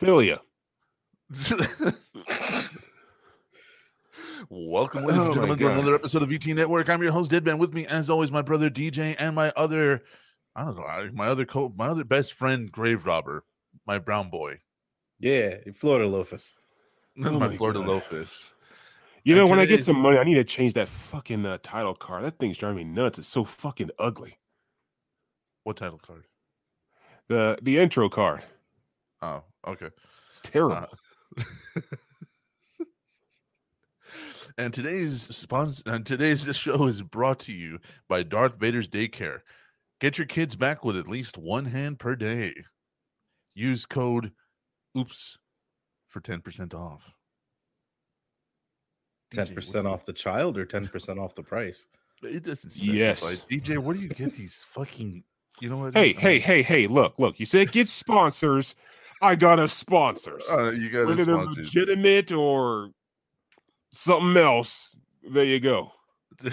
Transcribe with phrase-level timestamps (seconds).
[0.00, 0.40] Philia.
[4.48, 6.88] Welcome, ladies Oh and gentlemen, to another episode of VT Network.
[6.88, 7.58] I'm your host, Deadman.
[7.58, 10.02] With me, as always, my brother DJ and my other,
[10.56, 13.44] I don't know, my other co, my other best friend, Grave Robber,
[13.86, 14.60] my brown boy,
[15.18, 16.56] Yeah, Florida Lofus.
[17.16, 17.88] my, Oh my Florida God.
[17.88, 18.52] Lofus.
[19.22, 21.58] You And know, when I get some money, I need to change that fucking uh,
[21.62, 22.24] title card.
[22.24, 23.18] That thing's driving me nuts.
[23.18, 24.38] It's so fucking ugly.
[25.64, 26.24] What title card?
[27.28, 28.42] The the intro card.
[29.22, 29.88] Oh, okay.
[30.28, 30.86] It's terrible.
[31.36, 31.42] Uh,
[34.58, 37.78] and today's sponsor and today's show is brought to you
[38.08, 39.40] by Darth Vader's Daycare.
[40.00, 42.54] Get your kids back with at least one hand per day.
[43.54, 44.32] Use code
[44.96, 45.38] OOPS
[46.08, 47.12] for 10% off.
[49.32, 51.86] Ten DJ, percent what- off the child or ten percent off the price.
[52.22, 52.92] It doesn't specify.
[52.92, 53.46] Yes.
[53.48, 55.22] DJ, where do you get these fucking
[55.60, 55.94] you know what?
[55.94, 56.86] hey, I'm hey, hey, hey!
[56.86, 57.38] Look, look!
[57.38, 58.74] You said get sponsors.
[59.20, 60.44] I got us sponsors.
[60.50, 62.90] uh, you got Whether a they're legitimate or
[63.92, 64.96] something else,
[65.30, 65.92] there you go.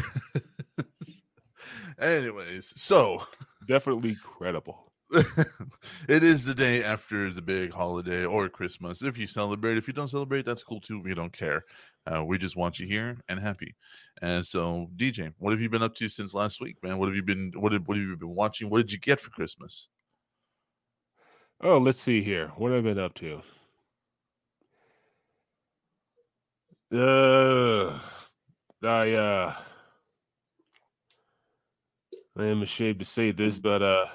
[2.00, 3.24] Anyways, so
[3.68, 4.88] Definitely credible.
[5.12, 9.02] it is the day after the big holiday or Christmas.
[9.02, 11.02] If you celebrate, if you don't celebrate, that's cool too.
[11.02, 11.66] We don't care.
[12.06, 13.76] Uh, we just want you here and happy.
[14.22, 16.98] And so, DJ, what have you been up to since last week, man?
[16.98, 17.52] What have you been?
[17.56, 18.70] What have, what have you been watching?
[18.70, 19.90] What did you get for Christmas?
[21.62, 22.50] Oh, let's see here.
[22.58, 23.42] What have I been up to?
[26.94, 28.00] Uh,
[28.84, 29.56] I uh,
[32.38, 34.06] I am ashamed to say this, but uh,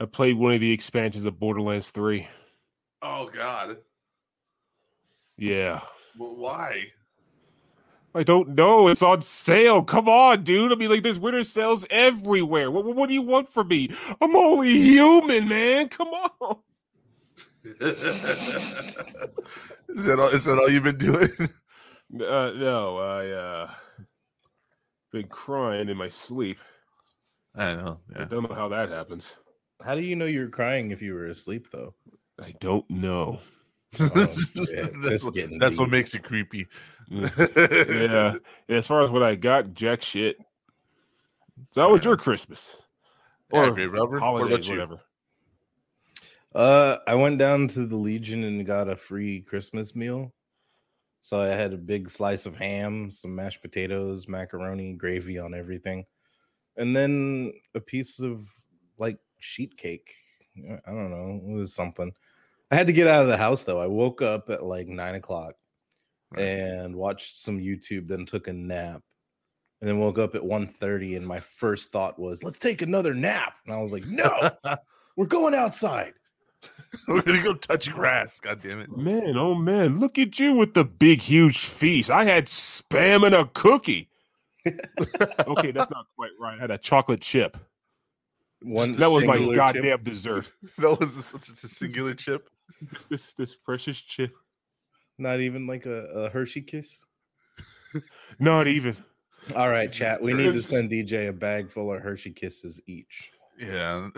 [0.00, 2.28] I played one of the expansions of Borderlands Three.
[3.02, 3.78] Oh God,
[5.38, 5.82] Yeah,
[6.18, 6.84] well, why?
[8.16, 8.88] I don't know.
[8.88, 9.82] It's on sale.
[9.82, 10.72] Come on, dude.
[10.72, 12.70] I mean, like, there's winter sales everywhere.
[12.70, 13.90] What, what do you want from me?
[14.20, 15.88] I'm only human, man.
[15.90, 16.56] Come on.
[17.64, 17.80] is
[20.04, 20.28] that all?
[20.28, 21.30] Is that all you've been doing?
[22.14, 23.70] Uh, no, I uh,
[25.12, 26.58] been crying in my sleep.
[27.54, 28.00] I know.
[28.14, 29.32] I don't know how that happens.
[29.82, 31.94] How do you know you were crying if you were asleep though?
[32.40, 33.40] I don't know.
[33.98, 36.66] Oh, that's what, getting that's what makes it creepy.
[37.10, 38.34] yeah.
[38.68, 40.36] As far as what I got, jack shit.
[41.70, 42.82] So how was your Christmas?
[43.52, 44.20] Yeah, Or great, Robert.
[44.20, 44.72] What holidays, about you?
[44.72, 45.00] whatever.
[46.54, 50.32] Uh, I went down to the Legion and got a free Christmas meal.
[51.20, 56.04] So I had a big slice of ham, some mashed potatoes, macaroni, gravy on everything,
[56.76, 58.48] and then a piece of
[58.96, 60.14] like sheet cake.
[60.56, 62.12] I don't know, it was something.
[62.70, 63.80] I had to get out of the house though.
[63.80, 65.54] I woke up at like nine o'clock
[66.32, 66.42] Right.
[66.42, 69.00] and watched some YouTube, then took a nap,
[69.80, 73.58] and then woke up at 1.30 And my first thought was, "Let's take another nap."
[73.64, 74.50] And I was like, "No,
[75.16, 76.14] we're going outside."
[77.06, 78.40] We're gonna go touch grass.
[78.40, 78.96] God damn it.
[78.96, 82.10] Man, oh man, look at you with the big, huge feast.
[82.10, 84.08] I had spam and a cookie.
[84.66, 86.56] okay, that's not quite right.
[86.58, 87.56] I had a chocolate chip.
[88.62, 89.74] One That was my singular chip.
[89.74, 90.50] goddamn dessert.
[90.78, 92.48] That was such a singular chip.
[93.08, 94.34] This this precious chip.
[95.18, 97.04] Not even like a, a Hershey kiss.
[98.38, 98.96] Not even.
[99.54, 100.20] All right, chat.
[100.20, 103.30] We need to send DJ a bag full of Hershey kisses each.
[103.58, 104.08] Yeah.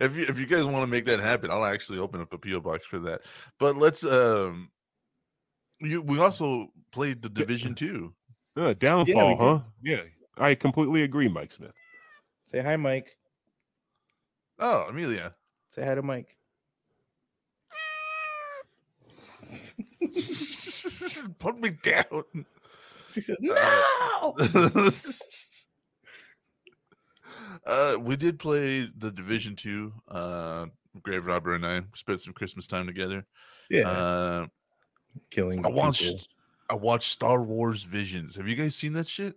[0.00, 2.38] if you if you guys want to make that happen, I'll actually open up a
[2.38, 3.22] PO box for that.
[3.58, 4.70] But let's um
[5.80, 8.14] you we also played the division two.
[8.56, 9.38] Uh, downfall, did.
[9.40, 9.60] huh?
[9.82, 10.02] Yeah,
[10.36, 11.72] I completely agree, Mike Smith.
[12.46, 13.16] Say hi, Mike.
[14.58, 15.34] Oh, Amelia.
[15.70, 16.37] Say hi to Mike.
[21.38, 22.24] Put me down.
[23.12, 24.90] She said, Uh, "No."
[27.66, 29.92] uh we did play the division two.
[30.08, 30.66] Uh
[31.02, 33.24] Grave Robber and I spent some Christmas time together.
[33.70, 34.46] yeah, Uh
[35.30, 35.58] killing.
[35.60, 35.72] I people.
[35.72, 36.28] watched
[36.70, 38.36] I watched Star Wars Visions.
[38.36, 39.36] Have you guys seen that shit?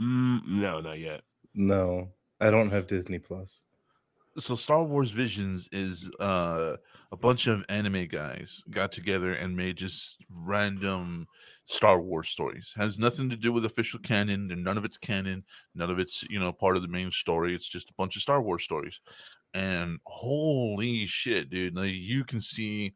[0.00, 1.22] Mm, no, not yet.
[1.54, 2.08] No,
[2.40, 3.62] I don't have Disney Plus.
[4.38, 6.76] so Star Wars Visions is uh
[7.12, 11.26] a bunch of anime guys got together and made just random
[11.66, 12.72] Star Wars stories.
[12.76, 15.44] Has nothing to do with official canon, and none of it's canon,
[15.74, 17.54] none of it's you know part of the main story.
[17.54, 19.00] It's just a bunch of Star Wars stories.
[19.54, 21.76] And holy shit, dude!
[21.76, 22.94] Like you can see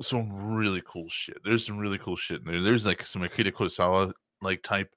[0.00, 1.38] some really cool shit.
[1.44, 2.62] There's some really cool shit in there.
[2.62, 4.90] There's like some Akira Kurosawa like type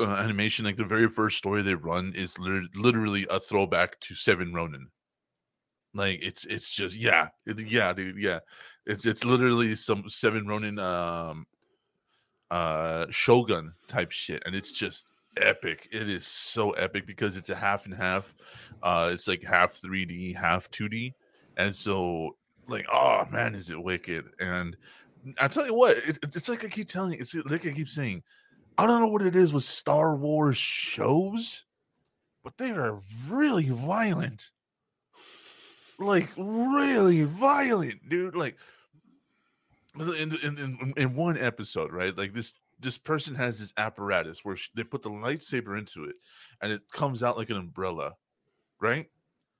[0.00, 0.64] uh, animation.
[0.64, 4.88] Like the very first story they run is literally a throwback to Seven Ronin.
[5.96, 8.40] Like it's it's just yeah it, yeah dude yeah
[8.84, 11.46] it's it's literally some Seven Ronin um
[12.50, 15.06] uh Shogun type shit and it's just
[15.36, 15.88] epic.
[15.92, 18.34] It is so epic because it's a half and half.
[18.82, 21.14] Uh, it's like half 3D, half 2D,
[21.56, 22.36] and so
[22.68, 24.24] like, oh man, is it wicked?
[24.40, 24.76] And
[25.38, 27.88] I tell you what, it, it's like I keep telling you, it's like I keep
[27.88, 28.22] saying,
[28.78, 31.64] I don't know what it is with Star Wars shows,
[32.44, 34.50] but they are really violent.
[35.98, 38.36] Like really violent, dude.
[38.36, 38.56] Like
[39.98, 42.16] in, in, in, in one episode, right?
[42.16, 46.16] Like this this person has this apparatus where sh- they put the lightsaber into it
[46.60, 48.12] and it comes out like an umbrella,
[48.80, 49.06] right?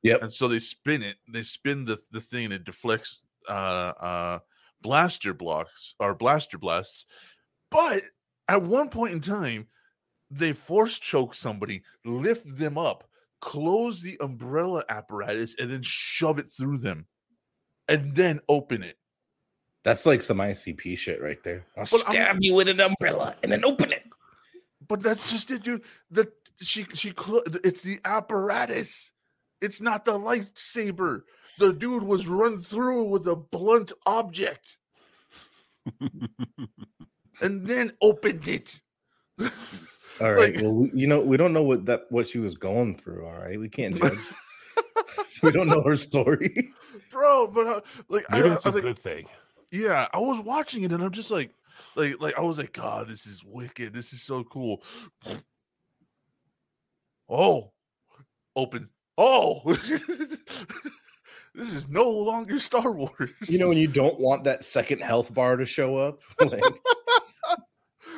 [0.03, 0.23] Yep.
[0.23, 4.39] And so they spin it, they spin the, the thing and it deflects uh uh
[4.83, 7.07] blaster blocks or blaster blasts.
[7.71, 8.03] But
[8.49, 9.69] at one point in time,
[10.31, 13.06] they force choke somebody, lift them up,
[13.41, 17.07] close the umbrella apparatus, and then shove it through them,
[17.89, 18.97] and then open it.
[19.85, 21.65] That's like some ICP shit right there.
[21.77, 24.05] I'll But I'm- stab you with an umbrella and then open it.
[24.89, 25.83] But that's just it, dude.
[26.11, 29.11] The she she clo- it's the apparatus.
[29.61, 31.23] It's not the lightsaber.
[31.59, 34.77] The dude was run through with a blunt object
[37.41, 38.81] and then opened it.
[40.21, 40.55] All right.
[40.55, 43.27] Like- well, we, you know, we don't know what that what she was going through.
[43.27, 44.19] All right, we can't judge.
[45.43, 46.71] we don't know her story.
[47.11, 49.27] Bro, but uh, like I, Maybe I it's a think good thing.
[49.71, 51.51] yeah, I was watching it and I'm just like
[51.95, 53.95] like like I was like god, this is wicked.
[53.95, 54.83] This is so cool.
[57.29, 57.73] Oh.
[58.55, 58.89] Open.
[59.19, 59.61] Oh.
[61.55, 63.31] this is no longer Star Wars.
[63.49, 66.21] You know, when you don't want that second health bar to show up.
[66.41, 66.63] Like,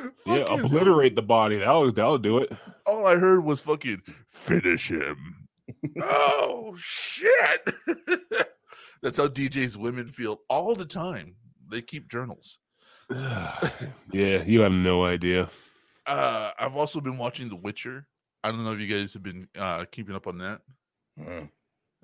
[0.26, 1.58] Yeah, obliterate the body.
[1.58, 2.52] That'll that'll do it.
[2.86, 5.48] all I heard was fucking finish him.
[6.02, 7.68] oh shit.
[9.02, 11.36] That's how DJ's women feel all the time.
[11.70, 12.58] They keep journals.
[13.10, 15.48] yeah, you have no idea.
[16.06, 18.06] Uh I've also been watching The Witcher.
[18.44, 20.60] I don't know if you guys have been uh keeping up on that.
[21.18, 21.48] mm.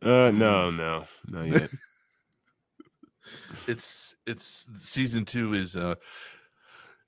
[0.02, 1.70] Uh, no, no, not yet.
[3.66, 5.94] It's it's season 2 is uh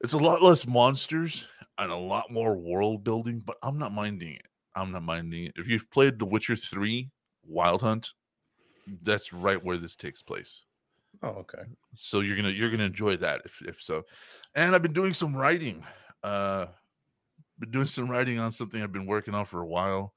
[0.00, 1.44] it's a lot less monsters
[1.78, 4.46] and a lot more world building, but I'm not minding it.
[4.75, 5.54] I'm not minding it.
[5.56, 7.10] If you've played The Witcher 3
[7.46, 8.12] Wild Hunt,
[9.02, 10.64] that's right where this takes place.
[11.22, 11.62] oh, okay.
[11.94, 14.04] so you're gonna you're gonna enjoy that if if so
[14.54, 15.82] and i've been doing some writing
[16.22, 16.66] uh
[17.58, 20.12] been doing some writing on something i've been working on for a while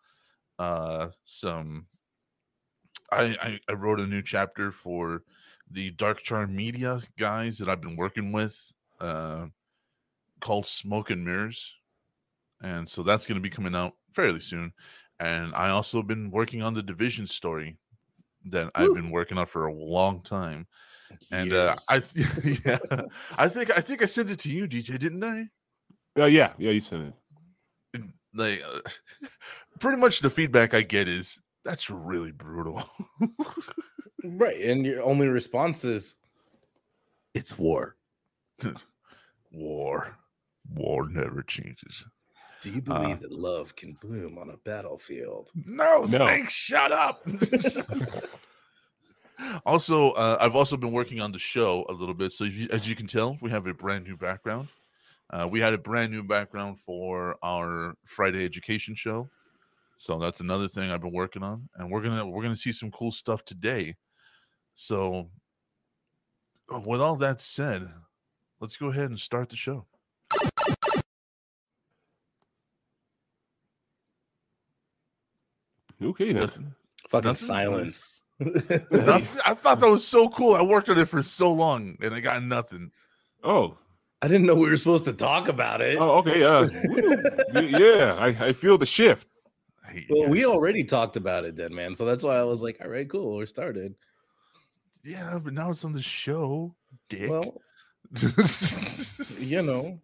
[0.59, 1.87] uh some
[3.11, 5.23] i i, I wrote a new chapter for
[5.71, 8.57] the dark charm media guys that i've been working with
[8.99, 9.45] uh
[10.39, 11.75] called smoke and mirrors
[12.61, 14.73] and so that's going to be coming out fairly soon
[15.19, 17.77] and i also have been working on the division story
[18.45, 20.67] that i've been working on for a long time
[21.31, 22.27] and uh, I th-
[22.65, 22.77] yeah,
[23.37, 25.49] I think I think I sent it to you, DJ, didn't I?
[26.17, 27.13] Uh, yeah, yeah, you sent
[27.93, 28.03] it.
[28.33, 29.27] Like, uh,
[29.79, 32.83] pretty much the feedback I get is that's really brutal.
[34.23, 36.15] right, and your only response is,
[37.33, 37.95] "It's war."
[39.51, 40.17] War,
[40.73, 42.05] war never changes.
[42.61, 45.51] Do you Uh, believe that love can bloom on a battlefield?
[45.55, 46.05] No, No.
[46.05, 47.21] Snake, shut up.
[49.65, 52.31] also, uh, I've also been working on the show a little bit.
[52.31, 54.67] So, you, as you can tell, we have a brand new background.
[55.31, 59.29] Uh, we had a brand new background for our Friday education show.
[59.95, 62.89] So that's another thing I've been working on, and we're gonna we're gonna see some
[62.89, 63.97] cool stuff today.
[64.73, 65.29] So,
[66.73, 67.91] uh, with all that said,
[68.61, 69.85] let's go ahead and start the show.
[76.01, 76.41] Okay, then.
[76.41, 76.75] Nothing-
[77.09, 77.47] Fucking Nothing?
[77.47, 78.21] silence.
[78.41, 80.53] I thought that was so cool.
[80.55, 82.91] I worked on it for so long, and I got nothing.
[83.43, 83.77] Oh,
[84.21, 85.97] I didn't know we were supposed to talk about it.
[85.99, 86.43] oh, okay.
[86.43, 86.67] Uh,
[87.61, 89.27] yeah, I, I feel the shift.
[89.85, 91.95] I hate Well, we already talked about it, then, man.
[91.95, 93.95] So that's why I was like, "All right, cool, we're started."
[95.03, 96.75] Yeah, but now it's on the show,
[97.09, 97.29] dick.
[97.29, 97.59] Well,
[99.39, 99.99] you know,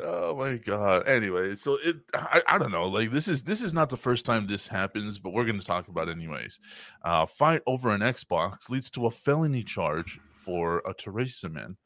[0.00, 1.06] oh my god.
[1.08, 2.88] Anyway, so it I, I don't know.
[2.88, 5.88] Like this is this is not the first time this happens, but we're gonna talk
[5.88, 6.58] about it anyways.
[7.02, 11.76] Uh fight over an Xbox leads to a felony charge for a Theresa man.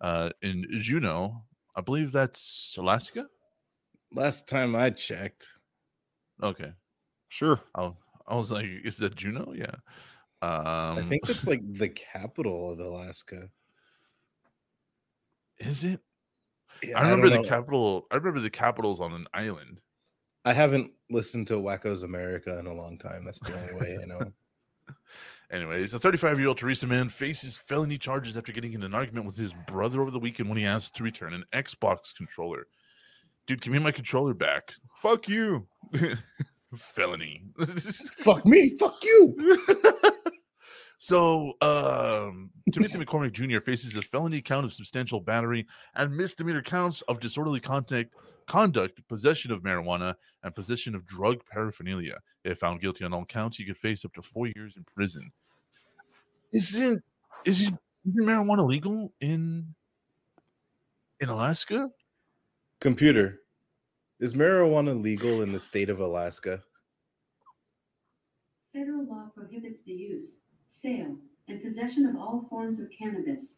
[0.00, 1.42] Uh in Juneau,
[1.74, 3.26] I believe that's Alaska.
[4.12, 5.48] last time I checked,
[6.42, 6.72] Okay.
[7.28, 7.60] Sure.
[7.74, 7.92] I,
[8.28, 9.52] I was like, is that Juneau?
[9.56, 9.74] Yeah.
[10.42, 13.48] Um I think it's like the capital of Alaska.
[15.58, 16.00] is it?
[16.82, 18.06] Yeah, I remember don't the capital.
[18.10, 19.80] I remember the capital's on an island.
[20.44, 23.24] I haven't listened to Wakko's America in a long time.
[23.24, 24.20] That's the only way I know.
[25.50, 29.26] Anyways, a 35 year old Theresa man faces felony charges after getting in an argument
[29.26, 32.66] with his brother over the weekend when he asked to return an Xbox controller.
[33.46, 34.74] dude, give me my controller back.
[34.96, 35.66] Fuck you.
[36.76, 37.42] Felony.
[38.16, 39.66] Fuck me, fuck you.
[40.98, 43.60] So, um, Timothy McCormick Jr.
[43.60, 48.14] faces a felony count of substantial battery and misdemeanor counts of disorderly contact,
[48.46, 52.18] conduct, possession of marijuana, and possession of drug paraphernalia.
[52.44, 55.32] If found guilty on all counts, he could face up to four years in prison.
[56.52, 57.02] Isn't
[57.44, 59.74] isn't marijuana legal in
[61.20, 61.90] in Alaska?
[62.80, 63.40] Computer.
[64.20, 66.62] Is marijuana legal in the state of Alaska?
[68.72, 70.35] Federal law prohibits the use,
[70.86, 71.16] sale,
[71.48, 73.56] and possession of all forms of cannabis.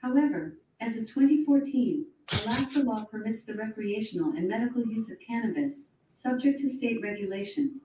[0.00, 2.04] However, as of 2014,
[2.44, 7.80] Alaska law permits the recreational and medical use of cannabis, subject to state regulation.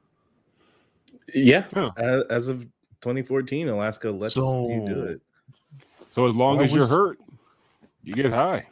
[1.33, 1.65] Yeah.
[1.73, 1.91] Huh.
[1.97, 2.61] As, as of
[3.01, 5.21] 2014, Alaska lets you do So- it.
[6.11, 7.19] So as long Why as you're was- hurt,
[8.03, 8.67] you get high.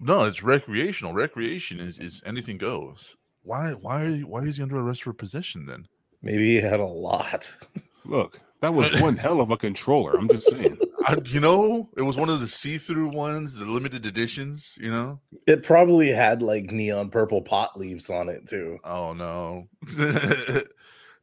[0.00, 1.12] No, it's recreational.
[1.12, 3.16] Recreation is is anything goes.
[3.44, 5.86] Why why are you, why is he under arrest for possession then?
[6.22, 7.52] Maybe he had a lot.
[8.04, 10.16] Look, that was one hell of a controller.
[10.16, 10.78] I'm just saying.
[11.06, 14.76] I, you know, it was one of the see-through ones, the limited editions.
[14.80, 15.20] You know.
[15.46, 18.78] It probably had like neon purple pot leaves on it too.
[18.84, 19.68] Oh no.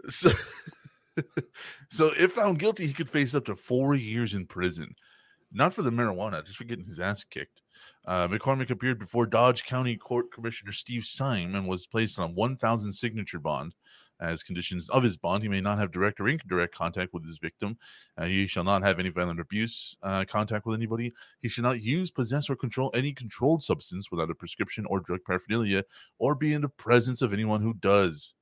[0.10, 0.32] so,
[1.90, 4.96] so if found guilty, he could face up to four years in prison,
[5.52, 7.62] not for the marijuana, just for getting his ass kicked.
[8.06, 12.34] Uh, McCormick appeared before Dodge County Court Commissioner Steve Syme and was placed on a
[12.34, 13.74] 1,000 signature bond.
[14.20, 17.38] As conditions of his bond, he may not have direct or indirect contact with his
[17.38, 17.78] victim.
[18.18, 21.14] Uh, he shall not have any violent abuse uh, contact with anybody.
[21.42, 25.20] He should not use, possess, or control any controlled substance without a prescription or drug
[25.26, 25.84] paraphernalia,
[26.18, 28.34] or be in the presence of anyone who does.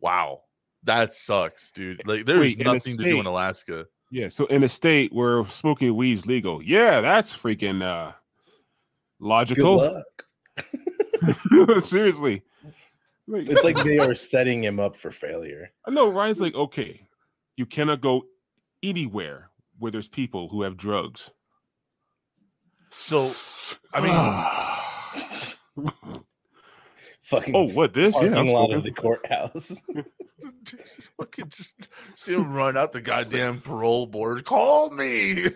[0.00, 0.40] Wow,
[0.82, 2.06] that sucks, dude.
[2.06, 3.86] Like, there's Wait, in nothing to do in Alaska.
[4.10, 4.28] Yeah.
[4.28, 8.12] So in a state where smoking weed's legal, yeah, that's freaking uh
[9.20, 9.76] Good logical.
[9.76, 10.24] luck.
[11.84, 12.42] Seriously.
[13.26, 15.70] Like, It's like they are setting him up for failure.
[15.86, 17.06] I know Ryan's like, okay,
[17.56, 18.24] you cannot go
[18.82, 21.30] anywhere where there's people who have drugs.
[22.90, 23.32] So,
[23.94, 24.56] I
[25.76, 25.90] mean,
[27.30, 28.12] Fucking oh, what this?
[28.16, 29.80] Yeah, I'm parking lot of the courthouse.
[31.16, 31.74] fucking just
[32.16, 34.44] see him run out the goddamn parole board.
[34.44, 35.44] Call me.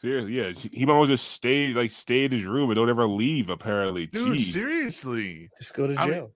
[0.00, 0.52] Seriously, yeah.
[0.52, 3.48] He might as well just stay like stay in his room and don't ever leave.
[3.48, 4.52] Apparently, Dude, Jeez.
[4.52, 5.50] seriously.
[5.58, 6.32] Just go to jail.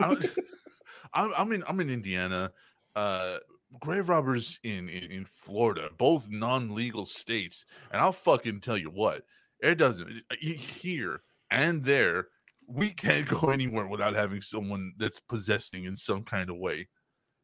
[0.00, 0.20] I'm,
[1.14, 2.50] I'm, I'm in I'm in Indiana.
[2.96, 3.36] Uh,
[3.80, 9.22] grave robbers in, in in Florida, both non-legal states, and I'll fucking tell you what,
[9.60, 12.28] it doesn't here and there.
[12.66, 16.88] We can't go anywhere without having someone that's possessing in some kind of way.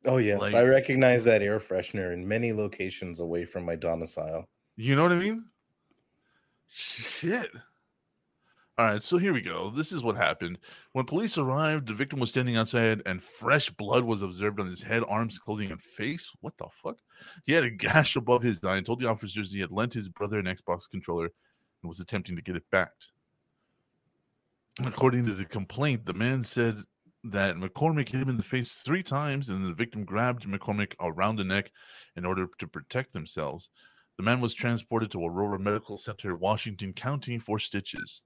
[0.05, 4.49] Oh yes, like- I recognize that air freshener in many locations away from my domicile.
[4.77, 5.45] You know what I mean?
[6.71, 7.50] Shit.
[8.79, 9.69] All right, so here we go.
[9.69, 10.59] This is what happened.
[10.93, 14.81] When police arrived, the victim was standing outside and fresh blood was observed on his
[14.81, 16.31] head, arms, clothing, and face.
[16.41, 16.97] What the fuck?
[17.45, 20.09] He had a gash above his eye and told the officers he had lent his
[20.09, 22.93] brother an Xbox controller and was attempting to get it back.
[24.83, 26.83] According to the complaint, the man said
[27.25, 31.37] that McCormick hit him in the face three times and the victim grabbed McCormick around
[31.37, 31.71] the neck
[32.17, 33.69] in order to protect themselves.
[34.21, 38.21] The man was transported to Aurora Medical Center, Washington County, for stitches.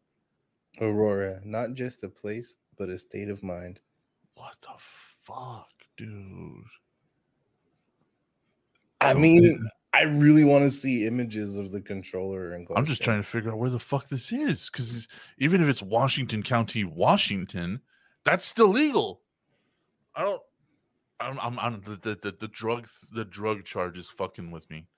[0.81, 3.79] Aurora, not just a place, but a state of mind.
[4.35, 6.65] What the fuck, dude?
[9.01, 13.01] I don't mean, I really want to see images of the controller and I'm just
[13.01, 15.07] trying to figure out where the fuck this is because
[15.39, 17.83] even if it's Washington County, Washington,
[18.25, 19.21] that's still legal.
[20.17, 20.43] I don't.
[21.21, 21.39] I'm.
[21.39, 21.59] I'm.
[21.61, 24.89] I'm the, the, the the drug the drug charge is fucking with me.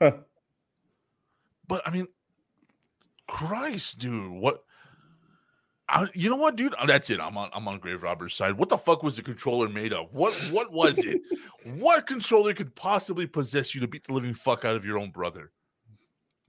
[0.00, 0.12] Huh.
[1.68, 2.08] But I mean,
[3.28, 4.64] Christ, dude, what?
[5.88, 6.74] I, you know what, dude?
[6.86, 7.20] That's it.
[7.20, 7.50] I'm on.
[7.52, 8.56] I'm on Grave Robber's side.
[8.58, 10.12] What the fuck was the controller made of?
[10.12, 10.32] What?
[10.50, 11.20] What was it?
[11.78, 15.10] what controller could possibly possess you to beat the living fuck out of your own
[15.10, 15.52] brother?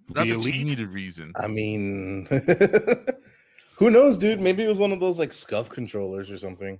[0.09, 0.65] Not The that you elite?
[0.65, 1.31] need a reason.
[1.35, 2.27] I mean,
[3.77, 4.41] who knows, dude?
[4.41, 6.79] Maybe it was one of those like SCUF controllers or something.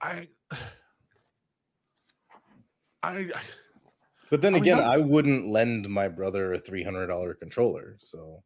[0.00, 0.28] I.
[3.02, 3.30] I.
[3.32, 3.32] I
[4.30, 7.96] But then I again, not- I wouldn't lend my brother a three hundred dollar controller.
[8.00, 8.42] So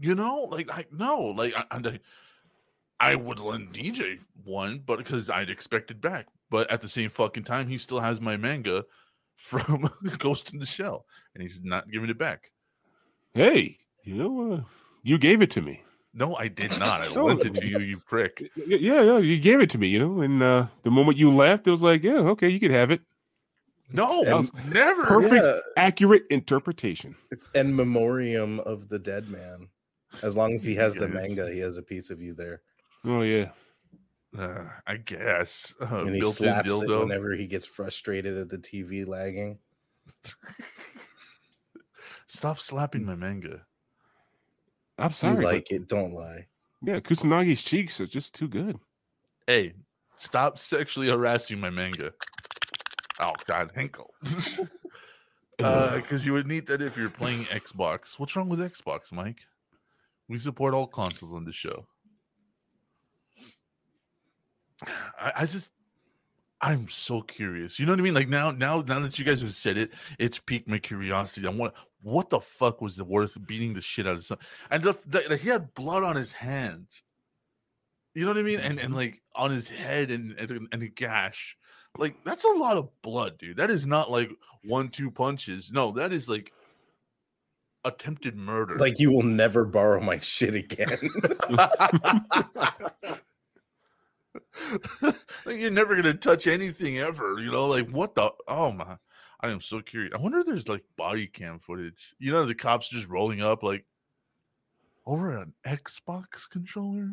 [0.00, 2.00] you know, like I no, like I, I,
[3.00, 6.26] I would lend DJ one, but because I'd expect it back.
[6.50, 8.84] But at the same fucking time, he still has my manga
[9.36, 9.88] from
[10.18, 12.50] Ghost in the Shell, and he's not giving it back.
[13.34, 14.60] Hey, you know, uh,
[15.02, 15.82] you gave it to me.
[16.12, 17.06] No, I did not.
[17.06, 17.24] I No.
[17.26, 18.50] lent it to you, you prick.
[18.56, 19.86] Y- y- Yeah, yeah, you gave it to me.
[19.88, 22.72] You know, and uh, the moment you left, it was like, yeah, okay, you could
[22.72, 23.00] have it.
[23.92, 25.04] No, And- never.
[25.06, 25.44] Perfect.
[25.44, 27.14] Yeah, Accurate interpretation.
[27.30, 29.68] it's in memoriam of the dead man.
[30.22, 32.62] As long as he has the manga, he has a piece of you there,
[33.04, 33.50] Oh yeah.
[34.36, 35.74] Uh, I guess.
[35.80, 39.58] Uh, and he slaps it whenever he gets frustrated at the TV lagging.
[42.26, 43.62] Stop slapping my manga.
[44.98, 45.36] I'm You sorry.
[45.36, 45.88] but- like it?
[45.88, 46.46] Don't lie.
[46.82, 48.78] yeah, Kusanagi's cheeks are just too good.
[49.46, 49.72] Hey,
[50.16, 52.12] stop sexually harassing my manga.
[53.20, 54.14] Oh God, Henkel.
[55.62, 58.18] Uh, because you would need that if you're playing Xbox.
[58.18, 59.40] What's wrong with Xbox, Mike?
[60.26, 61.86] We support all consoles on the show.
[65.18, 65.70] I, I just,
[66.62, 67.78] I'm so curious.
[67.78, 68.14] You know what I mean?
[68.14, 71.46] Like now, now, now that you guys have said it, it's piqued my curiosity.
[71.46, 74.38] I want, what the fuck was the worth beating the shit out of some?
[74.70, 77.02] And the, the, like, he had blood on his hands.
[78.14, 78.60] You know what I mean?
[78.60, 78.94] And and mm-hmm.
[78.94, 81.56] like on his head and and, and a gash.
[81.98, 83.56] Like that's a lot of blood, dude.
[83.56, 84.30] That is not like
[84.64, 85.70] one two punches.
[85.72, 86.52] No, that is like
[87.84, 88.76] attempted murder.
[88.78, 90.98] Like you will never borrow my shit again.
[95.44, 97.38] like you're never gonna touch anything ever.
[97.38, 98.32] You know, like what the?
[98.46, 98.96] Oh my!
[99.40, 100.14] I am so curious.
[100.14, 102.14] I wonder if there's like body cam footage.
[102.18, 103.84] You know, the cops just rolling up like
[105.06, 107.12] over an Xbox controller.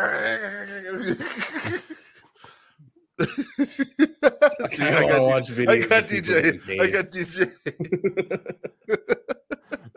[3.19, 6.81] See, I I got, watch DJ, I got DJ.
[6.81, 7.51] I got DJ.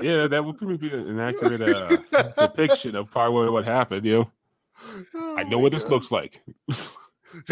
[0.00, 1.96] yeah, that would probably be an accurate uh,
[2.36, 4.04] depiction of probably what happened.
[4.04, 4.30] You know,
[5.36, 6.42] I know what this looks like.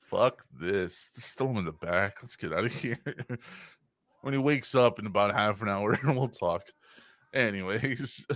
[0.00, 1.10] Fuck this.
[1.14, 2.18] Just throw him in the back.
[2.22, 2.98] Let's get out of here.
[4.22, 6.62] when he wakes up in about half an hour, and we'll talk.
[7.34, 8.26] Anyways,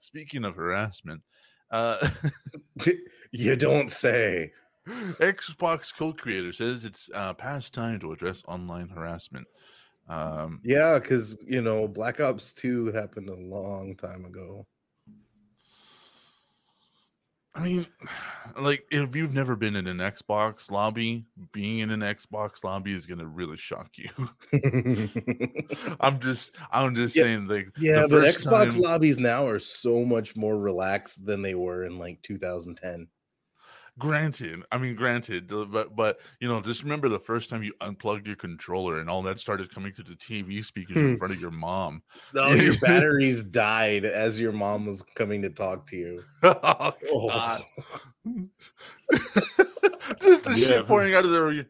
[0.00, 1.22] speaking of harassment,
[1.70, 2.08] uh,
[3.32, 4.52] you don't say.
[4.86, 9.46] Xbox co-creator says it's uh, past time to address online harassment.
[10.08, 14.66] Um, Yeah, because you know, Black Ops 2 happened a long time ago.
[17.56, 17.86] I mean,
[18.58, 23.06] like if you've never been in an Xbox lobby, being in an Xbox lobby is
[23.06, 24.10] gonna really shock you.
[26.00, 27.22] I'm just, I'm just Yeah.
[27.22, 31.42] saying, like, yeah, the but Xbox time- lobbies now are so much more relaxed than
[31.42, 33.06] they were in like 2010.
[33.96, 37.72] Granted, I mean, granted, uh, but but you know, just remember the first time you
[37.80, 41.16] unplugged your controller and all that started coming through the TV speakers in Hmm.
[41.16, 42.02] front of your mom.
[42.34, 46.24] No, your batteries died as your mom was coming to talk to you.
[46.42, 47.28] oh, Oh.
[47.28, 47.62] God.
[50.20, 50.66] just the Yeah.
[50.66, 51.66] shit pouring out of there.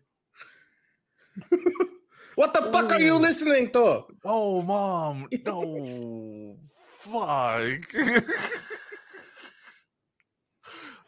[2.37, 4.05] What the fuck are you listening to?
[4.25, 6.57] Oh, mom, no,
[6.87, 7.95] fuck.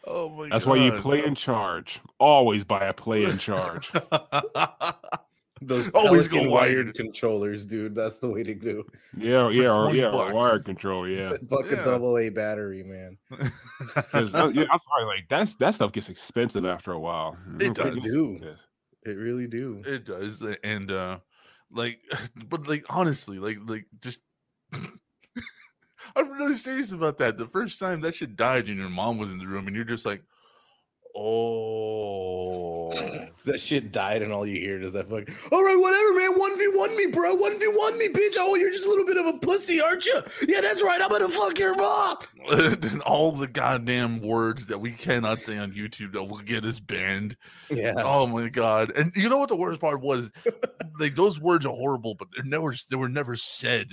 [0.06, 2.00] Oh my That's why you play in charge.
[2.20, 3.90] Always buy a Play and Charge.
[5.62, 6.94] Those Always Pelican go wired wired.
[6.94, 7.94] controllers, dude.
[7.94, 8.84] That's the way to do.
[9.16, 11.08] Yeah, yeah, or yeah, or wired control.
[11.08, 11.80] Yeah, Fuck Yeah.
[11.80, 13.16] a double A battery, man.
[13.30, 17.36] because yeah, I'm sorry, like that's that stuff gets expensive after a while.
[17.58, 18.02] It I'm does.
[18.02, 18.36] do.
[18.38, 18.60] serious.
[19.04, 19.82] It really do.
[19.86, 21.18] It does, uh, and uh
[21.72, 22.00] like,
[22.48, 24.20] but like honestly, like like just.
[26.14, 27.38] I'm really serious about that.
[27.38, 29.84] The first time that shit died and your mom was in the room, and you're
[29.84, 30.22] just like,
[31.16, 32.92] "Oh,
[33.46, 35.34] That shit died, and all you hear is that fucking.
[35.52, 36.38] All right, whatever, man.
[36.38, 37.34] One v one me, bro.
[37.34, 38.34] One v one me, bitch.
[38.38, 40.20] Oh, you're just a little bit of a pussy, aren't you?
[40.48, 41.00] Yeah, that's right.
[41.00, 42.16] I'm gonna fuck your mom.
[42.50, 46.80] and all the goddamn words that we cannot say on YouTube that will get us
[46.80, 47.36] banned.
[47.70, 47.94] Yeah.
[47.98, 48.92] Oh my god!
[48.96, 50.30] And you know what the worst part was?
[50.98, 53.88] like those words are horrible, but they're never they were never said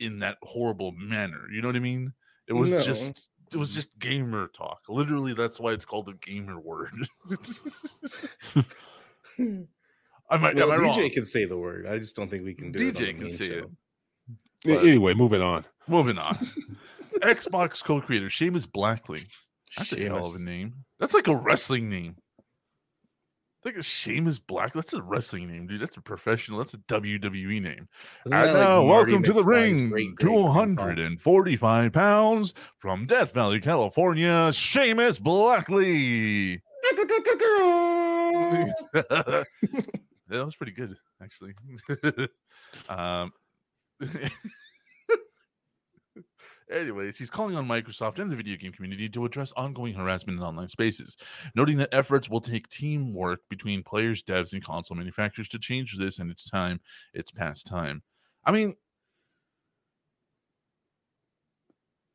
[0.00, 1.42] in that horrible manner.
[1.52, 2.12] You know what I mean?
[2.48, 2.82] It was No.
[2.82, 4.80] just it was just gamer talk.
[4.88, 6.90] Literally, that's why it's called a gamer word.
[10.28, 10.56] I might.
[10.56, 11.10] Well, am I DJ wrong?
[11.10, 11.86] can say the word.
[11.86, 12.94] I just don't think we can do it.
[12.94, 13.60] DJ can main say it.
[13.60, 13.70] show.
[14.72, 15.64] A- But- Anyway, moving on.
[15.86, 16.50] Moving on.
[17.22, 19.22] Xbox co-creator Seamus Blackley.
[19.76, 20.84] That's a hell of a name.
[20.98, 22.16] That's like a wrestling name.
[23.66, 24.74] Like a Seamus Black.
[24.74, 25.80] That's a wrestling name, dude.
[25.80, 26.60] That's a professional.
[26.60, 27.88] That's a WWE name.
[28.24, 29.88] And like now, welcome to the ring.
[29.88, 30.94] great-great-grandpa?
[30.94, 36.62] 245 pounds from Death Valley, California, Seamus Blackley.
[38.92, 39.46] that
[40.30, 41.54] was pretty good, actually.
[42.88, 43.32] um,
[46.70, 50.44] anyways, he's calling on Microsoft and the video game community to address ongoing harassment in
[50.44, 51.16] online spaces,
[51.54, 56.18] noting that efforts will take teamwork between players, devs, and console manufacturers to change this,
[56.18, 56.80] and it's time.
[57.14, 58.02] It's past time.
[58.44, 58.76] I mean,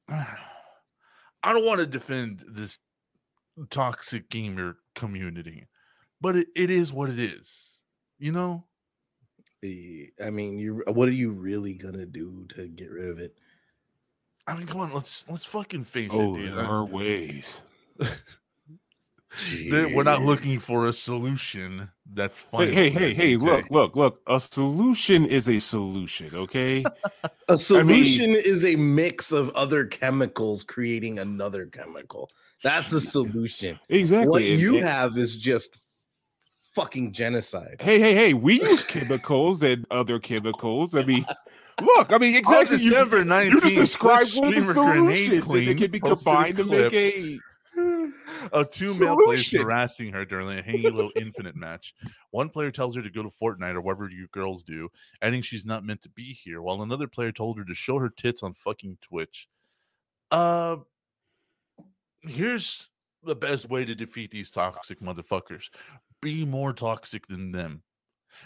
[0.09, 2.77] I don't want to defend this
[3.69, 5.67] toxic gamer community,
[6.19, 7.69] but it, it is what it is.
[8.19, 8.65] You know?
[9.63, 13.37] I mean, you what are you really gonna do to get rid of it?
[14.51, 16.57] I mean, come on, let's let's fucking face Oh, it, dude.
[16.57, 17.61] there are ways.
[19.69, 22.73] We're not looking for a solution that's Hey, fine.
[22.73, 23.35] hey, hey, hey!
[23.37, 24.21] Look, look, look!
[24.27, 26.35] A solution is a solution.
[26.35, 26.83] Okay.
[27.47, 32.29] A solution is a mix of other chemicals creating another chemical.
[32.63, 33.77] That's a solution.
[33.89, 34.27] exactly.
[34.29, 35.75] What and- you and- have is just
[36.73, 37.77] fucking genocide.
[37.81, 38.33] Hey, hey, hey!
[38.33, 40.95] We use chemicals and other chemicals.
[40.95, 41.25] I mean,
[41.81, 42.11] look.
[42.11, 42.77] I mean, exactly.
[42.77, 46.65] You, December 19th, you just described one of the solutions, Queen can be combined to
[46.65, 47.39] make a.
[48.51, 51.95] of two male players harassing her during a Halo Infinite match.
[52.31, 54.89] One player tells her to go to Fortnite or whatever you girls do,
[55.21, 58.09] adding she's not meant to be here, while another player told her to show her
[58.09, 59.47] tits on fucking Twitch.
[60.31, 60.77] Uh,
[62.21, 62.89] here's
[63.23, 65.69] the best way to defeat these toxic motherfuckers
[66.21, 67.81] be more toxic than them.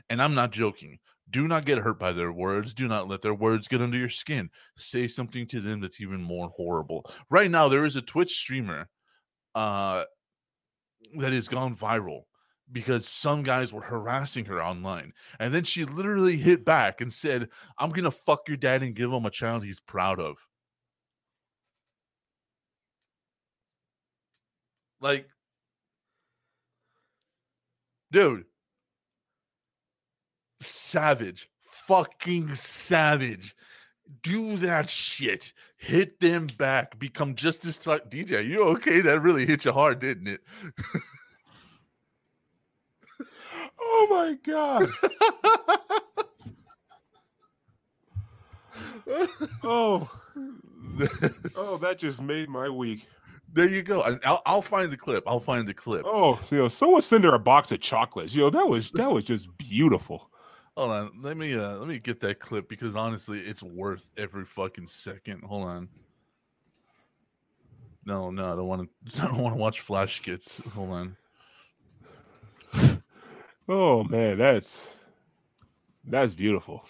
[0.10, 1.00] And I'm not joking.
[1.30, 2.74] Do not get hurt by their words.
[2.74, 4.50] Do not let their words get under your skin.
[4.78, 7.10] Say something to them that's even more horrible.
[7.30, 8.90] Right now, there is a Twitch streamer
[9.56, 10.04] uh,
[11.18, 12.24] that has gone viral
[12.72, 15.14] because some guys were harassing her online.
[15.40, 18.96] And then she literally hit back and said, I'm going to fuck your dad and
[18.96, 20.38] give him a child he's proud of.
[25.00, 25.28] Like,
[28.12, 28.46] dude,
[30.66, 33.56] savage, fucking savage.
[34.22, 35.54] Do that shit.
[35.78, 36.98] Hit them back.
[37.00, 38.02] Become just as tough.
[38.10, 39.02] DJ, you okay?
[39.02, 40.42] That really hit you hard, didn't it?
[43.88, 44.90] Oh my god!
[49.64, 50.10] Oh,
[51.56, 53.08] oh, that just made my week.
[53.54, 54.02] there you go.
[54.24, 55.24] I'll, I'll find the clip.
[55.28, 56.04] I'll find the clip.
[56.06, 58.34] Oh, you know, someone send her a box of chocolates.
[58.34, 60.30] You know, that was that was just beautiful.
[60.78, 61.12] Hold on.
[61.22, 65.44] Let me uh let me get that clip because honestly, it's worth every fucking second.
[65.44, 65.90] Hold on.
[68.06, 69.24] No, no, I don't want to.
[69.24, 70.62] I don't want to watch flash skits.
[70.74, 71.18] Hold on.
[73.68, 74.80] Oh man, that's
[76.04, 76.86] that's beautiful.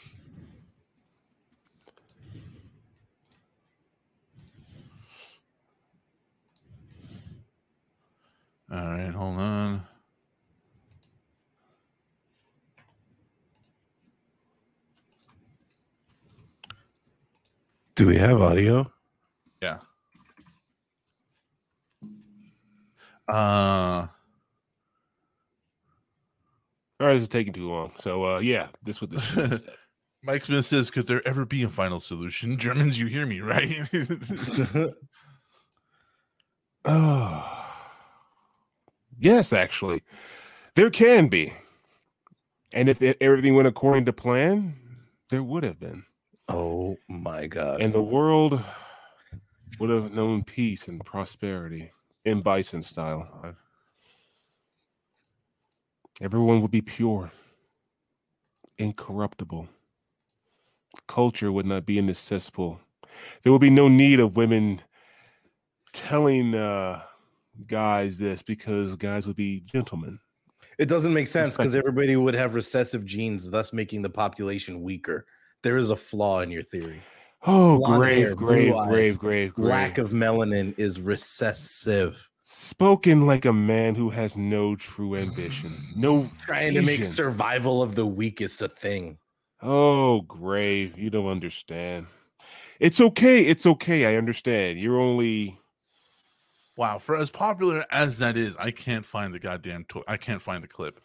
[8.71, 9.83] All right, hold on.
[17.95, 18.91] Do we have audio?
[19.61, 19.79] Yeah.
[23.27, 24.07] Uh
[26.99, 27.91] All right, this is taking too long.
[27.97, 29.63] So uh yeah, this what this shit is.
[30.23, 33.87] Mike Smith says, "Could there ever be a final solution?" Germans, you hear me, right?
[36.83, 37.65] Oh,
[39.19, 40.03] yes, actually,
[40.75, 41.53] there can be.
[42.73, 44.75] And if it, everything went according to plan,
[45.29, 46.03] there would have been.
[46.49, 47.81] Oh my god.
[47.81, 48.61] And the world
[49.79, 51.91] would have known peace and prosperity
[52.23, 53.55] in bison style.
[56.21, 57.31] Everyone would be pure,
[58.77, 59.67] incorruptible.
[61.07, 62.79] Culture would not be in this cesspool.
[63.43, 64.81] There would be no need of women
[65.93, 67.01] telling uh,
[67.67, 70.19] guys this because guys would be gentlemen.
[70.77, 75.25] It doesn't make sense because everybody would have recessive genes, thus making the population weaker.
[75.65, 77.01] There is a flaw in your theory.
[77.47, 79.67] Oh, Blonde grave, hair, blue grave, eyes, grave, grave, grave.
[79.67, 82.29] Lack of melanin is recessive.
[82.43, 87.95] Spoken like a man who has no true ambition, no Trying to make survival of
[87.95, 89.17] the weakest a thing.
[89.63, 92.05] Oh, grave, you don't understand.
[92.79, 93.41] It's okay.
[93.41, 94.05] It's okay.
[94.05, 94.79] I understand.
[94.79, 95.57] You're only
[96.77, 99.85] wow, for as popular as that is, I can't find the goddamn.
[99.85, 101.01] To- I can't find the clip.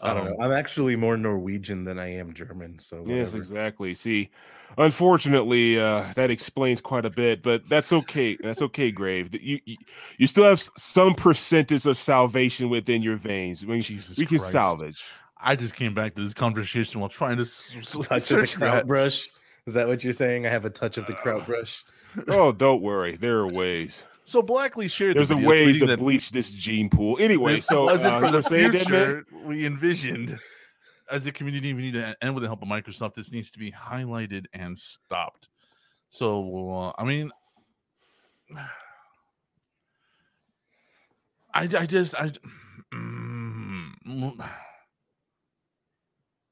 [0.00, 0.44] I don't Um, know.
[0.44, 2.78] I'm actually more Norwegian than I am German.
[2.78, 3.94] So yes, exactly.
[3.94, 4.30] See,
[4.76, 8.36] unfortunately, uh, that explains quite a bit, but that's okay.
[8.36, 9.34] That's okay, grave.
[9.34, 9.76] You, you
[10.18, 13.62] you still have some percentage of salvation within your veins.
[13.62, 14.52] I mean, Jesus we can Christ.
[14.52, 15.04] salvage.
[15.40, 18.46] I just came back to this conversation while trying to s- s- touch of the
[18.46, 19.28] search kraut brush.
[19.66, 20.46] Is that what you're saying?
[20.46, 21.84] I have a touch of the kraut Uh, brush.
[22.26, 23.16] Oh, don't worry.
[23.16, 24.02] There are ways.
[24.28, 25.16] So Blackley shared.
[25.16, 27.16] There's the a ways to that bleach this gene pool.
[27.18, 29.06] Anyway, this so wasn't uh, for the were saying, Dead Man?
[29.06, 30.38] future we envisioned.
[31.10, 33.58] As a community, we need to, and with the help of Microsoft, this needs to
[33.58, 35.48] be highlighted and stopped.
[36.10, 37.30] So, uh, I mean,
[41.54, 42.30] I, I just, I,
[42.92, 44.52] mm,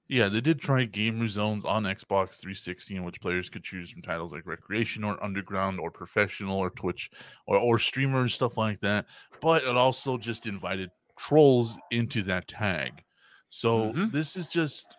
[0.09, 4.03] yeah, they did try gamer zones on Xbox 360, in which players could choose from
[4.03, 7.11] titles like recreation or underground or professional or Twitch
[7.47, 9.07] or or streamer and stuff like that.
[9.41, 13.05] But it also just invited trolls into that tag.
[13.49, 14.11] So Mhm.
[14.11, 14.99] this is just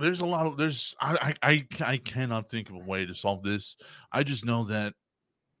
[0.00, 3.42] there's a lot of there's I I I cannot think of a way to solve
[3.42, 3.76] this.
[4.10, 4.94] I just know that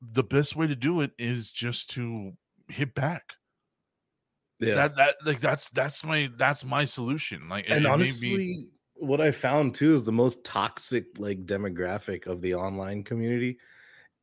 [0.00, 2.34] the best way to do it is just to
[2.68, 3.34] hit back.
[4.68, 4.74] Yeah.
[4.76, 7.48] That that like that's that's my that's my solution.
[7.48, 11.44] Like and it may be- honestly, what I found too is the most toxic like
[11.46, 13.58] demographic of the online community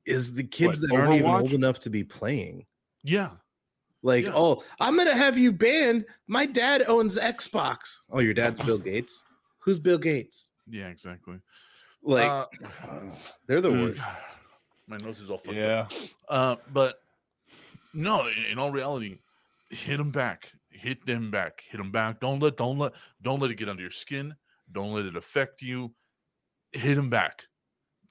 [0.06, 2.65] is the kids What, that aren't even old enough to be playing.
[3.04, 3.30] yeah.
[4.02, 4.32] Like, Yeah.
[4.34, 6.06] oh, I'm gonna have you banned.
[6.28, 7.80] My dad owns Xbox.
[8.10, 9.21] Oh, your dad's Bill Gates.
[9.60, 10.49] Who's Bill Gates?
[10.69, 11.39] Yeah, exactly.
[12.02, 12.45] Like, Uh,
[13.45, 13.82] they're the hmm.
[13.84, 13.99] worst.
[14.88, 15.56] My nose is all fucked up.
[15.56, 15.88] Yeah.
[16.30, 16.95] Uh, but
[17.93, 19.17] no, in, in all reality,
[19.69, 22.19] hit them back, hit them back, hit them back.
[22.19, 24.36] Don't let, don't let, don't let it get under your skin.
[24.71, 25.93] Don't let it affect you.
[26.71, 27.43] Hit them back.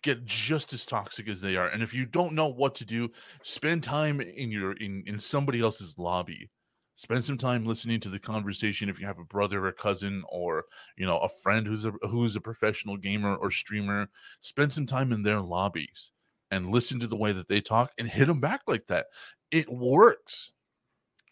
[0.03, 1.69] Get just as toxic as they are.
[1.69, 3.11] And if you don't know what to do,
[3.43, 6.51] spend time in your in in somebody else's lobby.
[6.95, 8.89] Spend some time listening to the conversation.
[8.89, 10.65] If you have a brother or cousin, or
[10.97, 14.09] you know a friend who's a who's a professional gamer or streamer,
[14.41, 16.11] spend some time in their lobbies
[16.51, 19.07] and listen to the way that they talk and hit them back like that.
[19.51, 20.53] It works.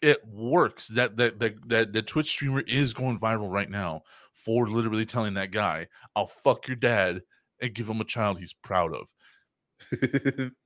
[0.01, 0.87] It works.
[0.87, 5.33] That that that that the Twitch streamer is going viral right now for literally telling
[5.35, 7.21] that guy, "I'll fuck your dad
[7.61, 10.51] and give him a child he's proud of."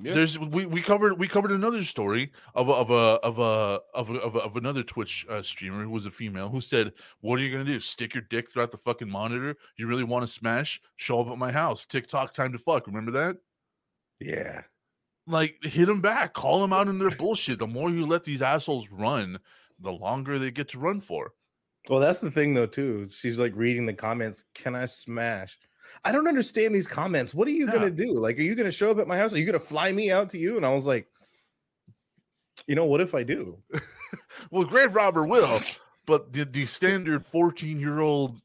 [0.00, 0.14] Yeah.
[0.14, 4.10] There's we, we covered we covered another story of a, of a of a of
[4.10, 7.40] a, of, a, of another Twitch uh, streamer who was a female who said, "What
[7.40, 7.80] are you gonna do?
[7.80, 9.56] Stick your dick throughout the fucking monitor?
[9.76, 10.80] You really want to smash?
[10.94, 11.84] Show up at my house.
[11.84, 12.86] TikTok time to fuck.
[12.86, 13.38] Remember that?
[14.20, 14.62] yeah.
[15.28, 17.58] Like hit them back, call them out in their bullshit.
[17.58, 19.38] The more you let these assholes run,
[19.78, 21.32] the longer they get to run for.
[21.88, 23.08] Well, that's the thing though, too.
[23.10, 24.44] She's like reading the comments.
[24.54, 25.58] Can I smash?
[26.04, 27.34] I don't understand these comments.
[27.34, 27.72] What are you Yeah.
[27.74, 28.18] gonna do?
[28.18, 29.32] Like, are you gonna show up at my house?
[29.32, 30.56] Are you gonna fly me out to you?
[30.56, 31.06] And I was like,
[32.66, 33.58] you know, what if I do?
[34.50, 35.60] Well, grave robber will,
[36.06, 38.40] but the, the standard 14 year old,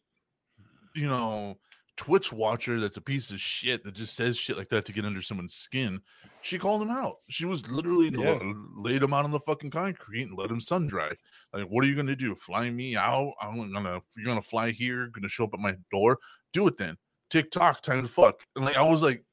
[0.93, 1.57] you know,
[1.95, 5.05] Twitch watcher that's a piece of shit that just says shit like that to get
[5.05, 6.01] under someone's skin,
[6.41, 7.17] she called him out.
[7.29, 8.39] She was literally Yeah.
[8.41, 11.11] la- laid him out on the fucking concrete and let him sun dry.
[11.53, 12.33] Like, what are you gonna do?
[12.35, 13.33] Fly me out?
[13.41, 16.17] I'm gonna you're gonna fly here, gonna show up at my door.
[16.51, 16.97] Do it then.
[17.29, 18.39] TikTok time to fuck.
[18.55, 19.23] And like I was like,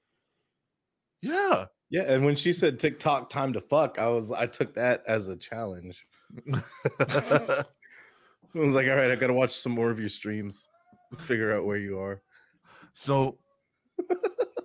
[1.23, 1.67] yeah.
[1.89, 5.29] Yeah, and when she said TikTok time to fuck, I was I took that as
[5.29, 6.05] a challenge.
[7.01, 7.65] I
[8.55, 10.69] was like, all right, I gotta watch some more of your streams,
[11.19, 12.23] figure out where you are.
[12.95, 13.39] So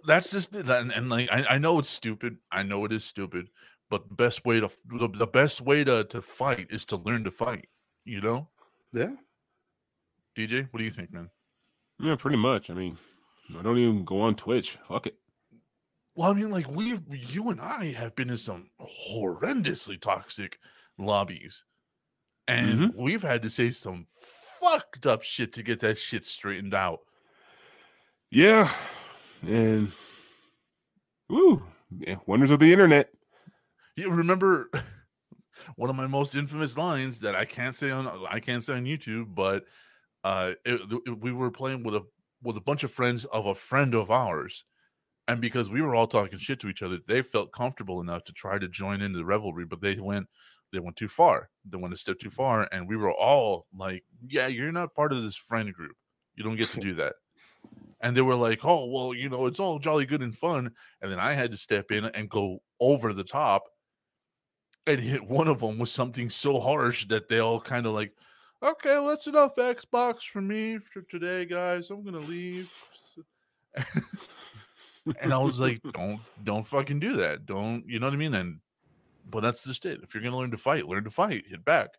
[0.06, 0.70] that's just it.
[0.70, 2.38] And, and like I, I know it's stupid.
[2.52, 3.50] I know it is stupid,
[3.90, 7.24] but the best way to the, the best way to, to fight is to learn
[7.26, 7.68] to fight.
[8.04, 8.50] You know,
[8.94, 9.16] Yeah.
[10.38, 11.30] DJ, what do you think, man?
[12.00, 12.70] Yeah, pretty much.
[12.70, 12.98] I mean,
[13.58, 14.78] I don't even go on Twitch.
[14.88, 15.18] Fuck it.
[16.16, 20.60] Well, I mean, like we've you and I have been in some horrendously toxic
[20.98, 21.64] lobbies,
[22.48, 23.02] and mm-hmm.
[23.02, 24.08] we've had to say some
[24.62, 27.00] fucked up shit to get that shit straightened out.
[28.32, 28.72] Yeah.
[29.44, 29.92] And
[31.30, 31.64] woo.
[31.98, 33.10] Yeah, wonders of the internet.
[33.96, 34.70] You remember
[35.76, 38.86] one of my most infamous lines that I can't say on I can't say on
[38.86, 39.66] YouTube, but
[40.24, 42.04] uh, it, it- we were playing with a
[42.44, 44.66] with a bunch of friends of a friend of ours,
[45.28, 48.34] and because we were all talking shit to each other, they felt comfortable enough to
[48.34, 50.28] try to join into the revelry, but they went
[50.74, 51.50] they went too far.
[51.70, 55.14] They went a step too far, and we were all like, "Yeah, you're not part
[55.14, 55.96] of this friend group.
[56.36, 57.14] You don't get to do that."
[58.02, 61.12] And they were like, "Oh, well, you know, it's all jolly good and fun." And
[61.12, 63.64] then I had to step in and go over the top
[64.88, 68.14] and hit one of them with something so harsh that they all kind of like,
[68.62, 71.90] okay, well, that's enough Xbox for me for today, guys.
[71.90, 72.70] I'm gonna leave.
[75.22, 77.46] and I was like, don't don't fucking do that.
[77.46, 78.34] Don't you know what I mean?
[78.34, 78.60] And
[79.30, 80.02] but that's just it.
[80.04, 81.90] If you're gonna learn to fight, learn to fight, hit back.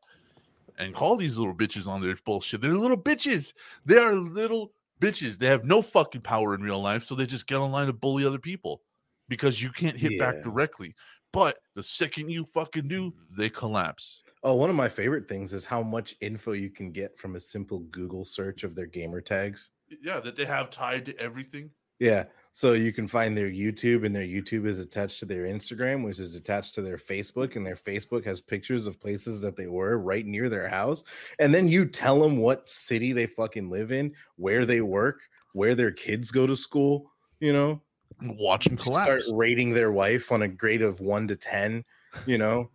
[0.78, 2.60] And call these little bitches on their bullshit.
[2.60, 3.54] They're little bitches.
[3.86, 5.38] They are little bitches.
[5.38, 8.24] They have no fucking power in real life, so they just get online to bully
[8.24, 8.82] other people
[9.28, 10.94] because you can't hit back directly.
[11.32, 13.40] But the second you fucking do, mm-hmm.
[13.40, 14.22] they collapse.
[14.42, 17.40] Oh, one of my favorite things is how much info you can get from a
[17.40, 19.70] simple Google search of their gamer tags.
[20.02, 21.70] Yeah, that they have tied to everything.
[21.98, 22.24] Yeah.
[22.56, 26.18] So you can find their YouTube, and their YouTube is attached to their Instagram, which
[26.18, 29.98] is attached to their Facebook, and their Facebook has pictures of places that they were
[29.98, 31.04] right near their house.
[31.38, 35.20] And then you tell them what city they fucking live in, where they work,
[35.52, 37.82] where their kids go to school, you know,
[38.22, 41.84] Watch them start rating their wife on a grade of one to 10,
[42.24, 42.70] you know,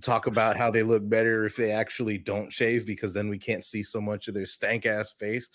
[0.00, 3.66] talk about how they look better if they actually don't shave because then we can't
[3.66, 5.50] see so much of their stank ass face.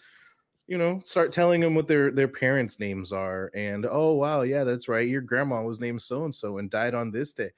[0.72, 4.64] You know, start telling them what their their parents' names are, and oh wow, yeah,
[4.64, 5.06] that's right.
[5.06, 7.50] Your grandma was named so and so and died on this day.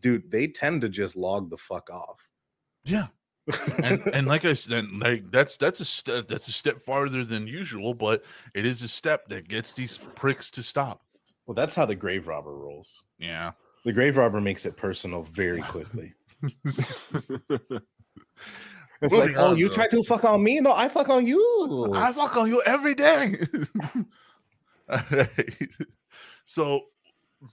[0.00, 2.28] dude, they tend to just log the fuck off.
[2.84, 3.06] Yeah.
[3.82, 7.46] and and like I said, like that's that's a step that's a step farther than
[7.46, 11.00] usual, but it is a step that gets these pricks to stop.
[11.46, 13.02] Well, that's how the grave robber rolls.
[13.18, 13.52] Yeah.
[13.86, 16.12] The grave robber makes it personal very quickly.
[19.00, 19.74] It's Moving like, oh, on, you though.
[19.74, 20.60] try to fuck on me?
[20.60, 21.92] No, I fuck on you.
[21.94, 23.36] I fuck on you every day.
[24.88, 25.28] All right.
[26.44, 26.84] So,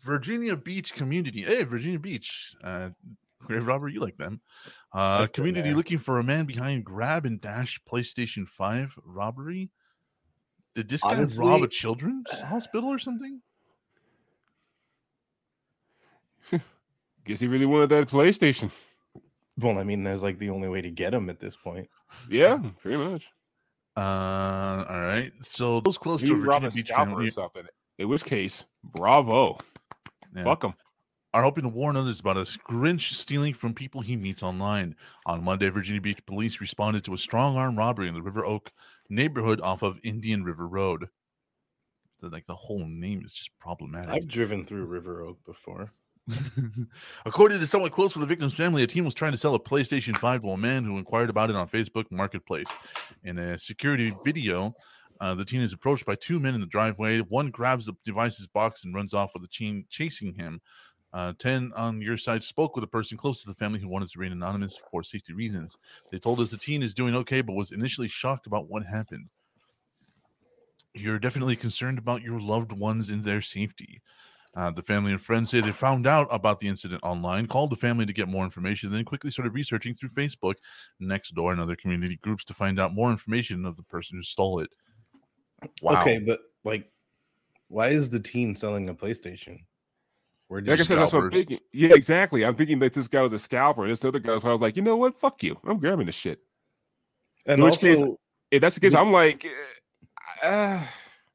[0.05, 1.41] Virginia Beach community.
[1.43, 2.55] Hey, Virginia Beach.
[2.63, 2.91] Uh,
[3.41, 4.39] Grave Robber, you like them.
[4.93, 5.77] Uh, That's good, community man.
[5.77, 9.69] looking for a man behind grab and dash PlayStation 5 robbery.
[10.75, 13.41] Did this guy rob a children's hospital or something?
[17.25, 18.71] Guess he really wanted that PlayStation.
[19.57, 21.89] Well, I mean, there's like the only way to get him at this point.
[22.29, 23.25] Yeah, pretty much.
[23.97, 25.31] Uh, all right.
[25.41, 27.63] So, those close He to Virginia Beach scalper family or something.
[27.97, 29.57] In which case, bravo.
[30.35, 30.43] Yeah.
[30.43, 30.73] Fuck him.
[31.33, 34.95] are hoping to warn others about a Grinch stealing from people he meets online.
[35.25, 38.71] On Monday, Virginia Beach police responded to a strong arm robbery in the River Oak
[39.09, 41.07] neighborhood off of Indian River Road.
[42.19, 44.09] The- Like the whole name is just problematic.
[44.13, 45.93] I've driven through River Oak before.
[47.25, 49.59] According to someone close to the victim's family, a team was trying to sell a
[49.59, 52.67] PlayStation 5 to a man who inquired about it on Facebook Marketplace.
[53.23, 54.75] In a security video,
[55.21, 57.19] uh, the teen is approached by two men in the driveway.
[57.19, 60.61] One grabs the device's box and runs off with the teen chasing him.
[61.13, 64.09] Uh, 10 on your side spoke with a person close to the family who wanted
[64.09, 65.77] to remain anonymous for safety reasons.
[66.11, 69.29] They told us the teen is doing okay, but was initially shocked about what happened.
[70.93, 74.01] You're definitely concerned about your loved ones and their safety.
[74.55, 77.75] Uh, the family and friends say they found out about the incident online, called the
[77.75, 80.53] family to get more information, then quickly started researching through Facebook,
[81.01, 84.59] Nextdoor, and other community groups to find out more information of the person who stole
[84.61, 84.69] it.
[85.81, 85.99] Wow.
[86.01, 86.89] Okay, but like,
[87.67, 89.59] why is the teen selling a PlayStation?
[90.47, 91.59] Where did Like I said, that's what I'm thinking.
[91.73, 92.45] Yeah, exactly.
[92.45, 93.81] I'm thinking that this guy was a scalper.
[93.83, 95.19] And this other guy was, I was like, you know what?
[95.19, 95.57] Fuck you.
[95.67, 96.39] I'm grabbing this shit.
[97.47, 98.03] and in which also case-
[98.51, 99.45] If that's the case, The- I'm like,
[100.43, 100.85] uh,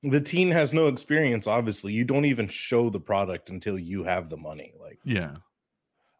[0.03, 1.47] the teen has no experience.
[1.47, 4.73] Obviously, you don't even show the product until you have the money.
[4.81, 5.37] Like, Yeah.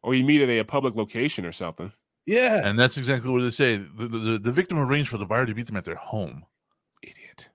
[0.03, 1.93] or you meet at a public location or something.
[2.27, 3.77] yeah, And that's exactly what they say.
[3.79, 6.45] The, the, the victim arranged for the buyer to meet them at their home.
[7.03, 7.49] Idiot.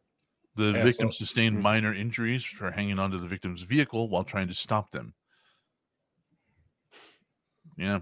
[0.55, 1.61] The Yeah, victim so- sustained Mhm.
[1.61, 5.13] minor injuries for hanging onto the victim's vehicle while trying to stop them.
[7.77, 7.99] Yeah.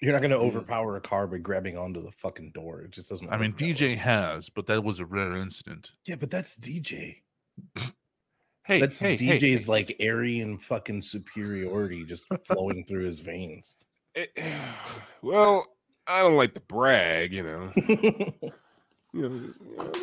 [0.00, 2.82] You're not going to overpower a car by grabbing onto the fucking door.
[2.82, 3.28] It just doesn't.
[3.28, 3.72] I mean, work that way.
[3.74, 5.92] DJ has, but that was a rare incident.
[6.04, 7.22] Yeah, but that's DJ.
[8.64, 13.76] Hey, That's hey, hey, DJ's like Aryan fucking superiority just flowing through his veins.
[14.16, 14.26] eh,
[15.22, 15.66] well,
[16.08, 17.70] I don't like to brag, you know.
[19.14, 19.54] You know, you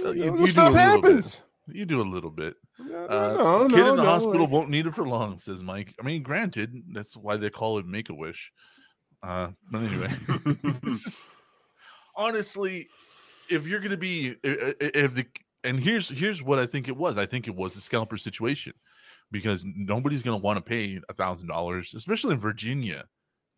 [0.07, 1.09] Uh, you you- know, do stuff a little bit.
[1.11, 1.41] happens.
[1.67, 2.55] You do a little bit.
[2.79, 5.37] No, Uh, no, kid no, in the no, hospital like- won't need it for long,
[5.37, 5.93] says Mike.
[5.99, 8.51] I mean, granted, that's why they call it Make a Wish.
[9.23, 10.11] Uh, but anyway,
[12.15, 12.87] honestly,
[13.49, 15.25] if you're gonna be, i- i- if the
[15.63, 17.17] and here's here's what I think it was.
[17.17, 18.73] I think it was a scalper situation
[19.31, 23.05] because nobody's gonna want to pay a thousand dollars, especially in Virginia,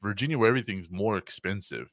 [0.04, 1.92] Virginia where everything's more expensive.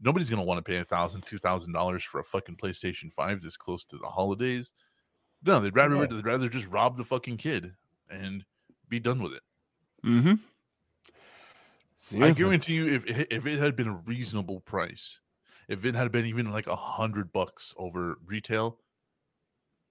[0.00, 3.42] Nobody's gonna want to pay a thousand, two thousand dollars for a fucking PlayStation Five
[3.42, 4.72] this close to the holidays.
[5.44, 6.06] No, they'd rather Yeah.
[6.06, 7.72] they'd rather just rob the fucking kid
[8.08, 8.44] and
[8.88, 9.42] be done with it.
[10.04, 10.34] Mm-hmm.
[12.20, 15.20] I guarantee you, if it- if it had been a reasonable price,
[15.68, 18.80] if it had been even like a hundred bucks over retail,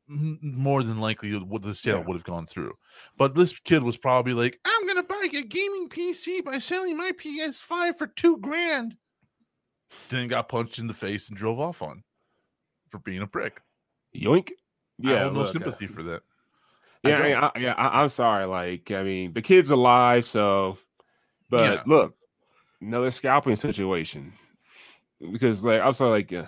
[0.08, 2.04] more than likely the sale Yeah.
[2.06, 2.78] would have gone through.
[3.18, 7.12] But this kid was probably like, "I'm gonna buy a gaming PC by selling my
[7.18, 8.98] PS5 for two grand."
[10.10, 12.04] Then got punched in the face and drove off on
[12.90, 13.62] for being a prick.
[14.14, 14.52] yoink.
[14.98, 16.24] Yeah, I have no look, uh, sympathy for that.
[17.04, 17.48] Yeah, I.
[17.48, 17.74] I, yeah.
[17.76, 18.46] I, I'm sorry.
[18.46, 20.78] Like, I mean, the kid's alive, so.
[21.52, 21.84] But Yeah.
[21.86, 22.16] look,
[22.82, 24.34] another scalping situation,
[25.32, 26.48] because like I'm sorry, like, yeah.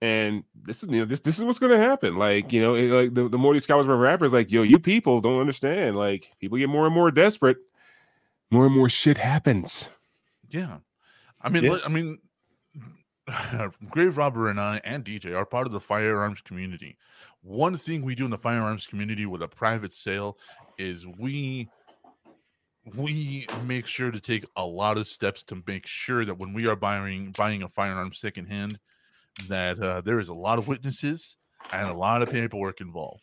[0.00, 2.16] And this is you know this this is what's gonna happen.
[2.16, 4.78] Like you know, it, like the, the more these scalpers are rappers, like yo, you
[4.78, 5.96] people don't understand.
[5.96, 7.56] Like people get more and more desperate,
[8.50, 9.88] more and more shit happens.
[10.48, 10.78] Yeah.
[11.42, 11.78] I mean, Yeah.
[11.84, 12.18] I mean,
[13.90, 16.98] Grave Robber and I and DJ are part of the firearms community.
[17.42, 20.38] One thing we do in the firearms community with a private sale
[20.78, 21.70] is we
[22.94, 26.66] we make sure to take a lot of steps to make sure that when we
[26.66, 28.78] are buying buying a firearm secondhand,
[29.48, 31.36] that uh, there is a lot of witnesses
[31.72, 33.22] and a lot of paperwork involved.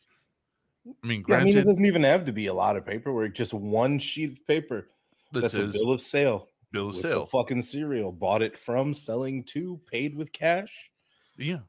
[0.86, 3.34] I mean, Yeah, I mean, it doesn't even have to be a lot of paperwork.
[3.36, 4.90] Just one sheet of paper.
[5.32, 6.50] that That's a bill of sale.
[6.72, 7.26] bill of sale.
[7.28, 8.12] fucking cereal.
[8.12, 10.92] Bought it from, selling to, paid with cash.
[11.38, 11.60] Yeah,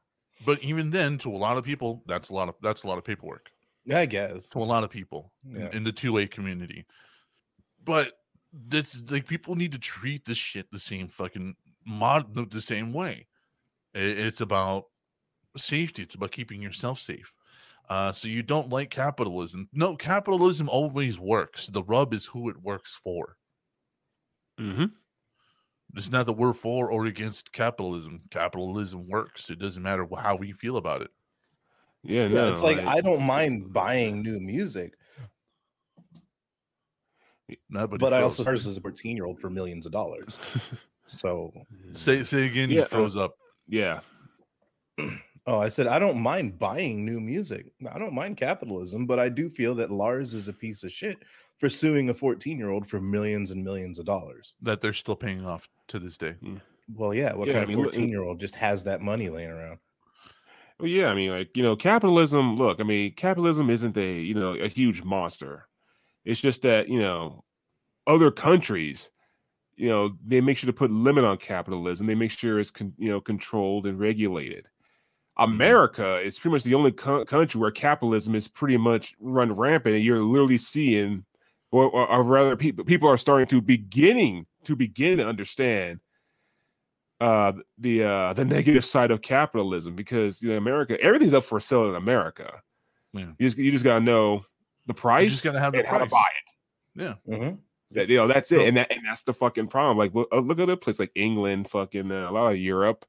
[0.45, 2.97] but even then, to a lot of people, that's a lot of that's a lot
[2.97, 3.49] of paperwork.
[3.91, 4.49] I guess.
[4.49, 5.69] to a lot of people in- Yeah.
[5.71, 6.85] in, the two way community.
[7.85, 8.13] But
[8.67, 11.55] that's like people need to treat this shit the same fucking
[11.85, 13.27] mod the- the same way.
[13.95, 14.85] I- It's about
[15.57, 16.03] safety.
[16.03, 17.33] It's about keeping yourself safe.
[17.89, 19.69] Uh, so you don't like capitalism?
[19.71, 21.67] No, capitalism always works.
[21.67, 23.37] The rub is who it works for.
[24.59, 24.85] Mm-hmm.
[25.95, 28.19] It's not that we're for or against capitalism.
[28.31, 29.49] Capitalism works.
[29.49, 31.11] It doesn't matter how we feel about it.
[32.03, 34.93] Yeah, Yeah, no, it's like I don't mind buying new music,
[37.69, 40.37] Nobody but I also purchased as a 14 year old for millions of dollars.
[41.07, 41.53] So,
[41.93, 42.71] say say again.
[42.71, 43.35] Yeah, you uh, froze up.
[43.67, 43.99] yeah.
[45.45, 47.67] oh, I said I don't mind buying new music.
[47.91, 51.17] I don't mind capitalism, but I do feel that Lars is a piece of shit
[51.59, 54.55] for suing a 14 year old for millions and millions of dollars.
[54.63, 56.33] That they're still paying off to this day.
[56.95, 59.01] Well, yeah, what Yeah, kind I of mean, look- 14 year old just has that
[59.01, 59.77] money laying around?
[60.79, 62.55] Well, yeah, I mean, like you know, capitalism.
[62.57, 65.67] Look, I mean, capitalism isn't a you know a huge monster.
[66.25, 67.43] It's just that you know,
[68.07, 69.09] other countries,
[69.75, 72.07] you know, they make sure to put limit on capitalism.
[72.07, 74.67] They make sure it's con- you know controlled and regulated.
[75.37, 79.95] America is pretty much the only co- country where capitalism is pretty much run rampant,
[79.95, 81.25] and you're literally seeing,
[81.71, 85.99] or, or, or rather, people people are starting to beginning to begin to understand
[87.21, 91.59] uh the uh the negative side of capitalism because you know America everything's up for
[91.59, 92.61] sale in America.
[93.13, 93.31] Yeah.
[93.37, 94.43] You just you just gotta know
[94.87, 95.23] the price.
[95.25, 96.25] You just gonna have the and how to buy
[96.95, 97.01] it.
[97.01, 97.13] Yeah.
[97.27, 97.55] Mm-hmm.
[97.91, 99.97] That, you know that's it, So- and that and that's the fucking problem.
[99.97, 103.05] Like look, uh, look at a place like England, fucking uh, a lot of Europe,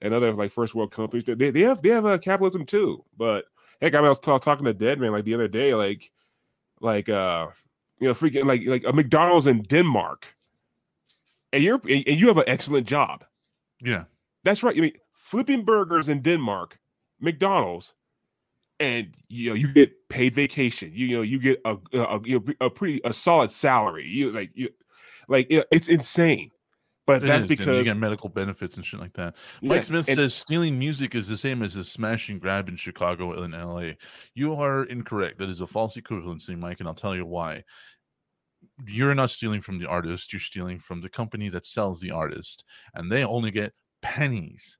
[0.00, 1.24] and other like first world countries.
[1.24, 3.04] They they have they have a capitalism too.
[3.16, 3.44] But
[3.80, 6.10] heck, I, mean, I was ta- talking to Dead Man like the other day, like
[6.80, 7.48] like uh
[8.00, 10.34] you know freaking like like a McDonald's in Denmark,
[11.52, 13.24] and you're and you have an excellent job.
[13.80, 14.04] Yeah.
[14.44, 14.76] That's right.
[14.76, 16.78] I mean, flipping burgers in Denmark,
[17.20, 17.94] McDonald's,
[18.82, 20.90] and you know you get paid vacation.
[20.94, 24.06] You, know you get a a, a, a pretty a solid salary.
[24.06, 24.68] You like you
[25.28, 26.50] like it- it's insane.
[27.04, 29.34] But It that's is, and you get medical benefits and shit like that.
[29.60, 32.68] yeah, Mike Smith and- says stealing music is the same as a smash and grab
[32.68, 33.94] in Chicago and LA.
[34.34, 35.38] You are incorrect.
[35.38, 37.64] That is a false equivalency, Mike, and I'll tell you why.
[38.86, 42.62] You're not stealing from the artist, you're stealing from the company that sells the artist,
[42.94, 44.78] and they only get pennies.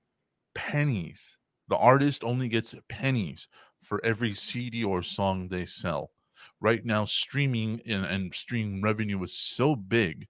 [0.55, 1.37] Pennies.
[1.69, 3.49] The artist only gets pennies
[3.93, 6.13] for every CD or song they sell.
[6.63, 10.29] Right now, streaming and, and stream revenue is so big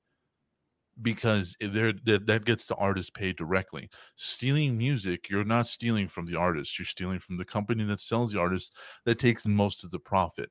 [1.00, 3.88] because there that, that gets the artist paid directly.
[4.16, 8.32] Stealing music, you're not stealing from the artist, you're stealing from the company that sells
[8.32, 8.72] the artist
[9.04, 10.50] that takes most of the profit.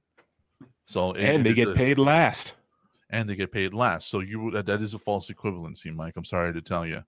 [0.85, 2.53] So it- and they get a- paid last.
[3.09, 4.07] and they get paid last.
[4.07, 6.13] So you that, that is a false equivalency, Mike.
[6.15, 7.03] I'm sorry to tell you.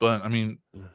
[0.00, 0.88] But I mean, mm.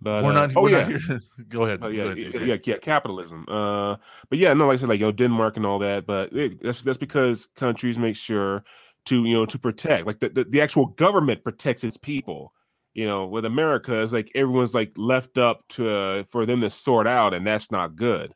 [0.00, 0.56] But we're uh, not.
[0.56, 0.88] oh we're yeah.
[0.88, 1.20] not here.
[1.48, 1.80] Go ahead.
[1.82, 3.44] Oh, go yeah, ahead, yeah, yeah, yeah, capitalism.
[3.48, 3.96] Uh,
[4.28, 6.06] but yeah, no, like I said, like you know, Denmark and all that.
[6.06, 8.64] But it, that's that's because countries make sure
[9.06, 12.52] to you know to protect, like the, the, the actual government protects its people.
[12.94, 16.70] You know, with America, it's like everyone's like left up to uh, for them to
[16.70, 18.34] sort out, and that's not good.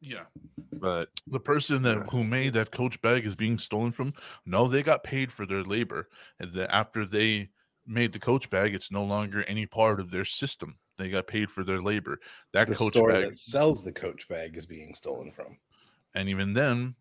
[0.00, 0.24] Yeah.
[0.70, 4.12] But The person that who made that coach bag is being stolen from.
[4.44, 7.48] No, they got paid for their labor, and the, after they
[7.86, 10.78] made the coach bag, it's no longer any part of their system.
[10.98, 12.20] They got paid for their labor.
[12.52, 15.58] That The coach store bag, that sells the coach bag is being stolen from.
[16.14, 16.94] and even then,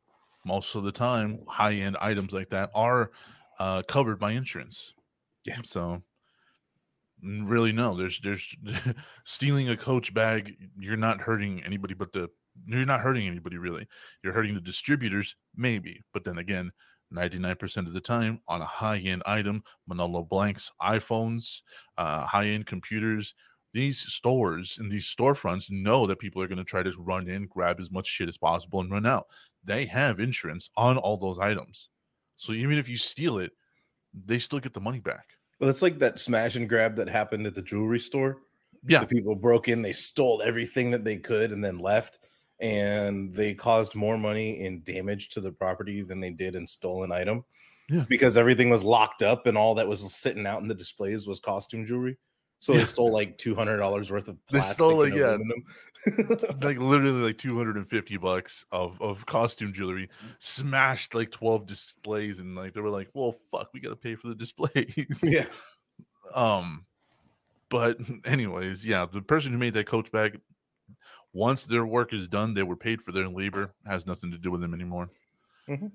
[0.45, 3.11] most of the time, high end items like that are
[3.59, 4.93] uh, covered by insurance.
[5.45, 5.59] Yeah.
[5.63, 6.01] So
[7.21, 7.95] really, no.
[7.95, 8.55] There's there's
[9.25, 10.55] stealing a coach bag.
[10.77, 12.29] You're not hurting anybody, but the
[12.65, 13.88] you're not hurting anybody really.
[14.23, 16.01] You're hurting the distributors, maybe.
[16.13, 16.71] But then again,
[17.14, 21.61] 99% of the time on a high end item, Manolo Blahniks, iPhones,
[21.97, 23.34] uh, high end computers.
[23.74, 27.47] These stores and these storefronts know that people are going to try to run in,
[27.47, 29.28] grab as much shit as possible, and run out
[29.64, 31.89] they have insurance on all those items.
[32.36, 33.51] So even if you steal it,
[34.14, 35.30] they still get the money back.
[35.59, 38.39] Well, it's like that smash and grab that happened at the jewelry store.
[38.86, 38.99] Yeah.
[38.99, 42.20] The people broke in, they stole everything that they could and then left.
[42.64, 47.11] And they caused more money in damage to the property than they did in stolen
[47.11, 47.43] item.
[47.89, 48.05] Yeah.
[48.07, 51.41] Because everything was locked up and all that was sitting out in the displays was
[51.41, 52.18] costume jewelry.
[52.59, 52.80] So Yeah.
[52.80, 56.45] they stole like two hundred dollars worth of They plastic stole, and like, yeah.
[56.61, 60.07] Like literally like 250 bucks of, of costume jewelry,
[60.39, 64.30] smashed like 12 displays, and like they were like, well, fuck, we gotta pay for
[64.30, 64.95] the displays.
[65.22, 65.45] yeah.
[66.34, 66.86] um
[67.68, 70.39] but anyways, yeah, the person who made that coach bag,
[71.34, 74.51] once their work is done, they were paid for their labor, has nothing to do
[74.51, 75.09] with them anymore.
[75.67, 75.91] Mhm.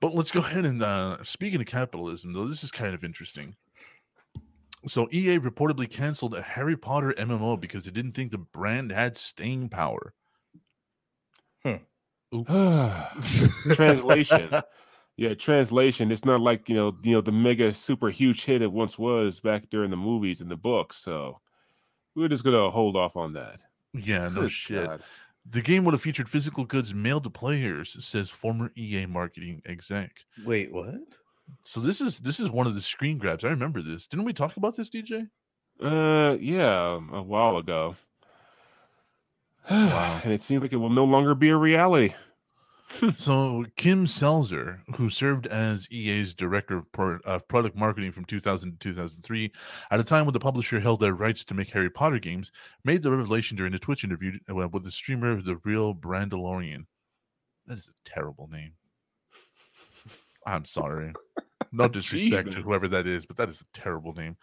[0.00, 3.56] But let's go ahead and uh speaking of capitalism, though, this is kind of interesting.
[4.86, 9.16] So EA reportedly canceled a Harry Potter MMO because it didn't think the brand had
[9.16, 10.14] staying power.
[11.64, 11.76] Hmm.
[13.74, 14.50] Translation.
[15.16, 16.10] Yeah, translation.
[16.10, 19.40] It's not like you know, you know, the mega super huge hit it once was
[19.40, 20.96] back during the movies and the books.
[20.96, 21.40] So
[22.16, 23.60] we're just gonna hold off on that.
[23.94, 24.86] Yeah, no Good shit.
[24.86, 25.02] God.
[25.50, 30.12] The game would have featured physical goods mailed to players, says former EA marketing exec.
[30.44, 30.94] Wait, what?
[31.64, 33.44] So this is this is one of the screen grabs.
[33.44, 34.06] I remember this.
[34.06, 35.28] Didn't we talk about this, DJ?
[35.82, 37.96] Uh, yeah, a while ago.
[39.70, 40.20] Wow.
[40.24, 42.14] and it seems like it will no longer be a reality.
[43.16, 48.72] So Kim Salzer, who served as EA's director of, pro- of product marketing from 2000
[48.72, 49.52] to 2003,
[49.90, 52.52] at a time when the publisher held their rights to make Harry Potter games,
[52.84, 56.86] made the revelation during a Twitch interview uh, with the streamer The Real Brandalorian.
[57.66, 58.72] That is a terrible name.
[60.46, 61.12] I'm sorry.
[61.70, 64.36] No disrespect to whoever that is, but that is a terrible name.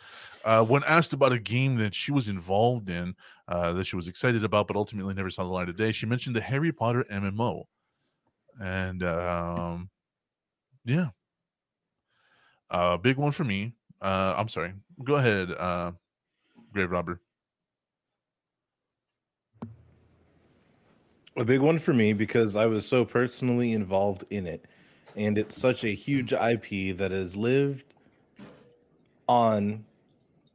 [0.44, 3.16] Uh, when asked about a game that she was involved in,
[3.48, 6.06] uh, that she was excited about, but ultimately never saw the light of day, she
[6.06, 7.66] mentioned the Harry Potter MMO.
[8.60, 9.90] And um,
[10.86, 11.10] yeah,
[12.70, 13.76] uh, big one for me.
[14.02, 14.74] Uh, I'm sorry.
[15.04, 15.94] Go ahead, uh,
[16.74, 17.22] Grave Robber.
[21.38, 24.66] A big one for me because I was so personally involved in it.
[25.16, 27.94] And it's such a huge IP that has lived
[29.28, 29.86] on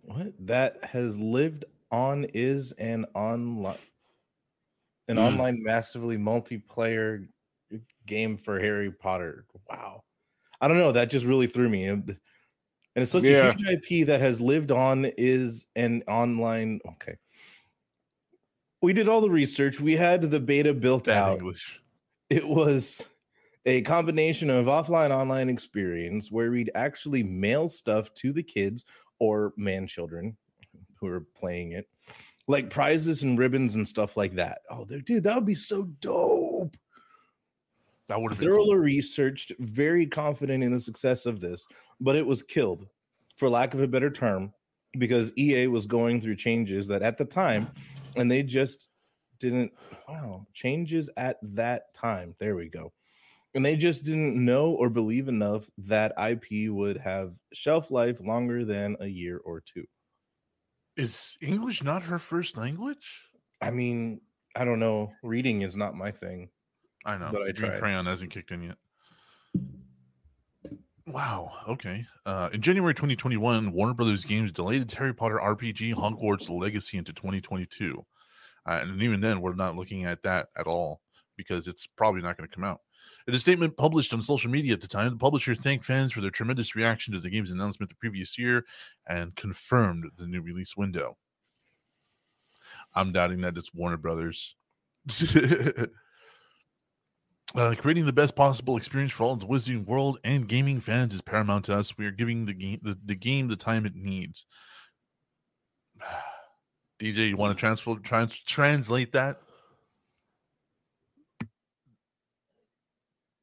[0.02, 0.32] what?
[0.46, 3.78] That has lived on is an online
[5.09, 5.18] an Hmm.
[5.18, 7.28] online massively multiplayer
[8.07, 9.46] game for Harry Potter.
[9.68, 10.02] Wow.
[10.61, 11.84] I don't know, that just really threw me.
[11.86, 13.48] And and it's such Yeah.
[13.48, 17.16] a huge IP that has lived on is an online okay.
[18.82, 19.80] We did all the research.
[19.80, 21.80] We had the beta built out English.
[22.30, 23.02] it was
[23.66, 28.84] a combination of offline online experience where we'd actually mail stuff to the kids
[29.18, 30.36] or man children
[30.96, 31.88] who are playing it
[32.46, 36.76] like prizes and ribbons and stuff like that oh dude, that would be so dope
[38.09, 38.76] That would have thoroughly cool.
[38.76, 41.66] researched very confident in the success of this
[42.00, 42.86] but it was killed
[43.36, 44.52] for lack of a better term
[44.98, 47.68] because ea was going through changes that at the time
[48.16, 48.88] and they just
[49.38, 49.72] didn't
[50.09, 52.34] wow changes at that time.
[52.38, 52.92] There we go.
[53.55, 58.64] And they just didn't know or believe enough that ip would have shelf life longer
[58.64, 59.84] than a year or two.
[60.96, 63.28] Is English not her first language?
[63.61, 64.20] i mean
[64.57, 65.12] i don't know.
[65.22, 66.50] Reading is not my thing
[67.05, 67.30] I know.
[67.32, 67.80] But I Green tried.
[67.80, 68.76] Crayon hasn't kicked in yet.
[71.07, 71.52] Wow.
[71.68, 72.07] Okay.
[72.24, 77.12] Uh, in January 2021, Warner Brothers Games delayed its Harry Potter RPG Hogwarts Legacy into
[77.12, 78.05] 2022.
[78.66, 81.02] Uh, and even then, we're not looking at that at all
[81.36, 82.80] because it's probably not going to come out.
[83.26, 86.22] In a statement published on social media at the time, the publisher thanked fans for
[86.22, 88.64] their tremendous reaction to the game's announcement the previous year
[89.07, 91.18] and confirmed the new release window.
[92.94, 94.55] I'm doubting that it's Warner Brothers.
[97.55, 101.22] Uh, creating the best possible experience for all the Wizarding World and gaming fans is
[101.22, 101.96] paramount to us.
[101.96, 104.44] We are giving the game the, the game the time it needs.
[107.00, 109.40] DJ, you want to transfer trans, translate that?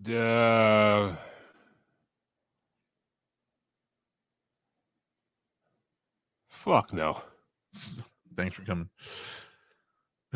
[0.09, 1.15] Uh,
[6.49, 7.21] fuck no.
[8.35, 8.89] Thanks for coming.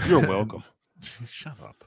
[0.07, 0.63] You're welcome.
[1.27, 1.83] Shut up.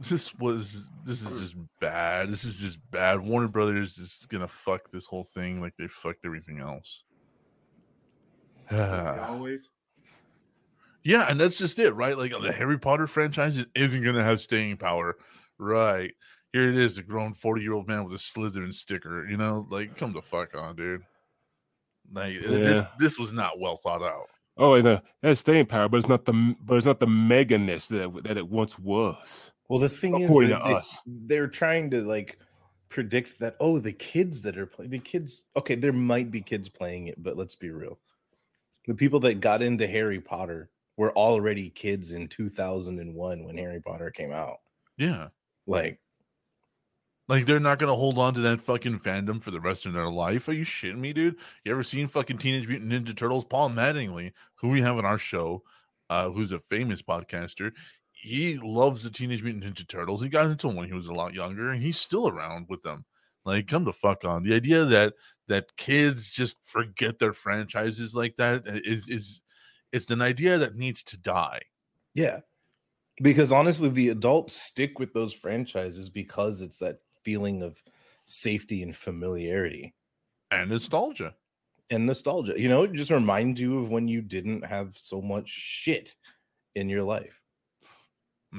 [0.00, 2.30] This was this is just bad.
[2.30, 3.20] This is just bad.
[3.20, 7.04] Warner Brothers is gonna fuck this whole thing like they fucked everything else.
[8.72, 9.68] Always.
[11.04, 12.16] Yeah, and that's just it, right?
[12.16, 15.16] Like the Harry Potter franchise is- isn't to have staying power,
[15.58, 16.12] right?
[16.52, 19.28] Here it is, a grown forty-year-old man with a Slytherin sticker.
[19.28, 21.02] You know, like come the fuck on, dude.
[22.12, 24.28] Like uh, this, this was not well thought out.
[24.56, 27.88] Oh, and uh, that's staying power, but it's not the but it's not the meganess
[27.88, 29.52] that that it once was.
[29.68, 32.38] Well, the thing is, According to they- they're trying to like
[32.88, 33.56] predict that.
[33.60, 35.44] Oh, the kids that are playing the kids.
[35.56, 37.98] Okay, there might be kids playing it, but let's be real.
[38.86, 44.10] The people that got into Harry Potter were already kids in 2001 when Harry Potter
[44.10, 44.58] came out.
[44.96, 45.28] Yeah,
[45.66, 45.98] Like,
[47.26, 49.92] like they're not going to hold on to that fucking fandom for the rest of
[49.94, 50.46] their life.
[50.46, 51.36] Are you shitting me, dude?
[51.64, 53.44] You ever seen fucking Teenage Mutant Ninja Turtles?
[53.44, 55.64] Paul Mattingly, who we have on our show,
[56.10, 57.72] uh, who's a famous podcaster,
[58.24, 60.22] he loves the Teenage Mutant Ninja Turtles.
[60.22, 62.82] He got into them when he was a lot younger, and he's still around with
[62.82, 63.04] them.
[63.44, 64.42] Like, come the fuck on.
[64.42, 65.14] The idea that
[65.48, 69.42] that kids just forget their franchises like that uh, is is
[69.92, 71.60] it's an idea that needs to die.
[72.14, 72.40] yeah.
[73.22, 77.82] Because honestly, the adults stick with those franchises because it's that feeling of
[78.24, 79.94] safety and familiarity
[80.50, 81.36] And nostalgia.
[81.90, 82.54] and nostalgia.
[82.60, 86.14] You know, it just reminds you of when you didn't have so much shit
[86.74, 87.43] in your life.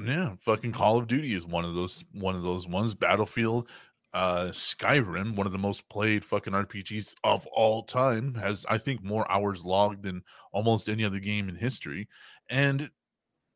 [0.04, 2.94] Yeah, fucking Call of Duty is one of those one of those ones.
[2.94, 3.68] Battlefield,
[4.12, 9.02] uh Skyrim, one of the most played fucking RPGs of all time, has I think
[9.02, 10.22] more hours logged than
[10.52, 12.08] almost any other game in history.
[12.50, 12.90] And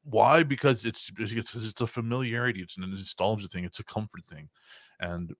[0.05, 0.43] why?
[0.45, 4.49] Because it's it's, it's a familiarity, it's a nostalgia thing, it's a comfort thing.
[5.01, 5.34] And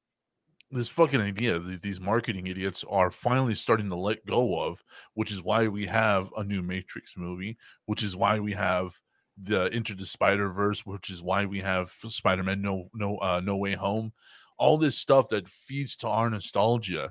[0.71, 4.83] this fucking idea that these marketing idiots are finally starting to let go of,
[5.15, 9.01] which is why we have a new Matrix movie, which is why we have
[9.37, 13.41] the Into the Spider Verse, which is why we have Spider Man No No uh,
[13.43, 14.13] No Way Home,
[14.59, 17.11] all this stuff that feeds to our nostalgia.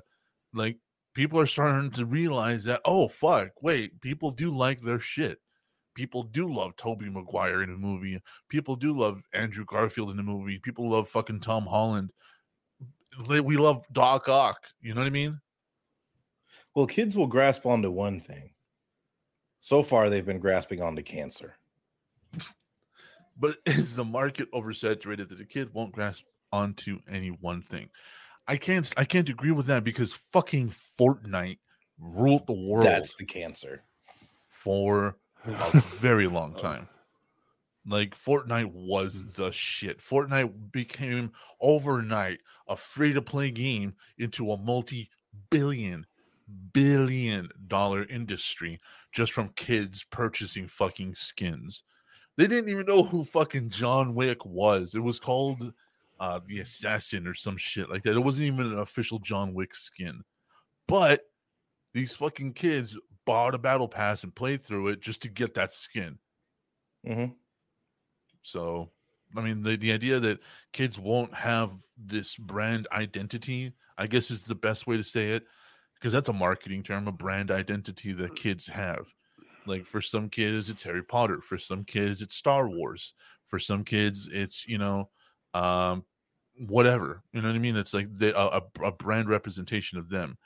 [0.54, 0.78] Like
[1.14, 5.38] people are starting to realize that oh fuck, wait, people do like their shit.
[5.94, 8.20] People do love Tobey Maguire in a movie.
[8.48, 10.58] People do love Andrew Garfield in a movie.
[10.58, 12.10] People love fucking Tom Holland
[13.28, 14.66] we love Doc Ock.
[14.80, 15.40] You know what I mean?
[16.74, 18.50] Well, kids will grasp onto one thing.
[19.58, 21.56] So far, they've been grasping onto cancer.
[23.40, 27.88] But is the market oversaturated that the kid won't grasp onto any one thing?
[28.46, 28.92] I can't.
[28.96, 31.58] I can't agree with that because fucking Fortnite
[31.98, 32.86] ruled the world.
[32.86, 33.82] That's the cancer
[34.48, 35.16] for
[35.46, 36.88] a very long time.
[37.86, 39.34] Like Fortnite was Mm.
[39.34, 40.00] the shit.
[40.00, 45.10] Fortnite became overnight a free to play game into a multi
[45.50, 46.06] billion,
[46.72, 48.80] billion dollar industry
[49.12, 51.82] just from kids purchasing fucking skins.
[52.36, 54.94] They didn't even know who fucking John Wick was.
[54.94, 55.72] It was called
[56.18, 58.16] uh, the Assassin or some shit like that.
[58.16, 60.22] It wasn't even an official John Wick skin.
[60.86, 61.22] But
[61.92, 65.72] these fucking kids bought a battle pass and played through it just to get that
[65.72, 66.18] skin.
[67.06, 67.34] Mhm.
[68.42, 68.90] So,
[69.36, 70.40] I mean, the, the idea that
[70.72, 75.44] kids won't have this brand identity, I guess, is the best way to say it,
[75.94, 79.06] because that's a marketing term, a brand identity that kids have.
[79.66, 81.40] Like for some kids, it's Harry Potter.
[81.40, 83.14] For some kids, it's Star Wars.
[83.46, 85.10] For some kids, it's you know,
[85.54, 86.04] um,
[86.68, 87.22] whatever.
[87.32, 87.76] You know what I mean?
[87.76, 90.38] It's like they, a, a, a brand representation of them.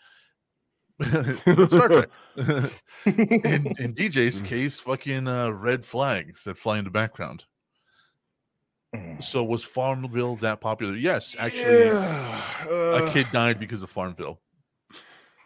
[1.03, 2.09] Star Trek.
[2.37, 7.45] in, in DJ's case, fucking uh, red flags that fly in the background.
[8.95, 9.23] Mm.
[9.23, 10.95] So was Farmville that popular?
[10.95, 14.41] Yes, actually, Yeah, a uh, kid died because of Farmville.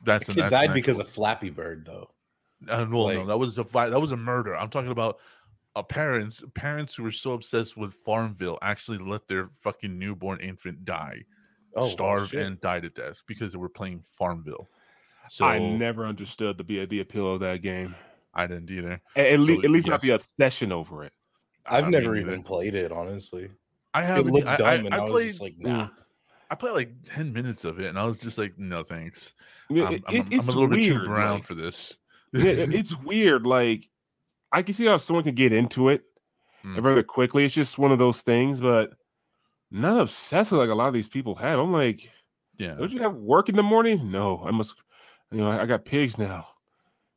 [0.05, 2.11] That's an kid died an because actual- of Flappy Bird, though.
[2.67, 4.57] Uh, well, no, that was a vi- that was a murder.
[4.57, 5.19] I'm talking about
[5.77, 10.85] a parents parents who were so obsessed with Farmville actually let their fucking newborn infant
[10.85, 11.23] die,
[11.77, 12.41] Oh, starve, shit.
[12.45, 14.69] and die to death because they were playing Farmville.
[15.29, 17.95] So I never understood the the appeal of that game.
[18.35, 19.01] I didn't either.
[19.15, 21.13] At, at, So, le- at least not the obsession over it.
[21.67, 23.51] I've I never mean, even played it, honestly.
[23.95, 24.33] I haven't.
[24.33, 25.29] looked I, dumb, I, and I, I was played.
[25.29, 25.89] just like, nah.
[26.51, 29.35] I played like ten minutes of it, and I was just like, no thanks.
[29.71, 31.97] I mean, I'm, it- I'm, it- I'm a little bit too brown like- for this.
[32.33, 33.47] Yeah, it- it's weird.
[33.47, 33.89] Like
[34.53, 36.03] I can see how someone can get into it
[36.65, 36.83] Mm.
[36.85, 37.45] rather quickly.
[37.45, 38.91] It's just one of those things, but
[39.71, 41.59] not obsessive like a lot of these people have.
[41.61, 42.11] I'm like,
[42.57, 42.75] Yeah.
[42.75, 44.11] don't you have work in the morning?
[44.11, 44.75] No, I must.
[45.31, 46.49] You know, I, I got pigs now,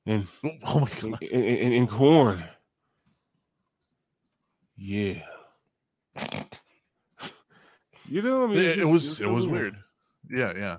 [0.06, 0.28] and
[0.64, 1.22] Oh my god.
[1.32, 2.44] and, and- and corn.
[4.78, 5.24] Yeah.
[8.08, 9.76] You know, what I mean, it, it's it just- was it's it was weird.
[10.30, 10.78] Yeah, yeah.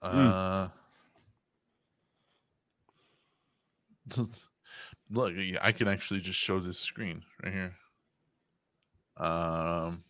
[0.00, 0.68] Uh
[5.10, 7.74] look, I can actually just show this screen right here.
[9.16, 10.04] Um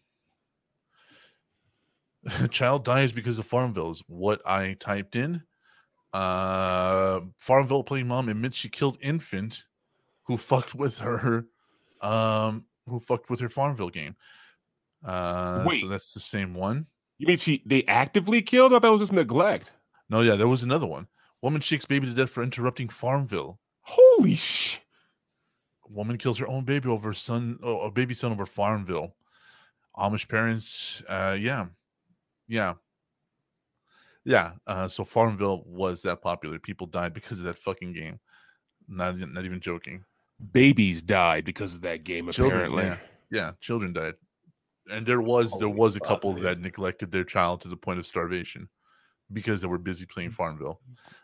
[2.51, 5.43] child dies because of Farmville is what I typed in.
[6.13, 9.65] Uh Farmville playing mom admits she killed infant
[10.25, 11.47] who fucked with her
[12.01, 14.17] um who fucked with her Farmville game.
[15.05, 15.83] Uh Wait.
[15.83, 16.87] so that's the same one.
[17.19, 18.73] You mean she they actively killed?
[18.73, 19.73] I thought that was just neglect.
[20.11, 21.07] No, yeah, there was another one.
[21.43, 23.59] Woman shakes baby to death for interrupting Farmville.
[23.89, 24.81] Holy sh!
[25.89, 29.15] Woman kills her own baby over son, oh, a baby son over Farmville.
[29.97, 31.67] Amish parents, uh, yeah,
[32.47, 32.75] yeah,
[34.27, 34.53] yeah.
[34.67, 36.59] Uh, so Farmville was that popular.
[36.59, 38.21] People died because of that fucking game.
[38.87, 40.05] Not, not even joking.
[40.53, 42.31] Babies died because of that game.
[42.31, 42.97] Children, Apparently, yeah.
[43.31, 44.15] Yeah, children died,
[44.91, 48.07] and there was there was a couple that neglected their child to the point of
[48.07, 48.69] starvation
[49.33, 50.81] because they were busy playing Farmville.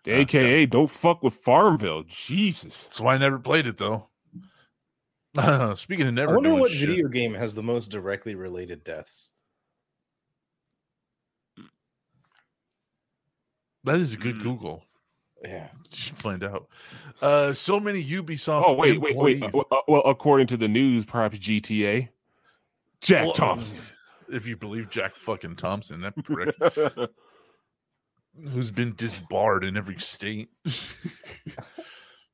[0.06, 2.04] Uh, AKA don't fuck with Farmville.
[2.06, 2.82] Jesus.
[2.84, 4.08] That's why I never played it though.
[5.76, 8.84] Speaking of never, I wonder doing what shit, video game has the most directly related
[8.84, 9.30] deaths.
[13.84, 14.42] that is a good Mm.
[14.42, 14.84] Google.
[15.42, 15.68] Yeah.
[15.90, 16.68] You should find out.
[17.22, 18.64] Uh, so many Ubisoft.
[18.66, 19.42] Oh wait, wait, wait.
[19.42, 22.08] Uh, well, uh, well, according to the news, perhaps GTA.
[23.00, 23.78] Jack Well, Thompson.
[24.28, 26.54] If you believe Jack fucking Thompson, that prick
[28.50, 30.48] who's been disbarred in every state.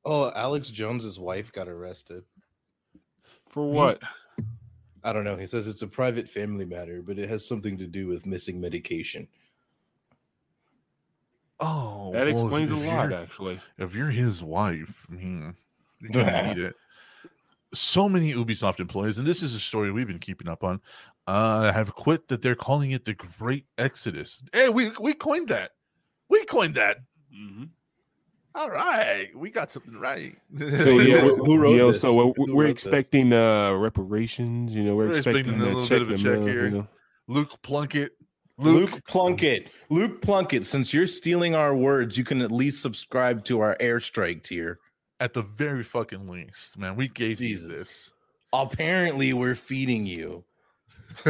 [0.05, 2.25] Oh, Alex Jones's wife got arrested.
[3.49, 4.01] For what?
[5.05, 5.37] I don't know.
[5.37, 8.61] He says it's a private family matter, but it has something to do with missing
[8.61, 9.29] medication.
[11.59, 13.61] Oh, That well, explains a lot, actually.
[13.77, 15.55] If you're his wife, I mean,
[16.01, 16.75] you can't beat it.
[17.75, 20.81] So many Ubisoft employees, and this is a story we've been keeping up on,
[21.27, 24.43] uh, have quit that they're calling it the Great Exodus.
[24.53, 25.73] Hey, we we coined that.
[26.31, 26.99] We coined that.
[27.35, 27.64] Mm-hmm.
[28.55, 30.37] All right, we got something right.
[30.59, 30.64] So
[30.99, 32.01] yeah, Who- we- who wrote you know, this?
[32.01, 32.85] so we're, we're wrote this?
[32.85, 34.74] expecting uh reparations.
[34.74, 36.47] You know, we're, We're expecting expecting, a a little check bit of a check mail,
[36.47, 36.64] here.
[36.64, 36.89] You know,
[37.28, 38.12] Luke Plunkett.
[38.59, 39.70] Luke, Luke, Plunkett.
[39.89, 44.43] Luke Plunkett, since you're stealing our words, you can at least subscribe to our airstrike
[44.43, 44.78] tier.
[45.18, 47.64] at the very fucking least, man, we gave Jesus.
[47.70, 48.11] You this.
[48.53, 50.45] Apparently, we're feeding you.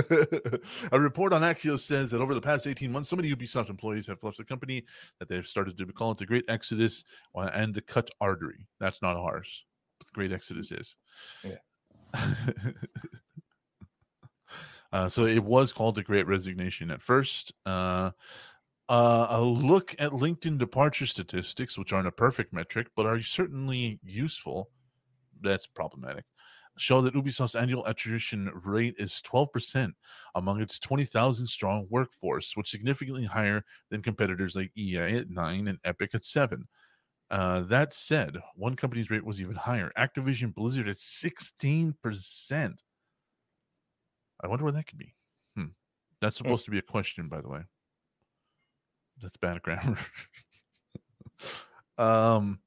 [0.93, 4.07] a report on Axios says that over the past 18 months, so many Ubisoft employees
[4.07, 4.85] have left the company
[5.19, 7.05] that they've started to call it the Great Exodus
[7.35, 8.67] uh, and the cut artery.
[8.79, 9.65] That's not ours.
[9.99, 10.97] But the Great Exodus is.
[11.43, 11.57] Yeah.
[14.93, 17.53] uh, so it was called the Great Resignation at first.
[17.65, 18.11] Uh,
[18.89, 24.01] uh, a look at LinkedIn departure statistics, which aren't a perfect metric, but are certainly
[24.03, 24.69] useful.
[25.41, 26.25] That's problematic.
[26.81, 29.93] Show that Ubisoft's annual attrition rate is 12%
[30.35, 35.69] among its 20,000 strong workforce, which is significantly higher than competitors like EA at 9
[35.69, 36.67] and Epic at 7.
[37.31, 39.93] Uh, that said, one company's rate was even higher.
[39.99, 41.95] Activision Blizzard at 16%.
[44.43, 45.15] I wonder where that could be.
[45.57, 45.67] Hmm.
[46.23, 47.61] That's supposed to be a question, by the way.
[49.21, 49.99] That's bad grammar.
[51.99, 52.61] um,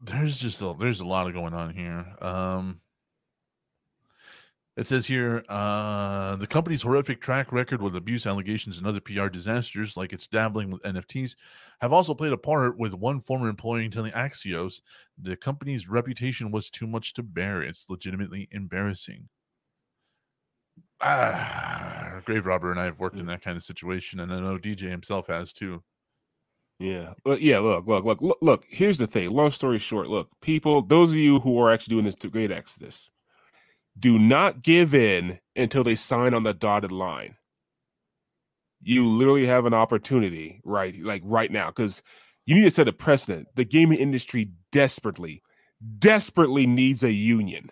[0.00, 2.06] there's just a there's a lot of going on here.
[2.20, 2.80] Um,
[4.76, 9.26] it says here uh, the company's horrific track record with abuse allegations and other PR
[9.26, 11.34] disasters, like its dabbling with NFTs,
[11.80, 14.80] have also played a part with one former employee telling Axios
[15.20, 17.60] the company's reputation was too much to bear.
[17.60, 19.28] It's legitimately embarrassing.
[21.00, 24.58] Ah, Grave Robber and I have worked in that kind of situation, and I know
[24.58, 25.82] DJ himself has too.
[26.78, 27.58] Yeah, but yeah.
[27.58, 28.64] Look, look, look, look, look.
[28.68, 29.30] Here's the thing.
[29.30, 30.82] Long story short, look, people.
[30.82, 33.10] Those of you who are actually doing this to Great Exodus,
[33.98, 37.36] do not give in until they sign on the dotted line.
[38.80, 40.94] You literally have an opportunity, right?
[41.02, 42.02] Like right now, because
[42.46, 43.48] you need to set a precedent.
[43.56, 45.42] The gaming industry desperately,
[45.98, 47.70] desperately needs a union.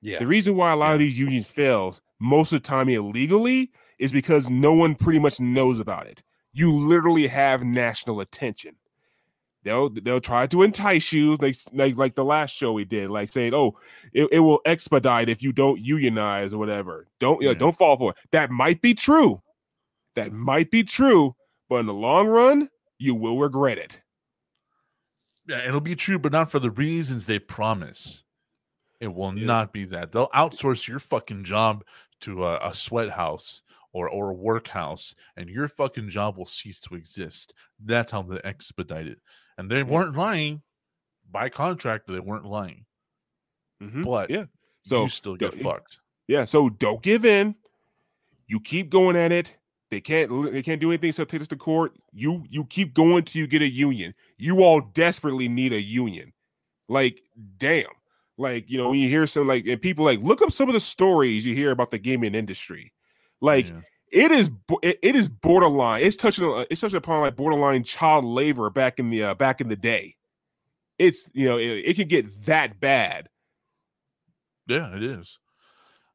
[0.00, 0.20] Yeah.
[0.20, 4.12] The reason why a lot of these unions fails most of the time illegally is
[4.12, 6.22] because no one pretty much knows about it.
[6.58, 8.74] You literally have national attention.
[9.62, 13.30] They'll they'll try to entice you, like like like the last show we did, like
[13.32, 13.76] saying, "Oh,
[14.12, 17.50] it, it will expedite if you don't unionize or whatever." Don't yeah.
[17.50, 17.58] Yeah.
[17.58, 18.16] don't fall for it.
[18.32, 19.40] That might be true.
[20.14, 21.36] That might be true,
[21.68, 24.00] but in the long run, you will regret it.
[25.46, 28.22] Yeah, it'll be true, but not for the reasons they promise.
[29.00, 29.46] It will Yeah.
[29.46, 30.10] not be that.
[30.12, 31.84] They'll outsource your fucking job
[32.22, 33.62] to a, a sweat house
[33.98, 37.52] or or a workhouse, and your fucking job will cease to exist.
[37.84, 39.18] That's how they expedite it.
[39.56, 40.62] And they weren't lying
[41.30, 42.06] by contract.
[42.06, 42.86] They weren't lying,
[43.82, 44.04] Mhm.
[44.04, 44.44] but yeah,
[44.84, 45.98] so you still get fucked.
[46.26, 47.54] Yeah, so don't give in.
[48.46, 49.54] You keep going at it.
[49.90, 51.98] They can't they can't do anything except take us to court.
[52.12, 54.14] You you keep going till you get a union.
[54.36, 56.32] You all desperately need a union.
[56.88, 57.22] Like,
[57.58, 57.86] damn.
[58.36, 60.74] Like, you know, when you hear some like and people like look up some of
[60.74, 62.92] the stories you hear about the gaming industry.
[63.40, 63.80] Like Yeah.
[64.10, 64.50] it is,
[64.82, 66.02] it, it is borderline.
[66.02, 69.60] It's touching on it's touching upon like borderline child labor back in the uh, back
[69.60, 70.16] in the day.
[70.98, 73.28] It's you know, it, it can get that bad.
[74.66, 75.38] Yeah, it is.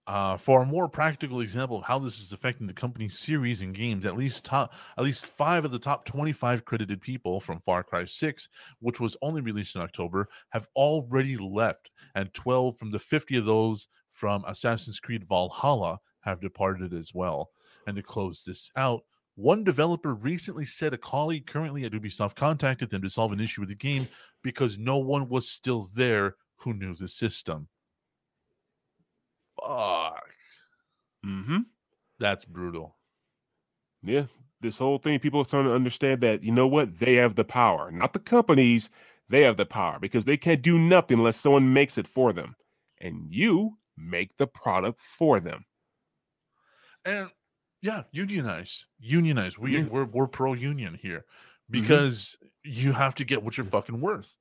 [0.05, 3.73] Uh, for a more practical example of how this is affecting the company's series and
[3.73, 7.83] games, at least top, at least five of the top 25 credited people from Far
[7.83, 8.49] Cry 6,
[8.79, 13.45] which was only released in October, have already left, and 12 from the 50 of
[13.45, 17.51] those from Assassin's Creed Valhalla have departed as well.
[17.87, 19.03] And to close this out,
[19.35, 23.61] one developer recently said a colleague currently at Ubisoft contacted them to solve an issue
[23.61, 24.07] with the game
[24.43, 27.67] because no one was still there who knew the system.
[29.59, 30.23] Fuck.
[31.25, 31.59] Mm-hmm.
[32.19, 32.95] That's brutal.
[34.03, 34.25] Yeah,
[34.61, 37.43] this whole thing, people are starting to understand that you know what they have the
[37.43, 38.89] power, not the companies.
[39.29, 42.55] They have the power because they can't do nothing unless someone makes it for them,
[42.99, 45.65] and you make the product for them.
[47.05, 47.29] And
[47.81, 48.85] yeah, unionize.
[48.99, 49.57] Unionize.
[49.57, 49.85] We Yeah.
[49.85, 51.71] we're we're pro union here mm-hmm.
[51.81, 54.35] because you have to get what you're fucking worth.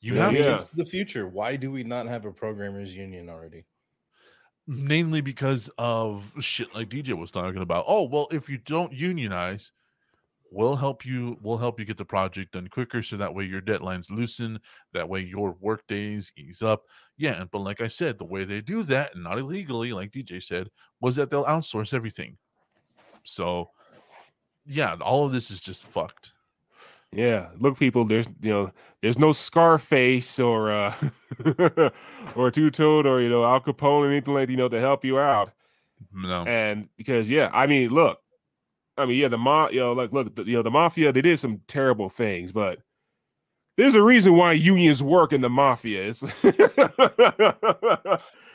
[0.00, 0.42] You Yeah, have yeah.
[0.44, 1.26] to It's the future.
[1.28, 3.64] Why do we not have a programmers union already?
[4.66, 7.84] mainly because of shit like DJ was talking about.
[7.86, 9.72] Oh, well, if you don't unionize,
[10.54, 13.60] we'll help you we'll help you get the project done quicker so that way your
[13.60, 14.58] deadlines loosen
[14.92, 16.84] that way your work days ease up
[17.16, 20.42] yeah but like i said the way they do that and not illegally like dj
[20.42, 20.68] said
[21.00, 22.36] was that they'll outsource everything
[23.24, 23.68] so
[24.64, 26.32] yeah all of this is just fucked
[27.14, 28.04] Yeah, look, people.
[28.04, 30.92] There's you know, there's no Scarface or uh
[32.34, 35.04] or Two Tone or you know Al Capone or anything like you know to help
[35.04, 35.52] you out.
[36.12, 38.18] no And because yeah, I mean, look,
[38.96, 39.38] I mean, yeah, the
[39.72, 42.78] you know, like look, the, you know, the mafia they did some terrible things, but
[43.76, 46.08] there's a reason why unions work in the mafia.
[46.10, 46.20] It's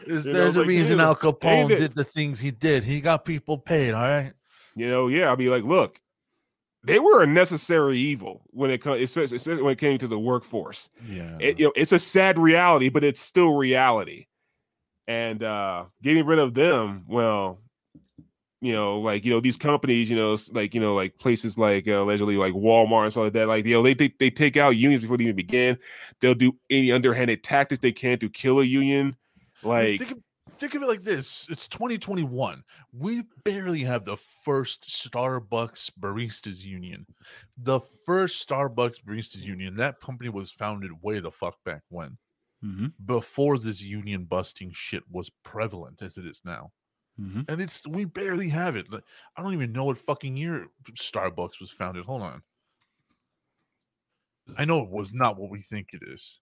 [0.08, 2.84] There's, You know, there's a like, reason David- Al Capone did the things he did.
[2.84, 3.94] He got people paid.
[3.94, 4.32] All right.
[4.76, 6.00] you know, yeah, I mean, like, look,
[6.86, 10.18] they were a necessary evil when it comes, especially, especially when it came to the
[10.18, 10.88] workforce.
[11.06, 11.38] Yeah.
[11.42, 14.28] it, you know, it's a sad reality, but it's still reality.
[15.08, 17.60] And uh getting rid of them, well,
[18.62, 21.88] you know, like you know, these companies, you know, like you know, like places like
[21.88, 24.58] uh, allegedly like Walmart and stuff like that, like you know, they, they they take
[24.58, 25.78] out unions before they even begin.
[26.20, 29.16] They'll do any underhanded tactics they can to kill a union.
[29.64, 30.18] Like, think of,
[30.58, 32.64] think of it like this: it's 2021.
[32.92, 37.06] We barely have the first Starbucks baristas union.
[37.58, 39.78] The first Starbucks baristas union.
[39.78, 42.18] That company was founded way the fuck back when,
[43.06, 46.72] before this union busting shit was prevalent as it is now.
[47.50, 48.92] And it's we barely have it.
[48.92, 49.04] Like,
[49.36, 52.06] I don't even know what fucking year Starbucks was founded.
[52.06, 52.42] Hold on.
[54.58, 56.40] I know it was not what we think it is.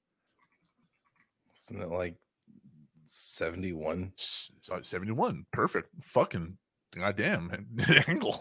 [1.69, 2.15] Isn't it like
[3.07, 4.13] 71?
[4.17, 5.45] S- uh, 71.
[5.51, 5.89] Perfect.
[6.03, 6.57] Fucking
[6.95, 7.67] goddamn
[8.07, 8.39] angle.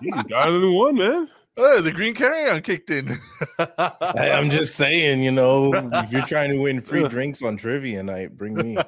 [0.00, 1.28] you got a new one, man.
[1.56, 3.18] oh, the green carry-on kicked in.
[3.58, 8.02] I, I'm just saying, you know, if you're trying to win free drinks on trivia
[8.02, 8.76] night, bring me.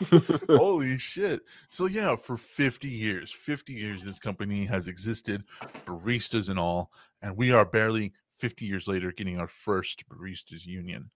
[0.48, 1.42] Holy shit.
[1.70, 5.44] So yeah, for 50 years, 50 years this company has existed,
[5.86, 6.90] baristas and all,
[7.22, 11.10] and we are barely 50 years later getting our first baristas union.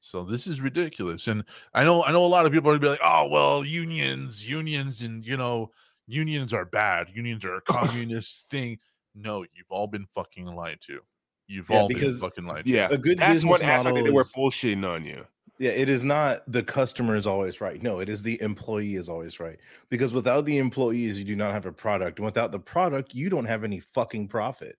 [0.00, 1.26] So this is ridiculous.
[1.28, 3.64] And I know I know a lot of people are gonna be like, "Oh, well,
[3.64, 5.70] unions, unions and you know,
[6.06, 7.08] unions are bad.
[7.14, 8.78] Unions are a communist thing."
[9.14, 11.00] No, you've all been fucking lied to.
[11.46, 12.70] You've Yeah, all been because- fucking lied to.
[12.70, 15.24] Yeah, A good that's business what aspect that they were bullshitting on you.
[15.58, 17.80] Yeah, it is not the customer is always right.
[17.82, 19.58] No, it is the employee is always right.
[19.88, 22.18] Because without the employees, you do not have a product.
[22.18, 24.76] And without the product, you don't have any fucking profit.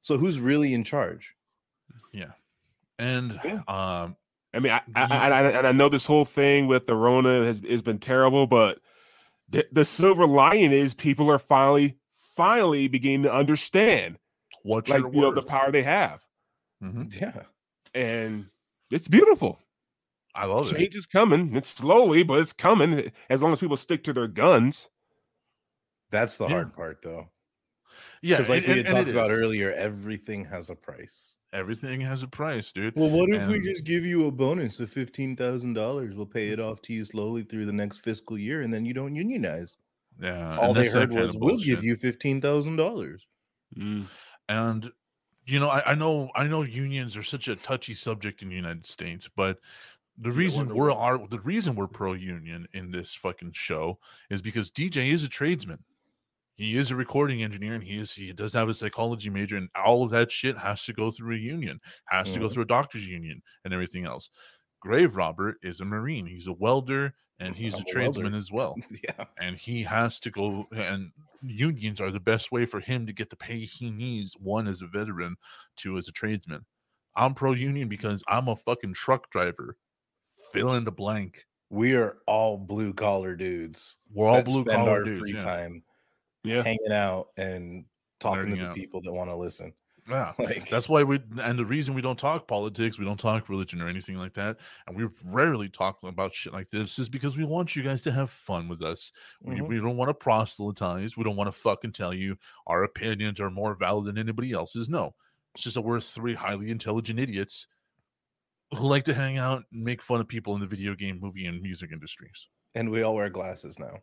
[0.00, 1.34] So who's really in charge?
[2.12, 2.32] Yeah
[2.98, 3.62] and Yeah.
[3.68, 4.16] um
[4.54, 5.06] I mean, I, I, Yeah.
[5.10, 8.46] I, I, and I know this whole thing with the Rona has, has been terrible,
[8.46, 8.78] but
[9.50, 11.98] the, the silver lining is people are finally,
[12.36, 14.18] finally beginning to understand,
[14.62, 16.24] what like your you know, the power they have,
[16.82, 17.20] Mhm.
[17.20, 17.42] Yeah.
[17.94, 18.46] and
[18.90, 19.60] it's beautiful.
[20.36, 20.76] I love it.
[20.76, 21.56] Change is coming.
[21.56, 22.94] It's slowly, but it's coming.
[22.94, 24.88] Eh, as long as people stick to their guns.
[26.10, 26.54] That's the Yeah.
[26.54, 27.30] hard part though.
[28.22, 29.38] Yeah, Because like and- we had and- and talked about is.
[29.38, 31.36] earlier, everything has a price.
[31.52, 32.94] Everything has a price, dude.
[32.96, 36.14] Well, what if we just give you a bonus of fifteen thousand dollars?
[36.14, 38.92] We'll pay it off to you slowly through the next fiscal year, and then you
[38.92, 39.76] don't unionize.
[40.20, 43.26] Yeah, All they that's heard was, "We'll give you fifteen thousand dollars."
[43.76, 44.06] Mm.
[44.48, 44.92] And
[45.46, 48.56] you know, I, I know, I know, unions are such a touchy subject in the
[48.56, 49.60] United States, but
[50.18, 53.98] the reason we're are the reason we're pro union in this fucking show
[54.30, 55.84] is because DJ is a tradesman.
[56.54, 59.68] He is a recording engineer, and he is he does have a psychology major, and
[59.76, 62.52] all of that shit has to go through a union, has to go Mhm.
[62.52, 64.30] through a doctor's union, and everything else.
[64.80, 66.26] Grave Robert is a marine.
[66.26, 67.92] He's a welder, and he's I'm a welder.
[67.92, 71.12] tradesman as well yeah, and he has to go and
[71.42, 74.80] unions are the best way for him to get the pay he needs one as
[74.80, 75.36] a veteran
[75.76, 76.64] two as a tradesman
[77.14, 79.76] i'm pro union because i'm a fucking truck driver
[80.56, 83.98] fill in the blank we are all blue collar dudes.
[84.14, 85.42] we're all blue spend collar our dudes free yeah.
[85.42, 85.82] time
[86.44, 86.62] Yeah.
[86.62, 87.84] hanging out and
[88.20, 88.76] talking Nerding to the out.
[88.76, 89.72] people that want to listen.
[90.08, 93.48] yeah Like that's why we and the reason we don't talk politics we don't talk
[93.48, 97.36] religion or anything like that and we rarely talk about shit like this is because
[97.36, 99.10] we want you guys to have fun with us
[99.42, 99.66] we, Mhm.
[99.68, 102.36] we don't want to proselytize we don't want to fucking tell you
[102.68, 105.14] our opinions are more valid than anybody else's no
[105.54, 107.66] it's just that we're three highly intelligent idiots
[108.72, 111.46] who like to hang out and make fun of people in the video game movie
[111.46, 113.98] and music industries and we all wear glasses now.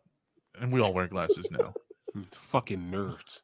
[0.60, 1.72] and we all wear glasses now
[2.32, 3.40] Fucking nerds.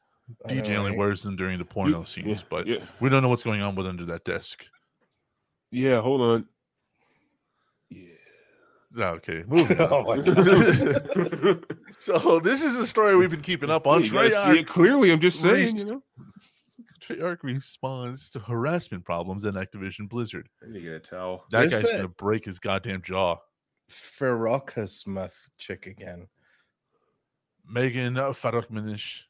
[0.48, 0.98] Dj only right?
[0.98, 3.62] wears them during the porno You- scenes yeah, but yeah, we don't know what's going
[3.62, 4.64] on with under that desk
[5.72, 6.00] yeah.
[6.00, 6.46] Hold on.
[7.90, 9.04] Yeah.
[9.10, 10.24] okay moving on.
[10.28, 11.60] oh.
[11.98, 14.02] So this is the story we've been keeping up on.
[14.04, 15.10] you guys see it clearly.
[15.12, 15.74] I'm just saying.
[15.74, 16.02] Reese- You know.
[17.10, 20.48] Treyarch responds to harassment problems at Activision Blizzard.
[20.62, 21.44] I need to get a towel.
[21.50, 23.36] That There's guy's that- gonna break his goddamn jaw.
[23.88, 26.28] Ferocusmuth chick again.
[27.68, 29.22] Megan uh, Farokhmanesh.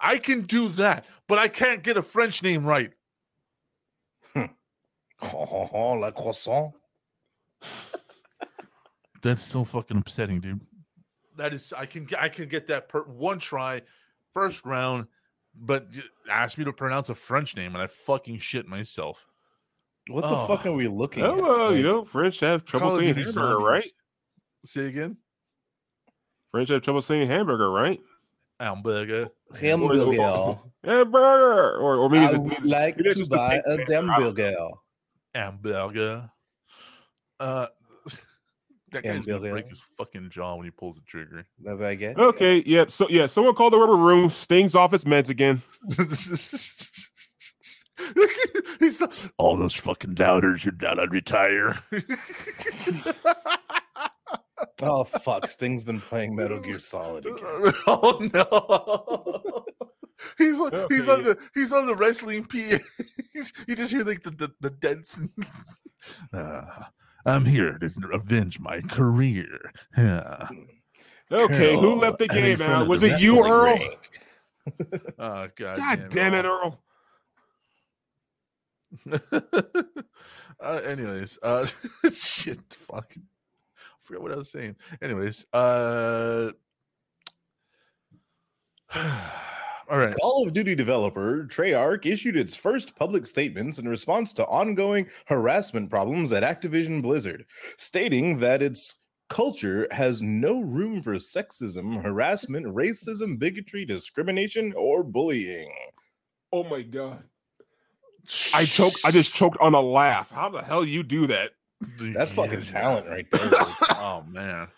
[0.00, 2.92] I can do that, but I can't get a French name right.
[5.20, 6.72] Oh, la croissant.
[9.22, 10.60] That's so fucking upsetting, dude.
[11.36, 13.82] That is, I can I can get that per one try,
[14.32, 15.08] first round,
[15.60, 19.26] but j- ask me to pronounce a French name and I fucking shit myself.
[20.08, 20.30] What Oh.
[20.30, 21.34] the fuck are we looking at?
[21.34, 23.82] Hello, you know, French have trouble Call of saying Duty hamburger, right?
[23.82, 23.94] Zombies.
[24.66, 25.16] Say again.
[26.50, 28.00] French have trouble saying hamburger, right?
[28.58, 29.28] Hamburger.
[29.60, 30.58] Hamburger.
[30.84, 33.82] Hamburger, or or maybe I it's- would like maybe to buy a panther.
[33.82, 34.56] I don't hamburger.
[35.34, 36.30] Hamburger.
[37.40, 37.66] Uh,
[38.92, 39.68] that guy's gonna break Hamburger.
[39.68, 41.44] his fucking jaw when he pulls the trigger.
[41.62, 42.18] The baguette.
[42.18, 42.90] Okay, yep.
[42.90, 44.30] So yeah, someone called the rubber room.
[44.30, 45.62] Stings off its meds again.
[48.78, 51.82] He's not- all those fucking doubters are down on retire.
[54.82, 55.48] Oh fuck!
[55.48, 57.72] Sting's been playing Metal Gear Solid again.
[57.86, 59.64] oh no.
[60.36, 62.78] He's on, he's on the he's on the wrestling PA.
[63.68, 65.20] you just hear like the the, the dents.
[66.32, 66.62] Uh,
[67.28, 69.72] I'm here to avenge my career.
[69.96, 70.48] Yeah.
[71.30, 72.88] Okay, who left the game out?
[72.88, 73.78] Was it you, Earl?
[75.18, 76.78] Oh god, God damn it, Earl.
[80.60, 81.66] uh, anyways, uh,
[82.12, 83.14] shit, fuck.
[83.16, 83.20] I
[84.02, 84.76] forgot what I was saying.
[85.00, 86.52] Anyways, uh,
[89.90, 90.14] all right.
[90.20, 95.90] Call of Duty developer Treyarch issued its first public statements in response to ongoing harassment
[95.90, 97.44] problems at Activision Blizzard,
[97.76, 98.96] stating that its
[99.28, 105.72] culture has no room for sexism, harassment, racism, bigotry, discrimination, or bullying.
[106.52, 107.22] Oh my god.
[108.54, 108.98] I choked.
[109.04, 110.30] I just choked on a laugh.
[110.30, 111.52] How the hell you do that?
[112.00, 112.70] That's fucking Yes.
[112.70, 113.50] talent right there.
[114.00, 114.68] Oh man.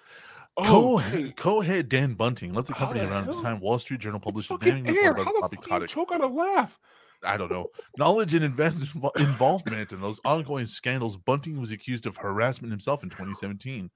[0.57, 4.21] Oh, Co- co-head Dan Bunting left the company the around the time Wall Street Journal
[4.21, 5.89] published a fucking damning report How about the Bobby Kotick.
[5.89, 6.79] choke on a laugh?
[7.25, 7.69] I don't know.
[7.99, 8.79] Knowledge and invest-
[9.17, 13.91] involvement in those ongoing scandals, Bunting was accused of harassment himself in 2017.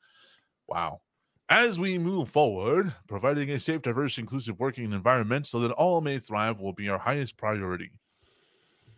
[0.69, 1.01] Wow.
[1.49, 6.19] As we move forward, providing a safe, diverse, inclusive working environment so that all may
[6.19, 7.91] thrive will be our highest priority.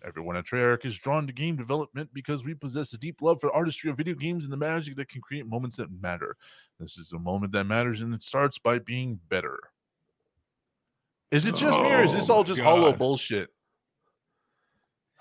[0.05, 3.53] Everyone at Treyarch is drawn to game development because we possess a deep love for
[3.53, 6.37] artistry of video games and the magic that can create moments that matter.
[6.79, 9.59] This is a moment that matters, and it starts by being better.
[11.31, 13.51] Is it just me, or is this Oh all my just hollow bullshit?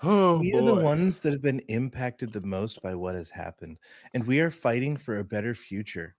[0.02, 3.30] Oh we are the oh, ones that have been impacted the most by what has
[3.30, 3.78] happened,
[4.14, 6.14] and we are fighting for a better future.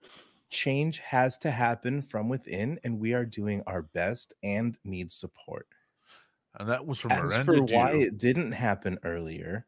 [0.50, 5.68] Change has to happen from within, and we are doing our best and need support.
[6.60, 8.00] And that was from As Miranda for why Dew.
[8.02, 9.66] it didn't happen earlier,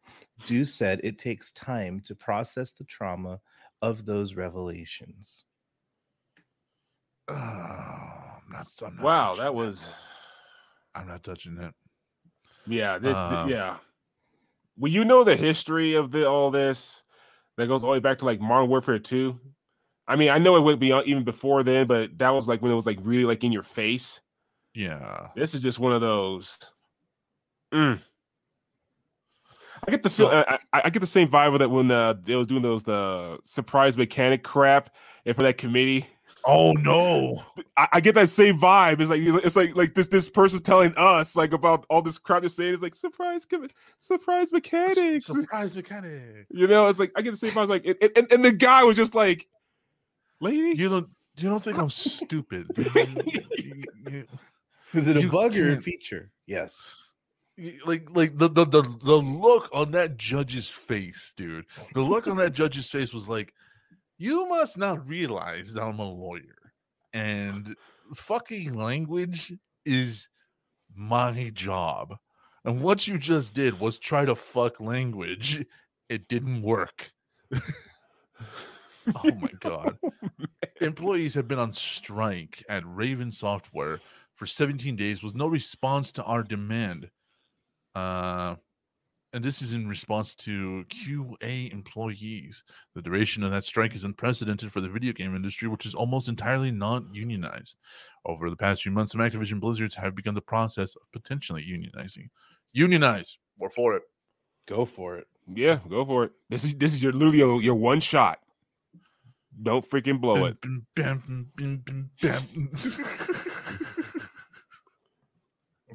[0.48, 3.40] Dew said it takes time to process the trauma
[3.82, 5.44] of those revelations.
[7.28, 9.88] Oh, I'm not, I'm not Wow, that was
[10.96, 11.74] I'm not touching that.
[12.66, 13.78] yeah, thi- thi- Um, yeah.
[14.78, 17.04] Well, you know the history of the all this
[17.58, 19.40] that goes all the way back to like Modern Warfare 2.
[20.08, 22.72] I mean, I know it went beyond even before then, but that was like when
[22.72, 24.22] it was like really like in your face.
[24.74, 25.28] Yeah.
[25.36, 26.58] This is just one of those.
[27.74, 28.00] Mm.
[29.88, 30.30] I get the feel.
[30.30, 32.62] So- I, I, I get the same vibe with that when uh, they was doing
[32.62, 34.90] those the surprise mechanic crap,
[35.26, 36.08] and for that committee.
[36.46, 37.44] Oh no.
[37.76, 39.02] I, I get that same vibe.
[39.02, 42.42] It's like it's like like this this person's telling us like about all this crap
[42.42, 42.74] they're saying.
[42.74, 43.46] It's like surprise
[43.98, 45.26] surprise mechanics.
[45.26, 46.46] Surprise mechanic.
[46.50, 47.68] You know, it's like I get the same vibe.
[47.68, 49.48] Like and, and, and the guy was just like,
[50.40, 50.78] lady.
[50.78, 52.68] You don't you don't think I'm stupid?
[52.78, 54.28] you- you- you-
[54.94, 56.32] Is it a You bug or a feature?
[56.46, 56.88] Yes.
[57.86, 61.66] Like like the, the the the look on that judge's face, dude.
[61.94, 63.54] The look on that judge's face was like,
[64.18, 66.74] you must not realize that I'm a lawyer,
[67.14, 67.76] and
[68.16, 69.54] fucking language
[69.86, 70.28] is
[70.96, 72.18] my job.
[72.66, 75.66] And what you just did was try to fuck language.
[76.10, 77.12] It didn't work.
[77.56, 77.62] oh
[79.40, 79.98] my god.
[80.04, 80.12] Oh,
[80.82, 84.00] Employees have been on strike at Raven Software
[84.34, 87.10] for 17 days with no response to our demand.
[88.00, 88.56] Uh,
[89.32, 92.64] and this is in response to QA employees.
[92.96, 96.28] The duration of that strike is unprecedented for the video game industry, which is almost
[96.28, 97.76] entirely non unionized.
[98.26, 102.30] Over the past few months, some Activision Blizzards have begun the process of potentially unionizing.
[102.74, 103.38] Unionize.
[103.60, 104.04] We're for it.
[104.68, 105.28] Go for it.
[105.54, 106.32] Yeah, go for it.
[106.50, 108.40] This is this is your literally your, your one shot.
[109.62, 110.58] Don't freaking blow it.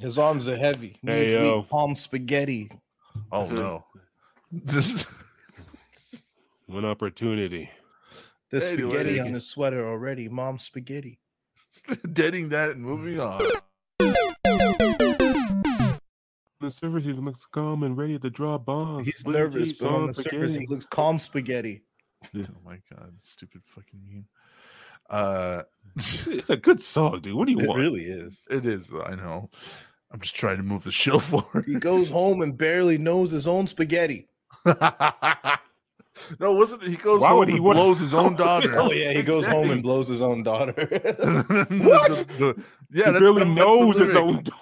[0.01, 0.99] His arms are heavy.
[1.03, 1.62] Hey, yo.
[1.62, 2.70] palm spaghetti.
[3.30, 3.55] oh mm-hmm.
[3.55, 3.84] no.
[4.66, 5.07] Just
[6.66, 7.70] One opportunity.
[8.51, 9.18] The spaghetti Anyway.
[9.20, 10.28] on his sweater already.
[10.28, 11.20] Mom spaghetti.
[12.12, 13.40] deading that and moving on.
[16.61, 19.07] the surface, he looks calm and ready to draw bombs.
[19.07, 21.82] He's but nervous, but on on the surface, he looks calm spaghetti.
[22.34, 24.26] Oh my god, stupid fucking meme.
[25.11, 25.63] Uh,
[25.97, 27.35] It's a good song, dude.
[27.35, 27.81] What do you It want?
[27.81, 28.43] It really is.
[28.51, 28.87] it is.
[29.07, 29.51] I know.
[30.11, 31.65] I'm just trying to move the show forward.
[31.67, 34.29] He goes home and barely knows his own spaghetti.
[34.65, 36.83] no, wasn't?
[36.85, 38.71] He goes Why home would he and blows his own daughter.
[38.79, 40.73] Oh yeah, he goes home and blows his own daughter.
[41.69, 42.27] what?
[42.39, 42.53] yeah,
[42.91, 44.59] he that's, really knows his own daughter.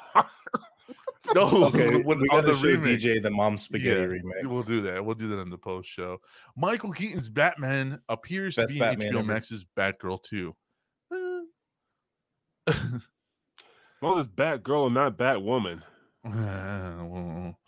[1.34, 3.00] No, okay, when- we on gotta the show remix.
[3.00, 4.46] DJ the mom spaghetti Yeah, remix.
[4.46, 5.04] We'll do that.
[5.04, 6.18] We'll do that in the post show.
[6.56, 9.26] Michael Keaton's Batman appears Best to be Batman in HBO ever.
[9.26, 10.54] Max's Batgirl too.
[12.66, 12.76] As
[14.02, 15.82] long it's Batgirl and not Batwoman.
[16.24, 17.58] Uh, well,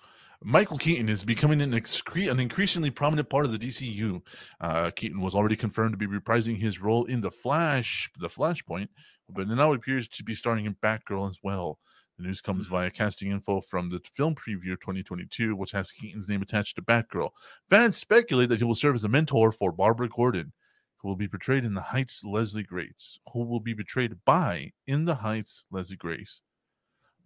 [0.43, 4.21] Michael Keaton is becoming an, excre- an increasingly prominent part of the DCU.
[4.61, 8.89] Uh, Keaton was already confirmed to be reprising his role in the Flash, the Flashpoint,
[9.29, 11.79] but now it appears to be starring in Batgirl as well.
[12.17, 16.43] The news comes via casting info from the film preview 2022, which has Keaton's name
[16.43, 17.31] attached to Batgirl.
[17.69, 20.53] Fans speculate that he will serve as a mentor for Barbara Gordon,
[20.99, 25.07] who will be portrayed in The Heights Leslie Grace, who will be portrayed by In
[25.07, 26.41] the Heights Leslie Grace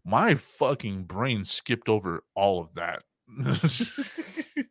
[0.09, 3.03] my fucking brain skipped over all of that.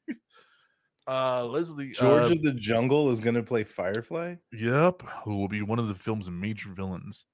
[1.07, 4.36] uh Leslie George uh, of the Jungle is gonna play Firefly.
[4.51, 7.26] Yep, who will be one of the film's major villains.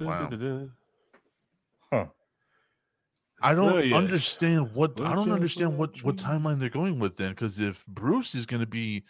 [0.00, 0.28] Wow.
[1.92, 2.06] Huh.
[3.40, 7.60] I don't understand what I don't understand what what timeline they're going with then because
[7.60, 9.04] if Bruce is going to be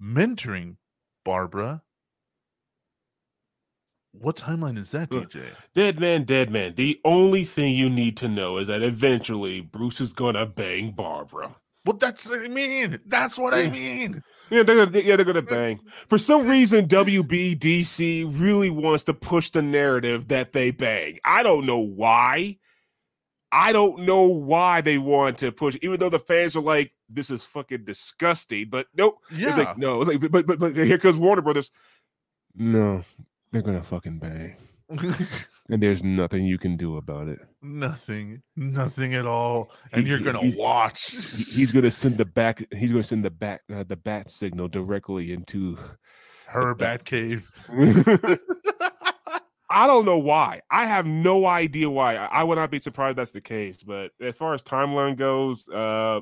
[0.00, 0.76] mentoring
[1.24, 1.82] Barbara,
[4.12, 5.46] what timeline is that, DJ?
[5.74, 6.74] Dead man, dead man.
[6.76, 11.56] The only thing you need to know is that eventually Bruce is gonna bang Barbara.
[11.84, 13.00] Well, that's what I mean.
[13.06, 14.22] That's what I mean.
[14.50, 15.80] Yeah, they're gonna, yeah, they're gonna bang.
[16.08, 21.18] For some reason, WBDC really wants to push the narrative that they bang.
[21.24, 22.58] I don't know why.
[23.50, 27.30] I don't know why they want to push, even though the fans are like, "This
[27.30, 29.48] is fucking disgusting." But nope, Yeah.
[29.48, 31.70] it's like no, it's like, but but but here comes Warner Brothers.
[32.54, 33.02] No,
[33.50, 34.56] they're gonna fucking bang,
[35.68, 37.38] and there's nothing you can do about it.
[37.62, 41.10] nothing, nothing at all, and He- you're gonna he- watch.
[41.50, 42.64] He's gonna send the back.
[42.74, 45.78] He's gonna send the back uh, the bat signal directly into
[46.46, 47.50] her bat cave.
[49.74, 50.60] I don't know why.
[50.70, 52.16] I have no idea why.
[52.16, 53.82] I, I would not be surprised that's the case.
[53.82, 56.20] But as far as timeline goes, uh,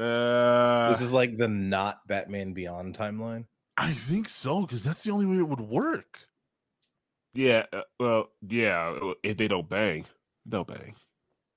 [0.00, 3.44] uh, This is like the not Batman Beyond timeline.
[3.76, 6.20] I think so because that's the only way it would work.
[7.34, 7.64] Yeah.
[7.72, 8.94] Uh, well, yeah.
[9.02, 10.04] uh, If they don't bang,
[10.46, 10.94] they'll bang.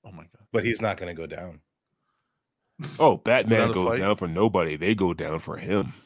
[0.04, 0.46] Oh my god!
[0.52, 1.60] But he's not gonna go down.
[2.98, 3.98] Oh, Batman goes fight?
[4.00, 4.76] down for nobody.
[4.76, 5.92] They go down for him.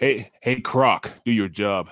[0.00, 1.90] Hey, hey, Croc, do your job.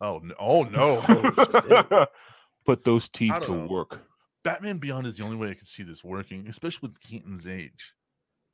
[0.00, 0.34] Oh no!
[0.40, 2.06] Oh no!
[2.66, 3.66] Put those teeth to know.
[3.66, 4.00] work.
[4.42, 7.92] Batman Beyond is the only way I can see this working, especially with Keaton's age.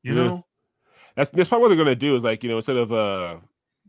[0.02, 0.22] You Yeah.
[0.24, 0.46] know?
[1.14, 2.16] That's that's probably what they're gonna do.
[2.16, 3.36] Is like you know instead of uh,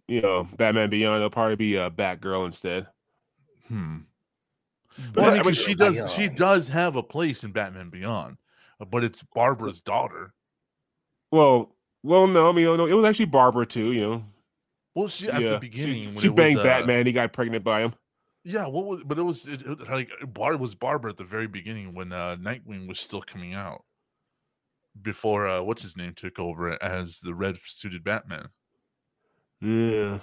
[0.07, 2.87] you know, Batman Beyond, it'll probably be uh, Batgirl instead.
[3.67, 3.97] Hmm.
[5.13, 6.11] But Well, I mean, she does.
[6.13, 8.37] She does have a place in Batman Beyond,
[8.79, 10.33] uh, but it's Barbara's daughter.
[11.31, 13.91] Well, well, no, I mean, no, it was actually Barbara too.
[13.91, 14.23] You know,
[14.95, 17.05] Well, she at yeah, the beginning she, when she it was, banged uh, Batman.
[17.05, 17.93] He got pregnant by him.
[18.43, 19.03] Yeah, what was?
[19.03, 22.37] But it was it, it- like Bar was Barbara at the very beginning when uh,
[22.37, 23.83] Nightwing was still coming out.
[24.99, 28.49] Before uh, what's his name took over as the red suited Batman.
[29.61, 30.19] Yeah,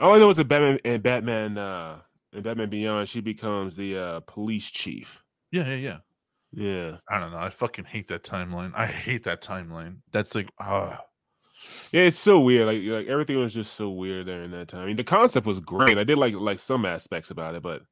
[0.00, 1.98] all I know is that Batman and Batman uh
[2.36, 5.22] and Batman Beyond, she becomes the uh police chief.
[5.50, 5.98] Yeah, yeah, yeah.
[6.52, 7.38] Yeah, I don't know.
[7.38, 8.72] I fucking hate that timeline.
[8.74, 9.98] I hate that timeline.
[10.12, 11.02] That's like, ah,
[11.92, 12.66] yeah, it's so weird.
[12.66, 14.82] Like, like everything was just so weird during that time.
[14.82, 15.98] I mean, the concept was great.
[15.98, 17.82] I did like like some aspects about it, but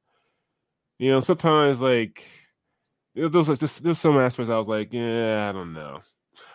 [0.99, 2.25] you know, sometimes like
[3.13, 6.01] you know, there's there's, there's some aspects I was like, yeah, I don't know.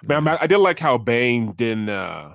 [0.02, 2.34] But I, I did like how Bane didn't uh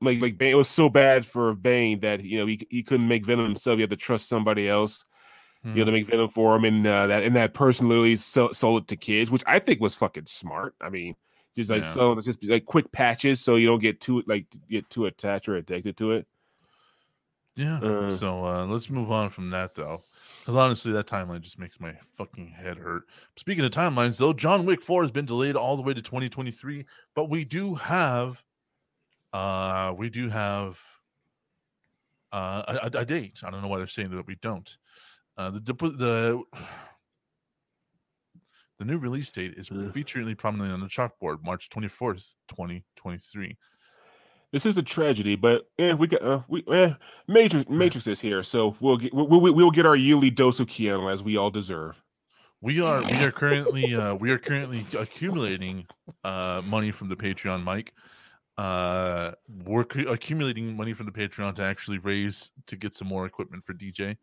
[0.00, 3.08] like like Bane it was so bad for Bane that you know he he couldn't
[3.08, 3.76] make Venom himself.
[3.76, 5.04] He had to trust somebody else,
[5.64, 5.86] you know, Hmm.
[5.86, 8.88] to make Venom for him, and uh, that and that person literally so, sold it
[8.88, 10.74] to kids, which I think was fucking smart.
[10.80, 11.16] I mean,
[11.54, 11.92] just like Yeah.
[11.92, 15.48] so it's just like quick patches so you don't get too like get too attached
[15.48, 16.26] or addicted to it.
[17.56, 17.78] Yeah.
[17.78, 20.02] Uh, so uh, let's move on from that though.
[20.40, 23.04] Because honestly, that timeline just makes my fucking head hurt.
[23.36, 26.84] Speaking of timelines, though, John Wick 4 has been delayed all the way to 2023,
[27.14, 28.42] but we do have
[29.32, 30.78] uh we do have
[32.32, 33.40] uh a, a- date.
[33.42, 34.76] I don't know why they're saying that we don't.
[35.36, 36.42] Uh the the, the
[38.78, 43.56] the new release date is featured prominently on the chalkboard, March 24th, 2023.
[44.52, 46.92] This is a tragedy, but eh, we got uh, we eh,
[47.28, 50.68] Matrix Matrix is here, so we'll get we'll, we'll we'll get our yearly dose of
[50.68, 52.00] Keanu as we all deserve.
[52.60, 55.86] We are we are currently uh, we are currently accumulating
[56.24, 57.92] uh, money from the Patreon, Mike.
[58.58, 59.32] Uh,
[59.64, 63.64] we're cu- accumulating money from the Patreon to actually raise to get some more equipment
[63.66, 64.16] for DJ.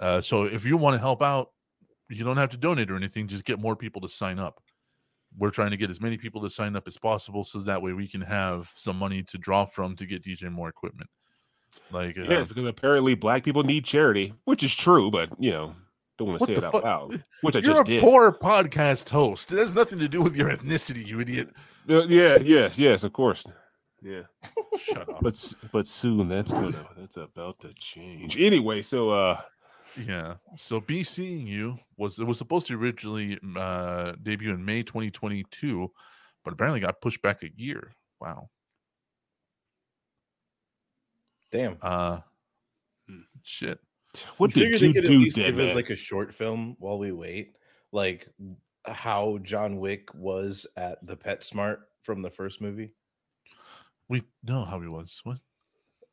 [0.00, 1.50] Uh, so if you want to help out,
[2.08, 3.28] you don't have to donate or anything.
[3.28, 4.62] Just get more people to sign up.
[5.36, 7.92] We're trying to get as many people to sign up as possible, so that way
[7.92, 11.10] we can have some money to draw from to get DJ more equipment.
[11.90, 15.74] Like, uh, Yes, because apparently black people need charity, which is true, but you know,
[16.18, 16.84] don't want to say it out fuck?
[16.84, 17.24] loud.
[17.40, 18.00] Which I you're just a did.
[18.00, 19.50] poor podcast host.
[19.52, 21.50] It has nothing to do with your ethnicity, you idiot.
[21.88, 23.44] Uh, yeah, yes, yes, of course.
[24.04, 24.22] Yeah.
[24.78, 25.22] Shut up.
[25.22, 28.38] But but soon that's gonna that's about to change.
[28.38, 29.40] Anyway, so uh
[30.06, 30.34] Yeah.
[30.56, 35.90] So be seeing you was it was supposed to originally uh debut in May 2022,
[36.44, 37.94] but apparently got pushed back a year.
[38.20, 38.50] Wow.
[41.50, 41.78] Damn.
[41.80, 42.20] Uh
[43.08, 43.20] Hmm.
[43.42, 43.78] shit.
[44.38, 45.96] what You did figure you they could at do, least dead give us like a
[45.96, 47.56] short film while we wait,
[47.92, 48.28] like
[48.86, 52.92] how John Wick was at the PetSmart from the first movie.
[54.14, 55.20] We know how he was.
[55.24, 55.38] What?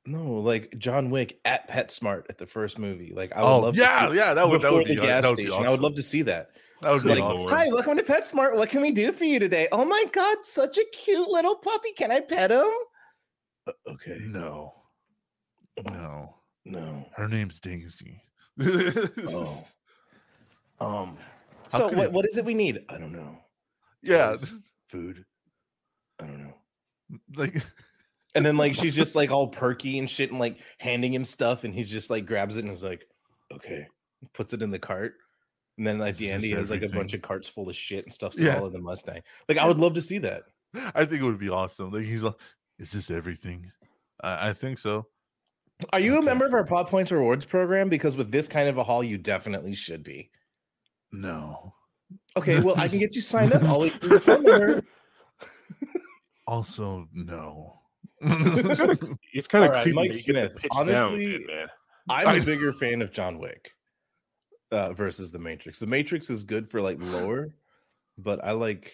[0.07, 3.13] No, like John Wick at PetSmart at the first movie.
[3.15, 5.01] Like I would Oh love yeah, to see, yeah, that would that would be the
[5.01, 5.63] gas that would be station.
[5.67, 6.49] I would love to see that.
[6.81, 7.47] That would be Like, awesome.
[7.49, 8.55] hi, welcome to PetSmart.
[8.55, 9.67] What can we do for you today?
[9.71, 11.91] Oh my god, such a cute little puppy.
[11.95, 12.65] Can I pet him?
[13.67, 14.73] Uh, okay, No.
[15.85, 16.37] No.
[16.65, 17.05] no.
[17.15, 18.23] Her name's Daisy.
[18.59, 19.63] Oh.
[20.79, 21.15] Um.
[21.71, 22.83] How So what, it- what is it we need?
[22.89, 23.37] I don't know.
[24.01, 24.29] yeah.
[24.31, 24.55] Toys,
[24.89, 25.23] Food.
[26.19, 26.53] I don't know.
[27.35, 27.61] Like
[28.33, 31.63] And then like she's just like all perky and shit and like handing him stuff
[31.63, 33.05] and he just like grabs it and is like,
[33.51, 33.87] okay,
[34.33, 35.15] puts it in the cart.
[35.77, 38.05] And then at the end he has like a bunch of carts full of shit
[38.05, 38.57] and stuff Yeah.
[38.59, 39.21] all in the Mustang.
[39.49, 40.43] Like I would love to see that.
[40.95, 41.91] I think it would be awesome.
[41.91, 42.35] Like he's like,
[42.79, 43.71] is this everything?
[44.23, 45.07] I, I think so.
[45.91, 47.89] Are you a member of our Pop Points Rewards program?
[47.89, 50.29] Because with this kind of a haul, you definitely should be.
[51.11, 51.73] No.
[52.37, 53.63] Okay, well I can get you signed up.
[53.63, 54.83] I'll wait for the phone number.
[56.47, 57.80] Also, no.
[59.33, 59.95] it's kind of All right, creepy.
[59.95, 61.69] Mike that you get the Smith, pitch down, honestly, dead.
[62.09, 63.71] I'm a bigger fan of John Wick
[64.71, 65.79] uh, versus the Matrix.
[65.79, 67.55] The Matrix is good for like lore,
[68.17, 68.91] but I like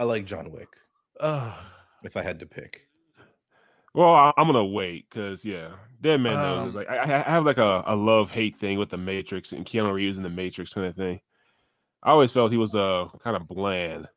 [0.00, 0.68] I like John Wick
[1.20, 1.56] uh,
[2.04, 2.82] if I had to pick.
[3.94, 5.70] Well, I, I'm gonna wait because yeah,
[6.00, 6.58] Dead Man knows.
[6.58, 8.98] Um, it's like I, I I have like a, a love hate thing with the
[8.98, 11.20] Matrix and Keanu Reeves in the Matrix kind of thing.
[12.02, 14.08] I always felt he was uh kind of bland.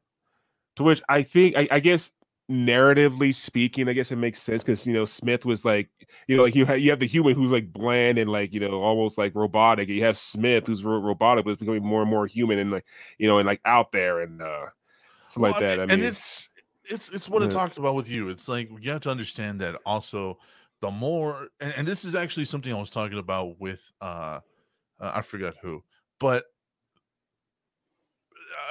[0.78, 2.11] To which I think I, I guess
[2.52, 5.90] narratively speaking, I guess it makes sense because you know Smith was like
[6.28, 8.60] you know like you have you have the human who's like bland and like you
[8.60, 9.90] know almost like robotic.
[9.90, 12.86] You have Smith who's ro- robotic but is becoming more and more human and like
[13.18, 14.68] you know and like out there and uh
[15.30, 15.80] something well, like that.
[15.80, 16.49] I mean, and it's
[16.86, 17.53] it's it's what I Yeah.
[17.53, 18.30] talked about with you.
[18.30, 20.38] It's like you have to understand that also
[20.82, 24.40] the more and, and this is actually something I was talking about with uh,
[24.99, 25.84] uh I forgot who,
[26.19, 26.45] but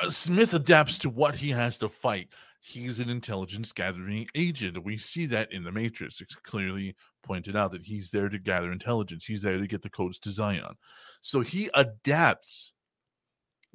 [0.02, 2.28] uh, Smith adapts to what he has to fight.
[2.62, 4.84] He's an intelligence gathering agent.
[4.84, 6.20] We see that in the Matrix.
[6.20, 9.24] It's clearly pointed out that he's there to gather intelligence.
[9.24, 10.74] He's there to get the codes to Zion.
[11.22, 12.74] So he adapts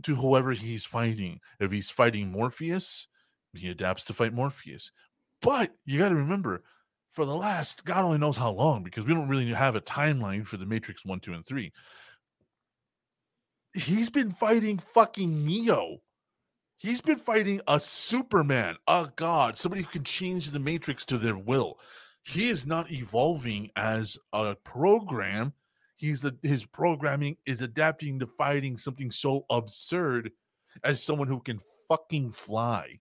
[0.03, 1.39] to whoever he's fighting.
[1.59, 3.07] If he's fighting Morpheus,
[3.53, 4.91] he adapts to fight Morpheus.
[5.41, 6.63] But you got to remember,
[7.11, 10.45] for the last God only knows how long, because we don't really have a timeline
[10.45, 11.71] for the Matrix 1, 2, and 3.
[13.73, 16.01] He's been fighting fucking Neo.
[16.85, 21.35] He's been fighting a Superman, a god, somebody who can change the Matrix to their
[21.35, 21.79] will.
[22.21, 25.53] He is not evolving as a program.
[25.95, 30.29] He's a, his programming is adapting to fighting something so absurd
[30.83, 31.59] as someone who can
[31.89, 32.99] fucking fly.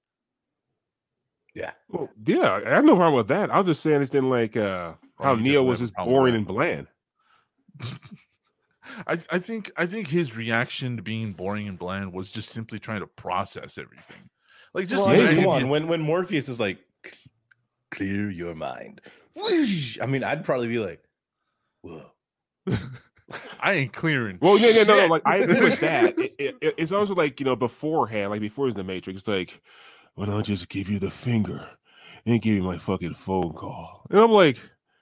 [1.55, 1.73] Yeah.
[1.90, 3.51] Well, yeah, I have no problem with that.
[3.51, 6.35] I was just saying it's in like uh Oh, how you Neo was just boring
[6.35, 6.86] and bland.
[9.06, 12.78] I, I think I think his reaction to being boring and bland was just simply
[12.78, 14.28] trying to process everything.
[14.74, 15.61] Like just Well, I mean, imagine come on.
[15.62, 16.78] you- When when Morpheus is like,
[17.90, 19.01] clear your mind.
[19.36, 21.02] I mean, I'd probably be like,
[21.82, 22.11] whoa.
[23.61, 24.39] I ain't clearing.
[24.40, 26.19] Well, yeah, yeah, no, no, like I agree with that.
[26.19, 29.20] It, it- it- it's also like you know beforehand, like before he's in the Matrix,
[29.20, 29.61] it's like,
[30.16, 31.66] well, I'll just give you the finger
[32.27, 34.59] and give you my fucking phone call, and I'm like,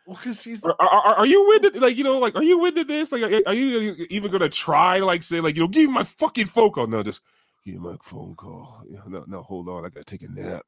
[0.07, 1.77] Well, 'cause he's are, are, are you with it?
[1.81, 3.13] Like you know, like are you with this?
[3.13, 5.93] Like, are, are you even gonna try to like say like you know, give me
[5.95, 6.87] my fucking phone call?
[6.87, 7.21] No, just
[7.65, 8.83] give me my phone call.
[8.91, 10.63] Yeah, No, no, hold on, I gotta take a nap.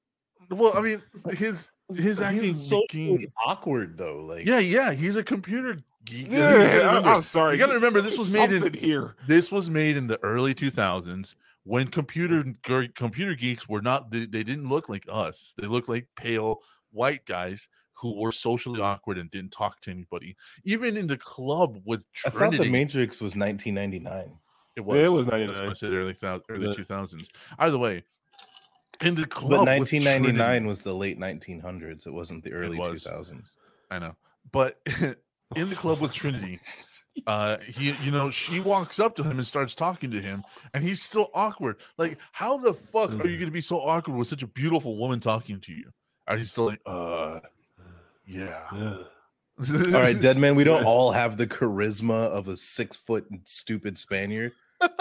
[0.51, 0.73] well.
[0.77, 3.19] I mean, his his acting He's so became.
[3.45, 4.25] awkward though.
[4.25, 6.29] Like, Yeah, yeah, he's a computer geek.
[6.31, 7.55] Yeah, gotta I'm sorry.
[7.55, 9.17] You got to remember this was made in here.
[9.27, 11.35] this was made in the early 2000s
[11.65, 12.45] when computer
[12.95, 17.25] computer geeks were not they, they didn't look like us they looked like pale white
[17.25, 17.69] guys
[18.05, 22.27] who were socially awkward and didn't talk to anybody even in the club with Trinity.
[22.27, 24.31] I thought trinity the Matrix was 1999.
[24.77, 24.97] It was.
[24.99, 25.77] Yeah, it was That's what I 99.
[25.77, 26.73] said early thou- early Yeah.
[26.75, 27.31] two thousands.
[27.59, 28.05] Either way,
[29.01, 32.07] in the club, But with 1999 Trinity- was the late 1900s.
[32.07, 33.03] It wasn't the early was.
[33.05, 33.57] 2000s.
[33.91, 34.15] I know,
[34.53, 34.81] but
[35.57, 36.61] in the club with Trinity,
[37.27, 40.43] uh, he, you know, she walks up to him and starts talking to him,
[40.75, 41.77] and he's still awkward.
[41.97, 44.97] Like, how the fuck are you going to be so awkward with such a beautiful
[44.99, 45.91] woman talking to you?
[46.27, 47.41] And he's still like, uh,
[48.27, 48.61] yeah.
[48.75, 48.97] Yeah.
[49.59, 50.57] All right, dead man.
[50.57, 54.53] We don't all have the charisma of a six foot stupid Spaniard.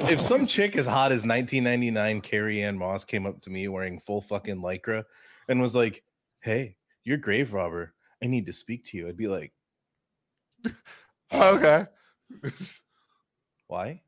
[0.00, 4.20] If some chick as hot as 1999 Carrie-Anne Moss came up to me wearing full
[4.20, 5.04] fucking lycra
[5.48, 6.04] and was like,
[6.40, 7.94] "Hey, you're grave robber.
[8.22, 9.52] I need to speak to you," I'd be like,
[11.32, 11.86] okay.
[13.66, 14.02] "Why?"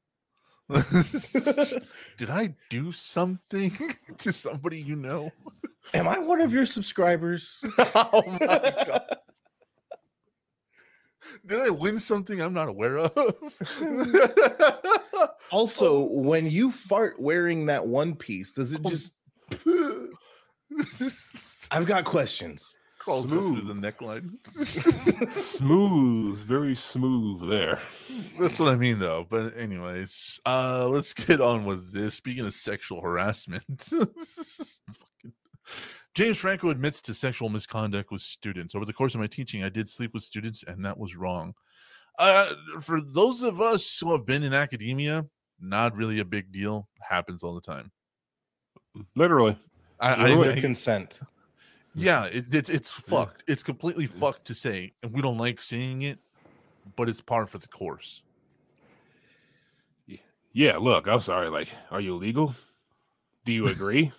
[2.16, 3.76] Did I do something
[4.18, 5.32] to somebody you know?
[5.94, 7.64] Am I one of your subscribers?
[7.78, 9.16] oh my god.
[11.46, 13.12] Did I win something I'm not aware of?
[15.50, 16.04] Also, oh.
[16.04, 18.88] when you fart wearing that one piece, does it oh.
[18.88, 19.12] just?
[21.70, 22.76] I've got questions.
[23.00, 24.32] Crawls up through the neckline.
[25.32, 27.80] smooth, very smooth there.
[28.38, 29.26] That's what I mean, though.
[29.28, 32.16] But anyways, uh, let's get on with this.
[32.16, 33.88] Speaking of sexual harassment,
[36.14, 38.74] James Franco admits to sexual misconduct with students.
[38.74, 41.54] Over the course of my teaching, I did sleep with students, and that was wrong.
[42.18, 42.52] Uh,
[42.82, 45.24] for those of us who have been in academia,
[45.58, 46.86] not really a big deal.
[47.00, 47.92] Happens all the time.
[49.16, 49.58] Literally.
[49.98, 51.20] I, I, I- consent.
[51.94, 53.44] Yeah, it, it, it's fucked.
[53.46, 56.18] It's completely fucked to say, and we don't like saying it,
[56.96, 58.22] but it's par for the course.
[60.52, 61.48] Yeah, look, I'm sorry.
[61.48, 62.54] Like, are you legal?
[63.44, 64.12] Do you agree?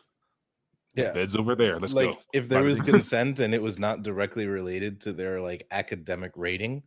[0.96, 1.12] Yeah.
[1.12, 1.80] Bed's over there.
[1.80, 2.18] Let's like go.
[2.34, 2.66] if there Bye.
[2.68, 6.84] was consent and it was not directly related to their like academic rating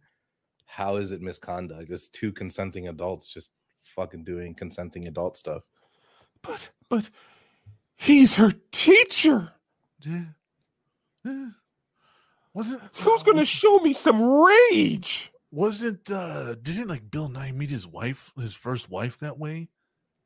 [0.66, 5.62] how is it misconduct it's two consenting adults just fucking doing consenting adult stuff
[6.43, 7.11] But but
[7.97, 9.52] he's her teacher.
[10.01, 10.24] Yeah.
[11.24, 11.48] Yeah.
[12.55, 15.30] Wasn't Who's gonna show me some rage?
[15.51, 19.68] wasn't uh didn't like Bill Nye meet his wife, his first wife that way?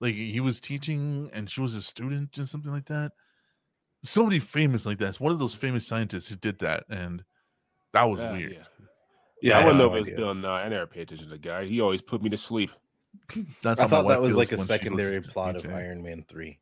[0.00, 3.12] Like he was teaching and she was a student or something like that.
[4.04, 5.08] Somebody famous like that.
[5.08, 7.24] It's one of those famous scientists who did that, and
[7.92, 8.52] that was Uh, weird.
[8.52, 8.64] Yeah,
[9.42, 10.16] yeah I I, wouldn't know if it was idea.
[10.16, 10.34] Bill.
[10.34, 11.64] No, I never paid attention to the guy.
[11.64, 12.70] He always put me to sleep.
[13.62, 16.58] That's I thought that was like a secondary plot of iron man 3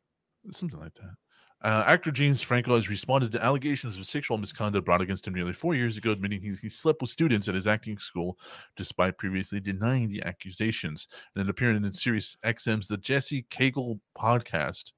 [0.51, 1.15] something like that.
[1.63, 5.53] Uh, actor James Franco has responded to allegations of sexual misconduct brought against him nearly
[5.53, 8.37] four years ago, admitting he, he slept with students at his acting school
[8.75, 11.07] despite previously denying the accusations.
[11.35, 14.91] And it appeared in Sirius XM's The Jesse Cagle podcast.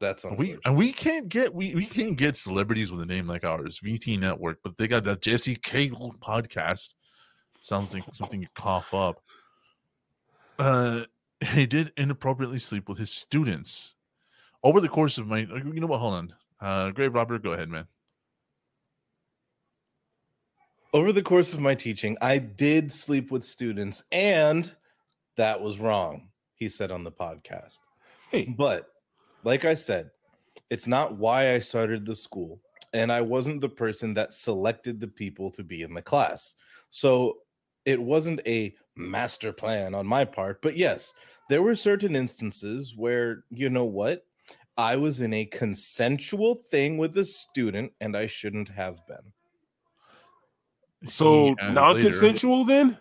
[0.00, 3.28] that's And we and we can't get we, we can't get celebrities with a name
[3.28, 6.90] like ours, VT Network, but they got that Jesse Cagle podcast.
[7.62, 9.22] Sounds like something you cough up.
[10.58, 11.04] Uh,
[11.52, 13.93] he did inappropriately sleep with his students
[14.64, 15.38] over the course of my.
[15.38, 16.00] You know what?
[16.00, 17.86] Hold on, uh, Grave Robber, go ahead, man.
[20.92, 24.70] over the course of my teaching i did sleep with students and
[25.36, 27.80] that was wrong he said on the podcast
[28.30, 28.88] Hey, But
[29.44, 30.10] like I said,
[30.70, 32.60] it's not why I started the school.
[32.92, 36.56] And I wasn't the person that selected the people to be in the class.
[36.90, 37.38] So
[37.84, 40.62] it wasn't a master plan on my part.
[40.62, 41.14] But yes,
[41.48, 44.24] there were certain instances where, you know what?
[44.76, 49.32] I was in a consensual thing with a student and I shouldn't have been.
[51.10, 52.98] so He added non-consensual then?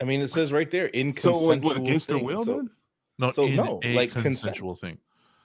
[0.00, 2.26] I mean, it says right there in So like, what consensual against their thing.
[2.26, 2.70] will So, then?
[3.18, 4.24] No, so in no, a like consent.
[4.36, 4.98] consensual thing.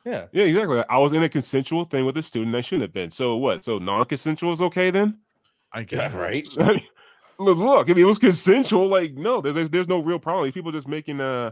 [0.05, 0.27] yeah.
[0.33, 0.83] Yeah, exactly.
[0.89, 3.11] I was in a consensual thing with a student I shouldn't have been.
[3.11, 3.63] So what?
[3.63, 5.19] So non-consensual is okay then?
[5.73, 6.13] I Yeah, guess.
[6.13, 6.47] right.
[6.59, 6.81] I mean,
[7.39, 10.51] look, look, if it was consensual, like no, there- there's there's no real problem.
[10.51, 11.51] People just making uh,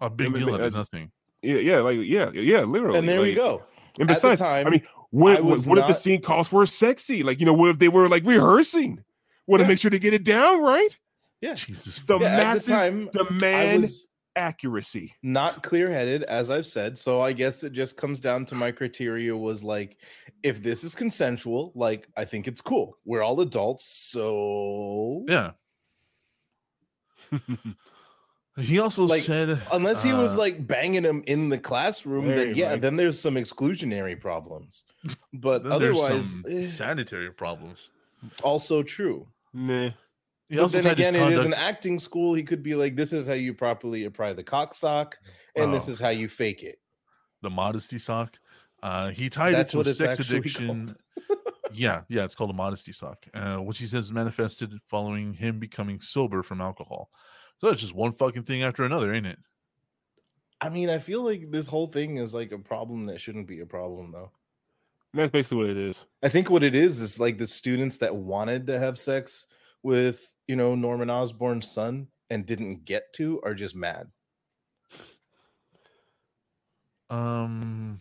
[0.00, 1.12] A big deal out of uh, nothing.
[1.42, 2.98] Yeah, yeah, like yeah, yeah, literally.
[2.98, 3.62] And there we like- go.
[3.98, 6.62] And besides, time, I mean, what I what, was what if the scene calls for
[6.62, 7.26] a sex scene?
[7.26, 9.02] Like you know, what if they were like rehearsing?
[9.46, 9.68] Want to Yeah.
[9.68, 10.96] make sure to get it down right?
[11.40, 11.54] Yeah.
[11.54, 11.96] Jesus.
[12.06, 13.90] The Yeah, at the masses time, demand
[14.36, 15.14] accuracy.
[15.22, 16.96] not clear headed, as I've said.
[16.96, 19.96] So I guess it just comes down to my criteria was like,
[20.44, 22.96] if this is consensual, like I think it's cool.
[23.04, 25.52] We're all adults, so Yeah.
[28.60, 32.34] He also Like, said, unless he was uh, like banging him in the classroom, Hey,
[32.34, 32.80] then yeah, Mike.
[32.82, 34.84] then there's some exclusionary problems.
[35.32, 37.88] But otherwise, some eh, sanitary problems.
[38.42, 39.26] also true.
[39.52, 39.90] nah.
[40.48, 42.34] He But also then tied his again, it is an acting school.
[42.34, 45.16] He could be like, "This is how you properly apply the cock sock,
[45.54, 45.92] and this Oh.
[45.92, 46.78] is how you fake it."
[47.42, 48.38] the modesty sock.
[48.82, 50.96] Uh, he tied That's it to a sex addiction.
[51.72, 56.00] yeah, yeah, it's called a modesty sock, uh, which he says manifested following him becoming
[56.00, 57.10] sober from alcohol.
[57.60, 59.38] So it's just one fucking thing after another, ain't it?
[60.60, 63.60] I mean, I feel like this whole thing is like a problem that shouldn't be
[63.60, 64.30] a problem, though.
[65.12, 66.04] That's basically what it is.
[66.22, 69.46] I think what it is is like the students that wanted to have sex
[69.82, 74.08] with, you know, Norman Osborn's son and didn't get to are just mad.
[77.10, 78.00] Um,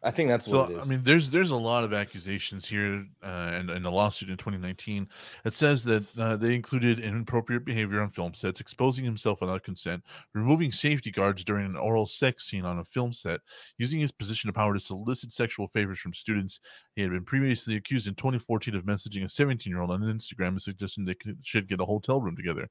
[0.00, 0.86] I think that's so what it is.
[0.86, 4.36] I mean, there's there's a lot of accusations here, uh, and in a lawsuit in
[4.36, 5.08] 2019,
[5.44, 10.04] it says that uh, they included inappropriate behavior on film sets, exposing himself without consent,
[10.34, 13.40] removing safety guards during an oral sex scene on a film set,
[13.76, 16.60] using his position of power to solicit sexual favors from students.
[16.94, 20.48] He had been previously accused in 2014 of messaging a 17 year old on Instagram
[20.48, 22.68] and suggesting they could, should get a hotel room together.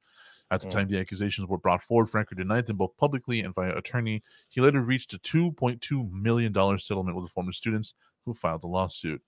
[0.50, 0.72] At the Mm.
[0.72, 4.24] time the accusations were brought forward, Franco denied them both publicly and via attorney.
[4.50, 7.94] He later reached a $2.2 million settlement with the former students
[8.26, 9.22] who filed the lawsuit.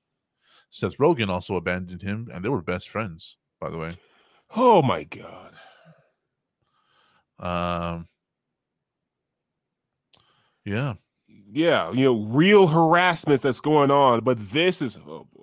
[0.69, 3.91] Seth Rogen also abandoned him, and they were best friends, by the way.
[4.55, 5.55] Oh my god.
[7.39, 8.07] Um,
[10.65, 10.95] yeah.
[11.51, 15.38] Yeah, you know, real harassment that's going on, but this is oh boy.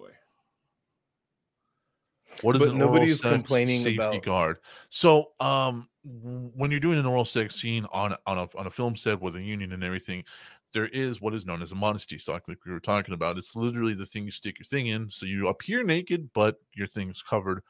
[2.42, 4.58] What is But nobody's complaining safety about- guard?
[4.90, 8.96] So, um, when you're doing an oral sex scene on on a on a film
[8.96, 10.24] set with a union and everything,
[10.72, 13.38] there is what is known as a modesty sock, like we were talking about.
[13.38, 16.86] It's literally the thing you stick your thing in, so you appear naked, but your
[16.86, 17.62] thing's covered.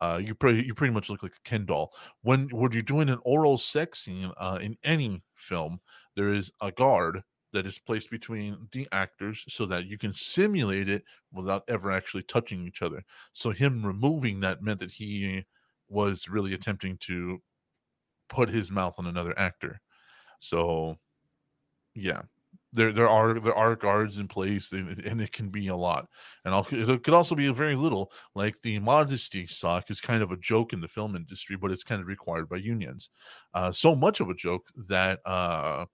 [0.00, 1.92] Uh, you pretty you pretty much look like a Ken doll.
[2.22, 5.80] When when you're doing an oral sex scene uh, in any film,
[6.16, 7.22] there is a guard
[7.56, 11.02] that is placed between the actors so that you can simulate it
[11.32, 13.02] without ever actually touching each other.
[13.32, 15.46] So him removing that meant that he
[15.88, 17.38] was really attempting to
[18.28, 19.80] put his mouth on another actor.
[20.38, 20.96] So
[21.94, 22.22] yeah.
[22.72, 26.08] There, there are there are guards in place and it can be a lot
[26.44, 30.36] and it could also be very little like the modesty sock is kind of a
[30.36, 33.08] joke in the film industry but it's kind of required by unions
[33.54, 35.86] uh, so much of a joke that uh,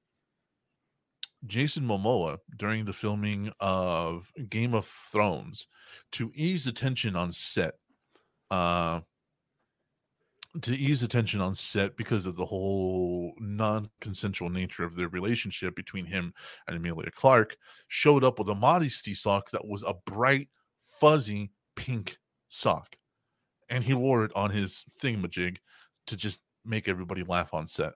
[1.46, 5.66] Jason Momoa during the filming of Game of Thrones
[6.12, 7.74] to ease the tension on set.
[8.50, 9.00] Uh,
[10.60, 15.74] to ease the tension on set because of the whole non-consensual nature of their relationship
[15.74, 16.34] between him
[16.68, 17.56] and Emilia Clarke,
[17.88, 20.48] showed up with a modesty sock that was a bright,
[21.00, 22.18] fuzzy pink
[22.50, 22.96] sock,
[23.70, 25.56] and he wore it on his thingamajig
[26.06, 27.94] to just make everybody laugh on set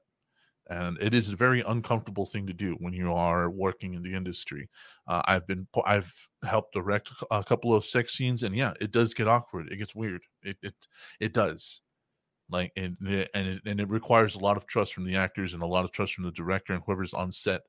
[0.69, 4.15] and it is a very uncomfortable thing to do when you are working in the
[4.15, 4.69] industry.
[5.07, 6.13] Uh, I've been I've
[6.45, 9.71] helped direct a couple of sex scenes, and yeah, it does get awkward.
[9.71, 10.23] It gets weird.
[10.43, 10.75] It it
[11.21, 11.81] it does.
[12.51, 15.63] Like and and it, and it requires a lot of trust from the actors and
[15.63, 17.63] a lot of trust from the director and whoever's on set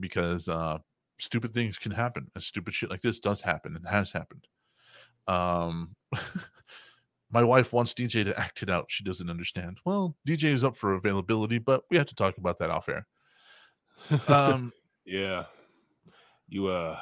[0.00, 0.78] because uh,
[1.18, 4.46] stupid things can happen and stupid shit like this does happen and has happened.
[5.26, 5.94] Um,
[7.34, 8.86] my wife wants DJ to act it out.
[8.88, 9.78] She doesn't understand.
[9.84, 13.06] Well, DJ is up for availability, but we have to talk about that off air.
[14.28, 14.72] Um,
[15.06, 15.44] Yeah.
[16.48, 16.98] You uh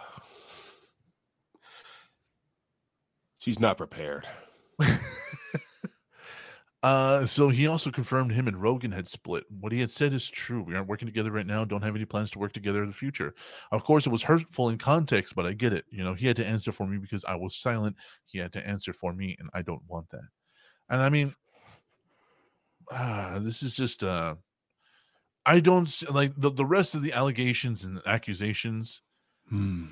[3.39, 4.27] She's not prepared.
[6.83, 9.45] uh, so he also confirmed him and Rogen had split.
[9.61, 10.63] What he had said is true.
[10.63, 11.65] We aren't working together right now.
[11.65, 13.35] Don't have any plans to work together in the future.
[13.71, 15.85] Of course, it was hurtful in context, but I get it.
[15.91, 17.97] You know, he had to answer for me because I was silent.
[18.25, 20.29] He had to answer for me, and I don't want that.
[20.91, 21.35] And I mean,
[22.91, 24.35] ah, this is just uh
[25.45, 29.03] I don't like the, the rest of the allegations and accusations.
[29.49, 29.87] Hmm.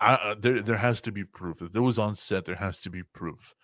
[0.00, 1.62] I, uh, there there has to be proof.
[1.62, 3.54] If there was on set, there has to be proof.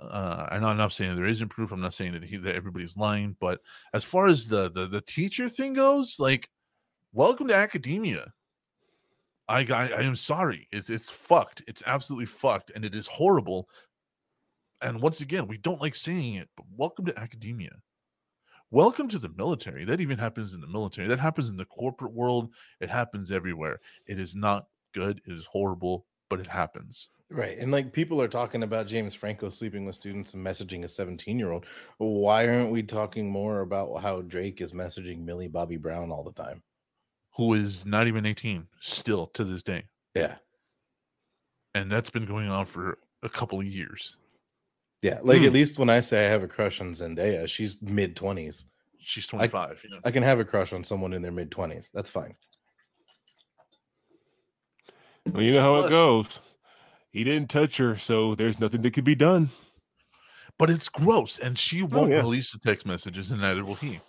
[0.00, 1.72] Uh, I'm not saying there isn't proof.
[1.72, 3.36] I'm not saying that he that everybody's lying.
[3.40, 3.60] But
[3.92, 6.48] as far as the the, the teacher thing goes, like,
[7.12, 8.32] welcome to academia.
[9.48, 10.68] I I, I am sorry.
[10.70, 11.62] It's it's fucked.
[11.66, 13.68] It's absolutely fucked, and it is horrible.
[14.80, 17.72] And once again, we don't like saying it, but welcome to academia.
[18.70, 19.84] Welcome to the military.
[19.84, 21.08] That even happens in the military.
[21.08, 22.50] That happens in the corporate world.
[22.80, 23.80] It happens everywhere.
[24.06, 25.20] It is not good.
[25.26, 27.08] It is horrible, but it happens.
[27.30, 27.58] Right.
[27.58, 31.38] And like people are talking about James Franco sleeping with students and messaging a 17
[31.38, 31.66] year old.
[31.98, 36.32] Why aren't we talking more about how Drake is messaging Millie Bobby Brown all the
[36.32, 36.62] time?
[37.36, 39.84] Who is not even 18 still to this day.
[40.14, 40.36] Yeah.
[41.74, 44.16] And that's been going on for a couple of years.
[45.02, 45.20] Yeah.
[45.22, 45.44] Like Hmm.
[45.46, 48.64] at least when I say I have a crush on Zendaya, she's mid 20s.
[49.00, 49.82] She's 25.
[49.84, 50.00] you know?
[50.02, 51.90] I can have a crush on someone in their mid 20s.
[51.92, 52.34] That's fine.
[55.26, 56.40] Well, you know how it goes.
[57.10, 59.50] He didn't touch her, so there's nothing that could be done.
[60.58, 61.38] But it's gross.
[61.38, 62.18] And she won't yeah.
[62.18, 64.00] release the text messages, and neither will he.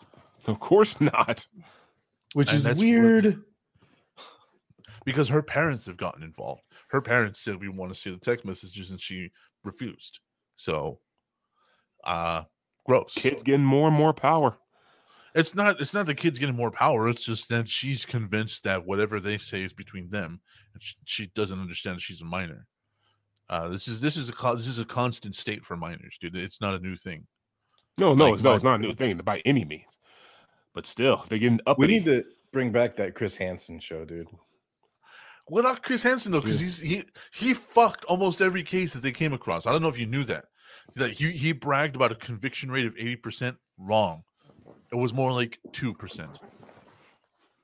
[0.46, 1.46] Of course not.
[2.34, 3.24] Which And is weird.
[3.24, 3.44] weird.
[5.06, 6.62] Because her parents have gotten involved.
[6.90, 9.32] Her parents said we want to see the text messages, and she
[9.64, 10.20] refused.
[10.56, 11.00] So,
[12.04, 12.44] uh,
[12.86, 13.14] gross.
[13.16, 14.58] Kids getting more and more power.
[15.34, 15.80] It's not.
[15.80, 17.08] It's not the kids getting more power.
[17.08, 20.42] It's just that she's convinced that whatever they say is between them,
[20.74, 22.68] and she, she doesn't understand that she's a minor.
[23.50, 26.36] Uh, this is this is a this is a constant state for minors, dude.
[26.36, 27.26] It's not a new thing.
[28.00, 29.98] No, no, Like, it's, no, it's not a new thing by any means.
[30.76, 31.80] But still, they're getting up.
[31.80, 34.28] We need to bring back that Chris Hansen show, dude.
[35.48, 37.04] Well, not Chris Hansen though, because he's he
[37.34, 39.66] he fucked almost every case that they came across.
[39.66, 40.46] I don't know if you knew that.
[40.96, 43.58] That he he bragged about a conviction rate of eighty percent.
[43.80, 44.24] Wrong.
[44.92, 46.40] It was more like two percent.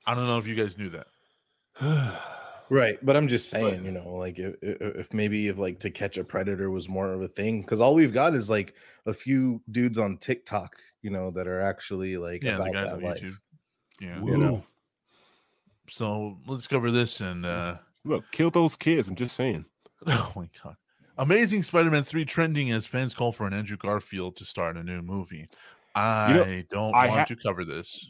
[0.07, 2.21] I don't know if you guys knew that.
[2.69, 5.91] Right, but I'm just saying, you know, like if, if if maybe if like to
[5.91, 8.73] catch a predator was more of a thing, because all we've got is like
[9.05, 12.85] a few dudes on TikTok, you know, that are actually like Yeah, the about guys
[12.85, 13.21] that on life.
[13.21, 13.37] YouTube.
[14.01, 14.23] Yeah.
[14.23, 14.63] you know.
[15.89, 19.07] So let's cover this and uh Look, kill those kids.
[19.07, 19.65] I'm just saying.
[20.07, 20.75] oh my god.
[21.17, 24.83] Amazing Spider-Man 3 trending as fans call for an Andrew Garfield to star in a
[24.83, 25.47] new movie.
[25.95, 28.07] I don't I want ha- to cover this.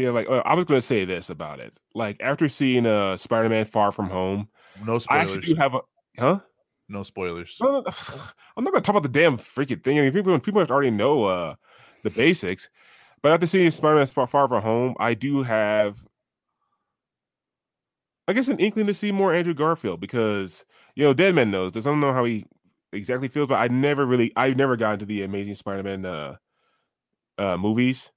[0.00, 1.74] Yeah, like uh, I was gonna say this about it.
[1.94, 4.48] Like after seeing uh Spider-Man Far From Home,
[4.82, 5.28] No spoilers.
[5.30, 5.80] I actually do have a
[6.18, 6.40] huh?
[6.88, 7.54] No spoilers.
[7.60, 7.92] No, no, no,
[8.56, 9.98] I'm not gonna talk about the damn freaking thing.
[9.98, 11.54] I mean, people people already know uh
[12.02, 12.70] the basics.
[13.20, 16.02] But after seeing Spider-Man Far, Far From Home, I do have,
[18.26, 20.64] I guess, an inkling to see more Andrew Garfield because
[20.94, 21.86] you know Deadman knows this.
[21.86, 22.46] I don't know how he
[22.94, 26.36] exactly feels, but I never really, I've never got into the Amazing Spider-Man uh,
[27.36, 28.10] uh, movies.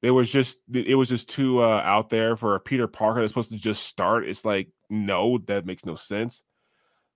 [0.00, 3.32] It was just, it was just too uh, out there for a Peter Parker that's
[3.32, 4.28] supposed to just start.
[4.28, 6.42] It's like, no, that makes no sense.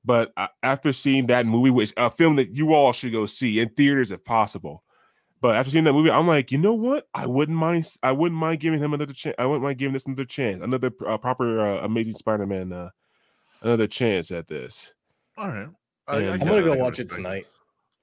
[0.05, 3.61] But uh, after seeing that movie, which a film that you all should go see
[3.61, 4.83] in theaters if possible,
[5.41, 7.07] but after seeing that movie, I'm like, you know what?
[7.15, 7.89] I wouldn't mind.
[8.03, 9.37] I wouldn't mind giving him another chance.
[9.39, 12.91] I wouldn't mind giving this another chance, another uh, proper uh, Amazing Spider-Man, uh,
[13.61, 14.93] another chance at this.
[15.37, 15.69] All right.
[16.09, 17.47] Yeah, I I'm I'm gonna go watch it tonight.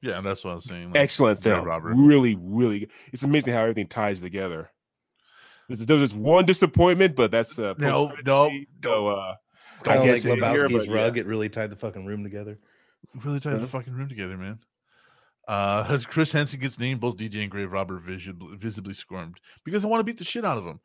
[0.01, 0.91] Yeah, that's what I was saying.
[0.91, 1.93] like, Excellent yeah, film, Robert.
[1.95, 2.79] really, really.
[2.79, 2.91] good.
[3.11, 4.69] It's amazing how everything ties together.
[5.67, 8.49] There's, there's just one disappointment, but that's uh, No, post-credit no,
[8.83, 9.35] so uh,
[9.75, 11.15] It's kind I of like say it here, but rug.
[11.15, 11.21] yeah.
[11.21, 12.59] It really tied the fucking room together.
[13.23, 14.59] Really tied the fucking room together, man.
[15.47, 19.83] Uh, as Chris Hansen gets named, both DJ and Grave Robert visibly, visibly squirmed because
[19.83, 20.79] I want to beat the shit out of him.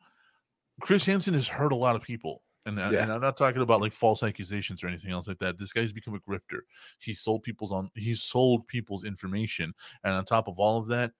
[0.81, 3.03] Chris Hansen has hurt a lot of people, and, I- Yeah.
[3.03, 5.57] and I'm not talking about like false accusations or anything else like that.
[5.57, 6.61] This guy's become a grifter.
[6.99, 9.73] He sold people's on he sold people's information,
[10.03, 11.13] and on top of all of that,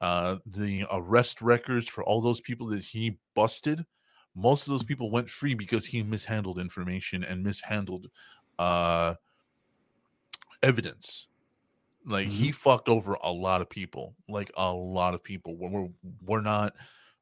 [0.00, 3.86] uh, the arrest records for all those people that he busted,
[4.34, 8.10] most of those people went free because he mishandled information and mishandled
[8.58, 9.14] uh
[10.62, 11.26] evidence.
[12.06, 15.56] Like he fucked over a lot of people, like a lot of people.
[15.56, 15.88] When we're
[16.24, 16.74] we're not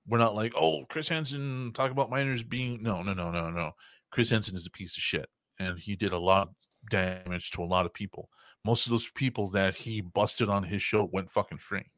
[0.08, 3.72] we're not like, oh, Chris Hansen talk about minors being no, no, no, no, no.
[4.10, 5.28] Chris Hansen is a piece of shit,
[5.58, 6.54] and he did a lot of
[6.90, 8.28] damage to a lot of people.
[8.64, 11.90] Most of those people that he busted on his show went fucking free.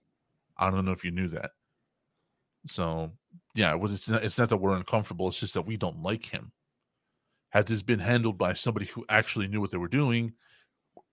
[0.56, 1.50] I don't know if you knew that.
[2.66, 3.12] So
[3.54, 5.28] yeah, it's not, it's not that we're uncomfortable.
[5.28, 6.52] It's just that we don't like him.
[7.50, 10.34] Had this been handled by somebody who actually knew what they were doing,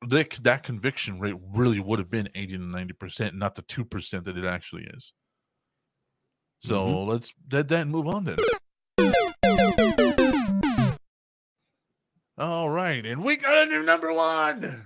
[0.08, 3.86] that that conviction rate really would have been 80 to 90 percent, not the two
[3.86, 5.14] percent that it actually is.
[6.66, 7.10] So mm-hmm.
[7.12, 8.38] let's dead that and move on then.
[12.40, 14.84] All right, and we got a new number one.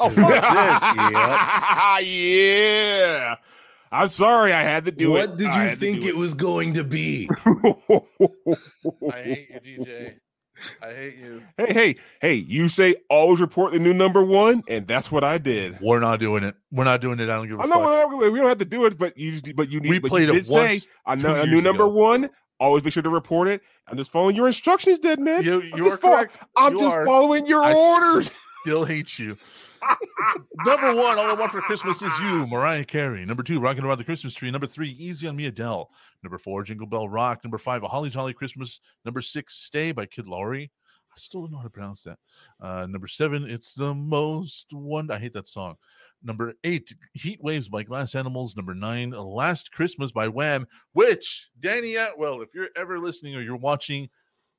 [0.00, 0.42] Oh fuck this!
[2.08, 3.36] yeah.
[3.92, 5.28] I'm sorry, I had to do it.
[5.28, 7.30] what did you think do it was going to be?
[7.46, 10.16] I hate you, DJ.
[10.82, 11.42] I hate you.
[11.56, 12.34] hey, hey, hey!
[12.34, 15.78] You say always report the new number one, and that's what I did.
[15.80, 16.54] We're not doing it.
[16.70, 17.24] We're not doing it.
[17.24, 18.10] I don't give a I know fuck.
[18.10, 19.90] we're not- we don't have to do it, but you, but you need.
[19.90, 20.88] We but played you it did say once.
[21.06, 21.92] I know a years new number ago.
[21.92, 22.30] one.
[22.60, 23.60] Always make sure to report it.
[23.88, 25.42] I'm just following your instructions, dead man.
[25.42, 26.38] You, I'm you are just fol- correct.
[26.56, 27.06] I'm You just are.
[27.06, 28.30] following your I orders.
[28.62, 29.36] Still hate you.
[30.64, 33.24] Number one, all I want for Christmas is you, Mariah Carey.
[33.24, 34.52] Number two, Rocking Around the Christmas Tree.
[34.52, 35.90] Number three, Easy on Me, Adele.
[36.22, 37.42] Number four, Jingle Bell Rock.
[37.42, 38.80] Number five, A Holly Jolly Christmas.
[39.04, 40.70] Number six, Stay by Kid Laurie.
[41.14, 42.18] I still don't know how to pronounce that.
[42.60, 45.10] Uh, number seven, It's the Most One.
[45.10, 45.74] I hate that song.
[46.22, 48.54] Number eight, Heat Waves by Glass Animals.
[48.54, 53.56] Number nine, Last Christmas by Wham, which, Danny Atwell, if you're ever listening or you're
[53.56, 54.08] watching,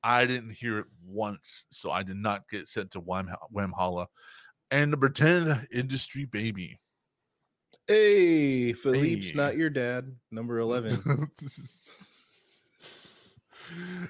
[0.04, 4.08] I didn't hear it once, so I did not get sent to Wham, Whamhalla.
[4.70, 6.80] And number 10, Industry Baby.
[7.88, 9.36] Hey, Philippe's Hey.
[9.36, 10.16] not your dad.
[10.32, 11.30] Number eleven.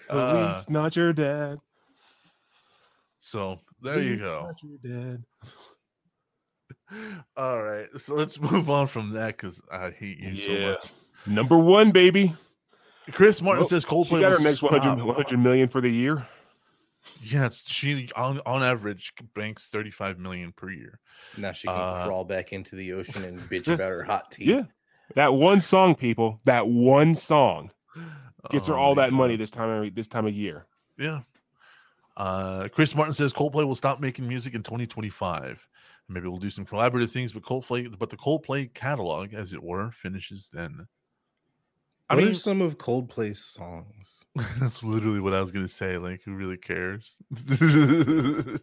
[0.10, 1.58] Uh, Philippe's not your dad.
[3.20, 4.48] so there you go.
[4.52, 4.78] Not your
[5.14, 5.24] dad.
[7.38, 10.92] All right, so let's move on from that because I hate you so much.
[11.26, 12.36] Number one, baby.
[13.12, 15.06] Chris Martin Well, says She Coldplay got her will next 100, stop.
[15.06, 16.26] 100 million for the year.
[17.22, 21.00] Yes, she on on average banks 35 million per year.
[21.38, 24.46] now she can Uh, crawl back into the ocean and bitch about her hot tea.
[24.46, 24.64] Yeah.
[25.16, 26.40] That one song, people.
[26.46, 27.72] That one song
[28.50, 30.66] gets her Oh all my that money this time of this time of year.
[30.98, 31.22] Yeah.
[32.16, 35.68] Uh, Chris Martin says Coldplay will stop making music in 2025.
[36.08, 39.92] Maybe we'll do some collaborative things with Coldplay, but the Coldplay catalog, as it were,
[39.92, 40.88] finishes then.
[42.10, 44.26] I what mean, are some of Coldplay's songs?
[44.60, 45.98] that's literally what I was gonna say.
[45.98, 47.18] Like, who really cares?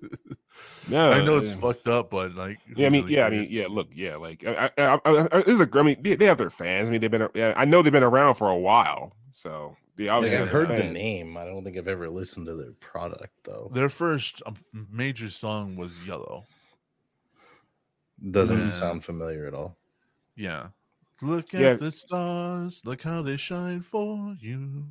[0.89, 1.57] No, I know it's yeah.
[1.59, 3.67] fucked up, but like, Yeah, I mean, really yeah, I mean, yeah.
[3.69, 6.25] Look, yeah, like I, I, I, I, I, this is a, I mean, they, they
[6.27, 6.89] have their fans.
[6.89, 10.09] I mean, they've been, yeah, I know they've been around for a while, so they
[10.09, 11.37] obviously Like, I've have their heard the name.
[11.37, 13.71] I don't think I've ever listened to their product though.
[13.73, 14.57] Their first um,
[14.91, 16.45] major song was Yellow.
[18.31, 18.69] Doesn't Yeah.
[18.69, 19.77] sound familiar at all.
[20.37, 20.69] Yeah.
[21.23, 21.75] Look at Yeah.
[21.75, 24.87] the stars, look how they shine for you.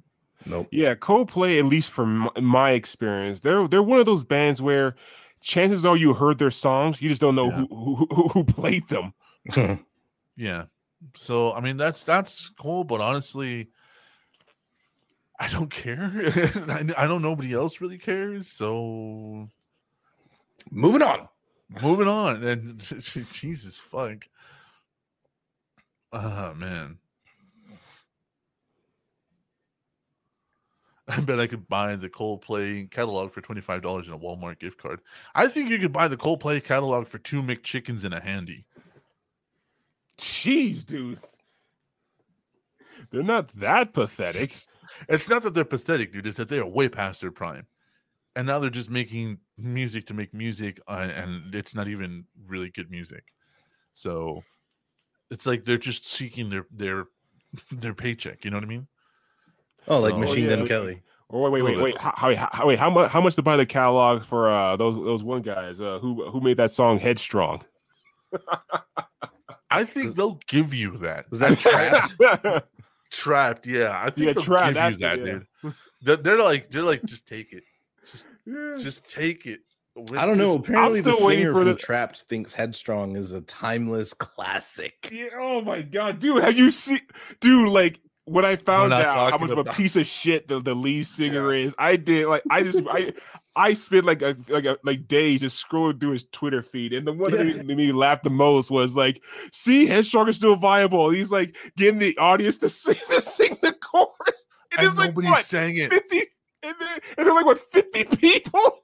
[0.46, 0.68] Nope.
[0.72, 4.96] Yeah, Coldplay, at least from my, my experience, they're they're one of those bands where
[5.42, 7.66] chances are you heard their songs, you just don't know Yeah.
[7.70, 9.14] who, who who who played them.
[10.36, 10.66] Yeah.
[11.18, 13.70] So I mean that's that's cool, but honestly,
[15.40, 16.12] I don't care.
[16.70, 18.50] I, I know nobody else really cares.
[18.50, 19.50] So
[20.72, 21.28] Moving on.
[21.82, 22.44] moving on.
[22.44, 22.80] And
[23.34, 24.26] Jesus fuck.
[26.12, 26.98] Oh man.
[31.08, 34.60] I bet I could buy the Coldplay catalog for twenty five dollars in a Walmart
[34.60, 35.02] gift card.
[35.34, 38.66] I think you could buy the Coldplay catalog for two McChickens and a handy.
[40.20, 41.20] Jeez, dude,
[43.10, 44.54] they're not that pathetic.
[45.08, 46.28] It's not that they're pathetic, dude.
[46.28, 47.66] It's that they are way past their prime,
[48.36, 52.70] and now they're just making music to make music, uh, and it's not even really
[52.70, 53.24] good music.
[53.94, 54.44] So
[55.32, 57.06] it's like they're just seeking their their
[57.72, 58.44] their paycheck.
[58.46, 58.88] You know what I mean?
[59.88, 60.56] Oh, like So- Machine yeah.
[60.58, 61.02] Gun Kelly.
[61.32, 61.98] Or wait, wait, wait, wait.
[62.02, 63.12] How, how, how- wait, how much?
[63.12, 66.42] How much to buy the catalog for uh, those those one guys uh, who who
[66.42, 67.64] made that song "Headstrong"?
[69.72, 71.30] I think they'll give you that.
[71.30, 72.64] Was that Trapt?
[73.12, 74.00] Trapt, yeah.
[74.04, 75.26] I think Yeah, they'll Trapt, give you that, yeah.
[75.26, 75.74] dude.
[76.02, 77.64] They're, they're like, they're like, just take it,
[78.12, 78.76] just, Yeah.
[78.80, 79.60] just take it.
[80.16, 80.58] I don't know.
[80.58, 85.10] Just- Apparently, the singer for the- Trapt thinks Headstrong is a timeless classic.
[85.12, 87.02] Yeah, oh my god, dude, have you seen
[87.40, 90.60] dude like when I found out how talking much of a piece of shit the,
[90.62, 93.12] the lead singer is, I did like I just I
[93.56, 97.08] I spent like a like a like days just scrolling through his Twitter feed, and
[97.08, 97.62] the one that Yeah.
[97.64, 102.00] made me laugh the most was like, "See, Headstrong is still viable." He's like getting
[102.00, 104.14] the audience to sing to sing the chorus.
[104.72, 105.90] It and is like nobody what sang it.
[105.92, 106.20] fifty,
[106.62, 108.79] and then and they're like what fifty people.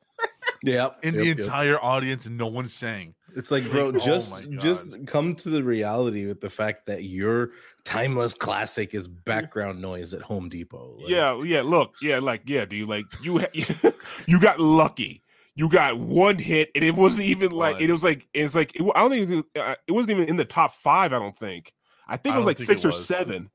[0.66, 3.14] Yeah, in the entire audience, and no one sang.
[3.36, 7.04] It's like, bro, Oh just my just come to the reality with the fact that
[7.04, 7.52] your
[7.84, 10.96] timeless classic is background noise at Home Depot.
[11.00, 11.62] Like, Yeah, yeah.
[11.62, 12.88] Look, yeah, like yeah, dude.
[12.88, 13.92] Like you, ha-
[14.26, 15.22] you got lucky.
[15.58, 18.84] You got one hit, and it wasn't even like it was like it's like it,
[18.96, 21.14] I don't think it, was- uh, it wasn't even in the top five.
[21.14, 21.74] I don't think.
[22.08, 23.06] I think it was like six or was.
[23.06, 23.50] seven.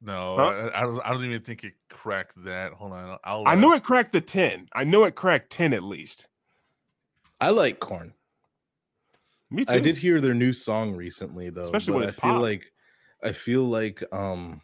[0.00, 0.42] No, Huh?
[0.74, 1.00] I, I don't.
[1.04, 2.72] I don't even think it cracked that.
[2.72, 3.46] Hold on, I'll.
[3.46, 4.68] I know it cracked the ten.
[4.72, 6.26] I know it cracked ten at least.
[7.42, 8.14] I like Korn.
[9.50, 9.72] Me too.
[9.72, 11.62] I did hear their new song recently though.
[11.62, 12.42] Especially but when I it's feel popped.
[12.42, 12.72] like
[13.22, 14.60] I feel like um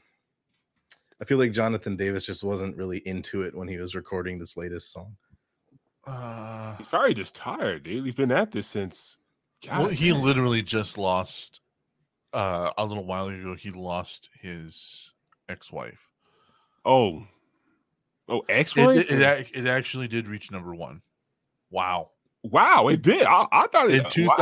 [1.21, 4.57] I feel like Jonathan Davis just wasn't really into it when he was recording this
[4.57, 5.17] latest song.
[6.07, 8.05] Uh, He's probably just tired, dude.
[8.07, 9.17] He's been at this since.
[9.67, 11.61] God, well, he literally just lost.
[12.33, 15.13] Uh, a little while ago, he lost his
[15.49, 15.99] ex-wife.
[16.85, 17.27] Oh,
[18.29, 19.11] oh, ex-wife.
[19.11, 21.03] it, it, ac- it actually did reach number one.
[21.71, 22.11] Wow!
[22.43, 23.23] Wow, it did.
[23.25, 24.11] I, I thought In it.
[24.11, 24.37] two wow.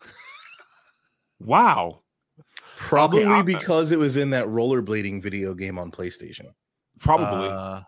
[1.40, 2.02] Wow.
[2.76, 6.46] Probably I- because it was in that rollerblading video game on PlayStation.
[6.98, 7.48] Probably.
[7.48, 7.80] Uh,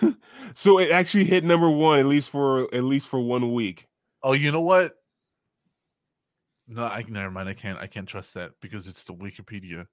[0.54, 3.86] so it actually hit number one at least for at least for one week.
[4.22, 4.92] oh, you know what?
[6.66, 7.48] No, I never mind.
[7.48, 7.78] I can't.
[7.78, 9.86] I can't trust that because it's the Wikipedia.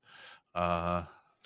[0.55, 1.03] Uh,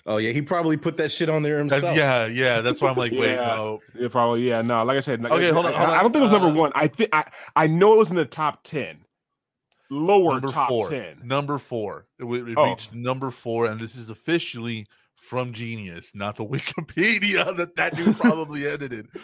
[0.08, 1.96] Oh yeah, he probably put that shit on there that- himself.
[1.96, 2.60] yeah, yeah.
[2.60, 3.46] That's why I'm like, wait, Yeah.
[3.56, 3.80] no.
[3.98, 4.48] Yeah, probably.
[4.48, 4.84] Yeah, no.
[4.84, 6.48] Like I said, Okay, I, hold on, I, hold I don't think it was number
[6.48, 6.72] Uh, one.
[6.74, 7.24] I think I
[7.56, 8.98] I know it was in the top ten,
[9.90, 10.90] lower number top four.
[10.90, 11.20] ten.
[11.24, 12.06] Number four.
[12.18, 12.70] It, w- it Oh.
[12.70, 18.16] reached number four, and this is officially from Genius, not the Wikipedia that that dude
[18.18, 19.08] probably edited.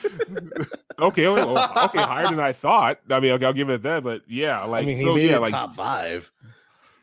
[0.98, 2.98] Okay, well, well, okay, higher than I thought.
[3.10, 5.30] I mean, I'll, I'll give it that, but yeah, like I mean he so, made
[5.30, 6.30] yeah, it like top five.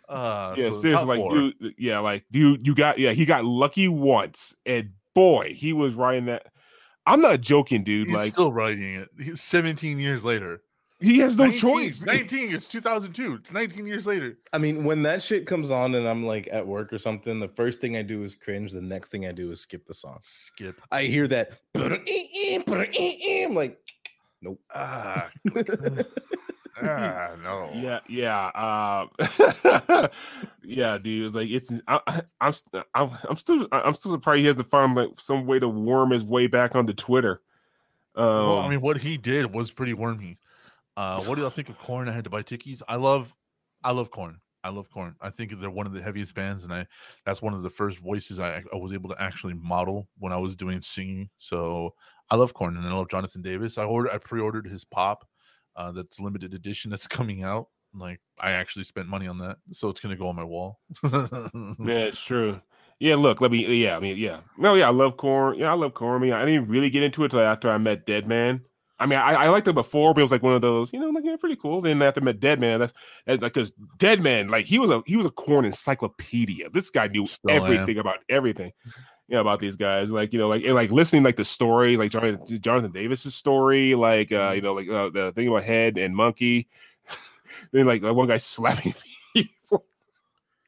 [0.09, 1.35] Uh, yeah, so seriously, like four.
[1.35, 5.93] dude, yeah, like dude, you got yeah, he got lucky once, and boy, he was
[5.93, 6.47] writing that.
[7.05, 8.07] I'm not joking, dude.
[8.07, 9.09] He's like still writing it.
[9.19, 10.61] He's 17 years later.
[10.99, 12.01] he has no 19, choice.
[12.03, 12.53] 19.
[12.53, 13.35] It's 2002.
[13.35, 14.37] It's 19 years later.
[14.53, 17.47] I mean, when that shit comes on and I'm like at work or something, the
[17.47, 18.73] first thing I do is cringe.
[18.73, 20.19] The next thing I do is skip the song.
[20.21, 20.79] Skip.
[20.91, 21.53] I hear that.
[21.75, 23.79] I'm like,
[24.73, 25.29] Ah,
[26.83, 27.71] ah, no.
[27.73, 30.07] Yeah, yeah, uh,
[30.63, 31.25] yeah, dude.
[31.25, 31.71] It's like it's.
[31.87, 32.53] I, I- I'm,
[32.95, 36.11] I'm, I'm still, I'm still surprised he has to find like some way to worm
[36.11, 37.41] his way back onto Twitter.
[38.15, 40.37] Um, Well, I mean, what he did was pretty wormy.
[40.97, 42.09] Uh, what do y'all think of Korn?
[42.09, 42.81] I had to buy tickies.
[42.87, 43.33] I love,
[43.83, 44.41] I love Korn.
[44.63, 45.15] I love Korn.
[45.21, 46.85] I think they're one of the heaviest bands, and I
[47.25, 50.37] that's one of the first voices I, I was able to actually model when I
[50.37, 51.29] was doing singing.
[51.37, 51.93] So
[52.29, 53.77] I love Korn, and I love Jonathan Davis.
[53.77, 55.28] I ordered, I pre-ordered his pop,
[55.75, 57.67] uh, that's limited edition that's coming out.
[57.93, 60.79] Like I actually spent money on that, so it's gonna go on my wall.
[61.03, 61.39] yeah,
[61.79, 62.61] it's true.
[62.99, 63.65] Yeah, look, let me.
[63.83, 65.57] Yeah, I mean, yeah, no, yeah, I love Korn.
[65.57, 66.21] Yeah, I love Korn.
[66.21, 68.61] I mean, I didn't really get into it till after I met Dead Man.
[68.99, 70.99] I mean, I, I liked it before, but it was like one of those, you
[70.99, 71.81] know, like yeah, pretty cool.
[71.81, 72.93] Then after I met Dead Man, that's,
[73.25, 76.69] that's like because Dead Man, like he was a he was a Korn encyclopedia.
[76.69, 77.63] This guy knew Still am.
[77.63, 78.73] everything about everything.
[79.29, 82.09] Yeah, about these guys, like you know, like and, like listening like the story, like
[82.09, 86.15] Jonathan, Jonathan Davis's story, like uh, you know, like uh, the thing about Head and
[86.15, 86.67] Monkey.
[87.71, 88.95] then like one guy slapping
[89.35, 89.85] people.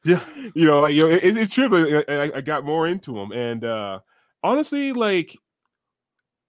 [0.04, 0.20] Yeah.
[0.54, 1.68] you know, like you know, it, it's true.
[1.68, 3.98] But I, I- got more into them, and uh
[4.44, 5.36] honestly, like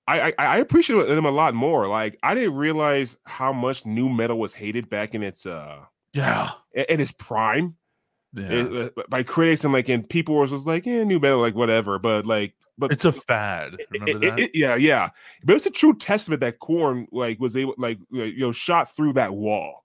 [0.08, 1.88] I, I I appreciate them a lot more.
[1.88, 5.80] Like I didn't realize how much nu metal was hated back in its uh
[6.14, 7.76] yeah, at its prime
[8.34, 8.48] yeah.
[8.50, 11.56] It- uh, by critics and like and people were just like, yeah, nu metal, like
[11.56, 12.00] whatever.
[12.00, 13.78] But like, but it's a fad.
[13.92, 14.40] Remember it- that?
[14.40, 15.10] it- yeah, yeah.
[15.44, 19.14] But it's a true testament that Korn like was able like you know shot through
[19.14, 19.84] that wall.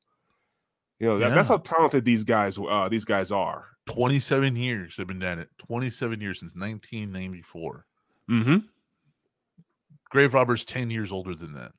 [0.98, 3.66] You know that, that's how talented these guys uh these guys are.
[3.86, 5.48] 27 years they've been at it.
[5.58, 7.86] 27 years since 1994.
[8.30, 8.56] Mm-hmm.
[10.10, 11.72] Grave Robber's 10 years older than that.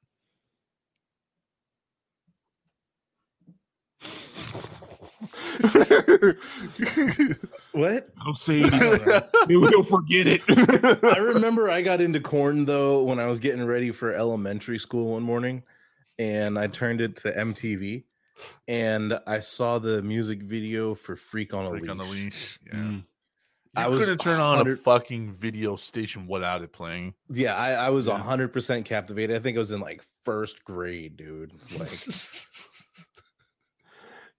[7.71, 8.09] What?
[8.23, 8.67] Don't say it.
[8.73, 9.23] again.
[9.47, 10.41] Maybe he'll forget it.
[11.03, 15.13] I remember I got into Korn though when I was getting ready for elementary school
[15.13, 15.63] one morning,
[16.17, 18.03] and I turned it to MTV,
[18.67, 22.59] and I saw the music video for "Freak on a Freak Leash." on the leash.
[22.65, 22.73] Yeah.
[22.73, 22.93] Mm.
[23.77, 27.13] You I was couldn't turn on a fucking video station without it playing.
[27.29, 28.17] Yeah, I, I was Yeah.
[28.17, 29.35] hundred percent captivated.
[29.35, 31.51] I think I was in like first grade, dude.
[31.77, 31.87] Like,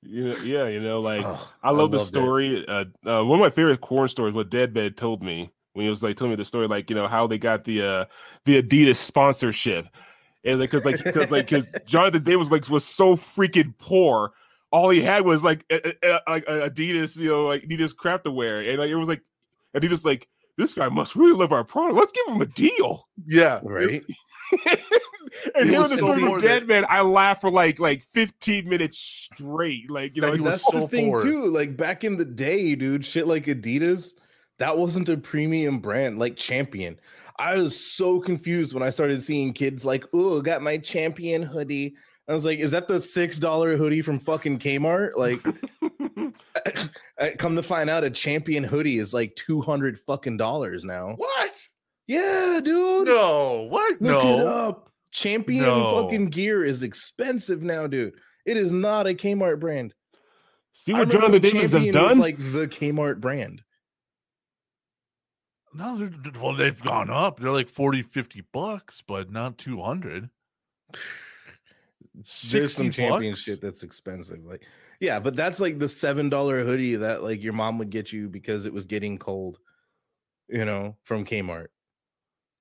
[0.03, 2.15] yeah, yeah, you know, like oh, I love the loved it.
[2.15, 2.65] story.
[2.67, 6.03] Uh, uh, one of my favorite Korn stories, what Deadbed told me when he was
[6.03, 8.05] like telling me the story, like you know how they got the uh
[8.45, 9.87] the Adidas sponsorship,
[10.45, 14.33] and like because like because like because Jonathan Davis like was so freaking poor,
[14.73, 17.95] all he had was like a, a, a- like a Adidas, you know, like Adidas
[17.95, 19.23] crap to wear, and like it was like
[19.77, 21.97] Adidas like this guy must really love our product.
[21.97, 23.07] Let's give him a deal.
[23.27, 23.61] Yeah.
[23.63, 24.03] right?
[25.55, 27.51] And He hearing was the so story poor from that- Dead Man, I laughed for
[27.51, 29.91] like like 15 minutes straight.
[29.91, 31.23] Like you know, like, was That's so the thing poor.
[31.23, 31.47] too.
[31.47, 34.13] Like back in the day, dude, shit like Adidas,
[34.59, 36.99] that wasn't a premium brand like Champion.
[37.39, 41.95] I was so confused when I started seeing kids like, "Oh, got my Champion hoodie."
[42.29, 45.41] I was like, "Is that the six dollar hoodie from fucking Kmart?" Like,
[47.19, 51.15] I- come to find out, a Champion hoodie is like two hundred fucking dollars now.
[51.17, 51.69] What?
[52.11, 53.07] Yeah, dude.
[53.07, 53.69] No.
[53.71, 54.03] What?
[54.03, 54.49] Look it no.
[54.49, 54.91] up.
[55.13, 56.03] Champion No.
[56.03, 58.15] fucking gear is expensive now, dude.
[58.45, 59.95] It is not a Kmart brand.
[60.73, 62.19] See what John the Davis has done?
[62.19, 63.63] like the Kmart brand.
[65.73, 66.11] No,
[66.41, 67.39] well, they've gone up.
[67.39, 70.31] They're like 40, 50 bucks, but not 200.
[72.51, 73.43] There's some champion bucks?
[73.43, 74.45] shit that's expensive.
[74.45, 74.65] Like,
[74.99, 78.29] yeah, but that's like the seven dollar hoodie that like your mom would get you
[78.29, 79.61] because it was getting cold,
[80.49, 81.69] you know, from Kmart.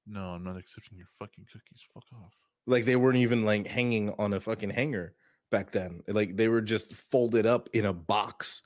[0.07, 1.81] No, I'm not accepting your fucking cookies.
[1.93, 2.33] Fuck off.
[2.65, 5.13] Like they weren't even like hanging on a fucking hanger
[5.51, 6.01] back then.
[6.07, 8.61] Like they were just folded up in a box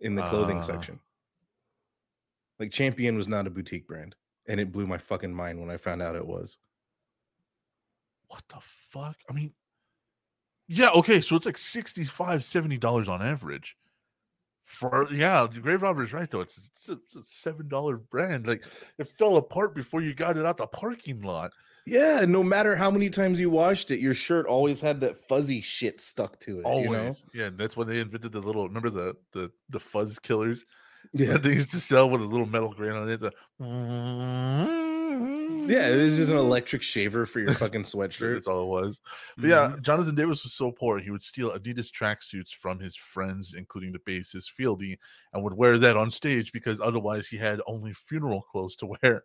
[0.00, 0.62] in the clothing Ah.
[0.62, 1.00] section.
[2.58, 5.76] Like Champion was not a boutique brand, and it blew my fucking mind when I
[5.76, 6.56] found out it was.
[8.28, 8.58] What the
[8.90, 9.16] fuck?
[9.30, 9.52] I mean,
[10.66, 13.76] yeah, okay, so it's like 65 $70 on average.
[14.68, 16.42] For yeah, the Grave Robber is right though.
[16.42, 18.46] It's, it's, a, it's a seven dollar brand.
[18.46, 18.64] Like
[18.98, 21.52] it fell apart before you got it out the parking lot.
[21.86, 25.62] Yeah, no matter how many times you washed it, your shirt always had that fuzzy
[25.62, 26.64] shit stuck to it.
[26.64, 27.14] Always, You know?
[27.32, 27.50] yeah.
[27.56, 28.68] That's when they invented the little.
[28.68, 30.66] Remember the the the fuzz killers
[31.14, 33.20] Yeah, they used to sell with a little metal grain on it.
[33.20, 33.32] The,
[35.68, 38.34] yeah, it was just an electric shaver for your fucking sweatshirt.
[38.34, 39.00] That's all it was.
[39.36, 39.82] But yeah, Mhm.
[39.82, 43.98] Jonathan Davis was so poor he would steal Adidas tracksuits from his friends, including the
[44.00, 44.98] bassist Fieldy,
[45.32, 49.22] and would wear that on stage because otherwise he had only funeral clothes to wear.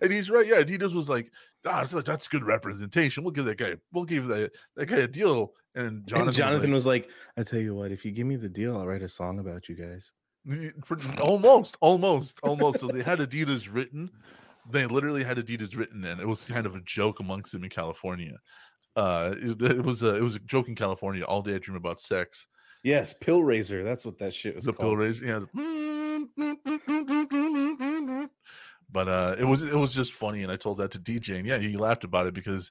[0.00, 0.46] and he's right.
[0.46, 1.30] Yeah, Adidas was like,
[1.66, 3.24] ah, that's, good representation.
[3.24, 5.52] We'll give that guy, we'll give that, that guy a deal.
[5.74, 7.08] And Jonathan, and Jonathan was, was like,
[7.38, 9.70] "I tell you what, if you give me the deal, I'll write a song about
[9.70, 10.12] you guys."
[11.20, 12.80] almost, almost, almost.
[12.80, 14.10] So they had Adidas written.
[14.70, 17.70] They literally had Adidas written, and it was kind of a joke amongst them in
[17.70, 18.38] California.
[18.94, 21.24] Uh, it, it was a it was a joke in California.
[21.24, 22.46] All day I dream about sex.
[22.84, 23.84] Yes, pill raiser.
[23.84, 24.98] That's what that shit was the pill called.
[24.98, 25.40] raise, yeah.
[25.54, 28.28] the-
[28.90, 31.46] But uh, it was it was just funny, and I told that to DJ, and
[31.46, 32.70] yeah, he laughed about it because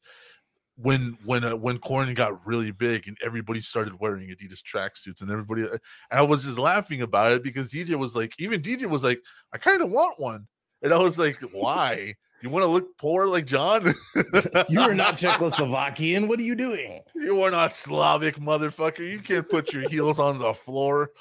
[0.81, 5.29] when when uh, when Korn got really big and everybody started wearing Adidas tracksuits, and
[5.29, 5.79] everybody, and
[6.11, 9.21] I was just laughing about it because DJ was like, even DJ was like,
[9.53, 10.47] I kind of want one,
[10.81, 12.15] and I was like, why?
[12.41, 13.93] You want to look poor like John?
[14.69, 16.27] You are not Czechoslovakian.
[16.27, 17.01] What are you doing?
[17.15, 19.07] You are not Slavic, motherfucker.
[19.07, 21.11] You can't put your heels on the floor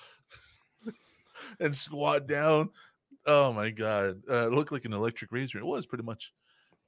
[1.61, 2.71] and squat down.
[3.27, 4.23] Oh my god.
[4.31, 5.59] Uh, it looked like an electric razor.
[5.59, 6.33] It was pretty much.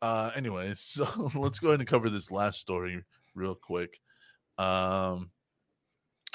[0.03, 1.07] Uh anyway, so
[1.37, 3.05] let's go ahead and cover this last story
[3.35, 4.01] real quick.
[4.59, 5.31] Um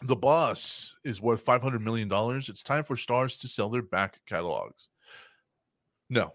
[0.04, 2.50] the boss is worth 500 million dollars.
[2.50, 4.90] It's time for stars to sell their back catalogs.
[6.10, 6.34] No.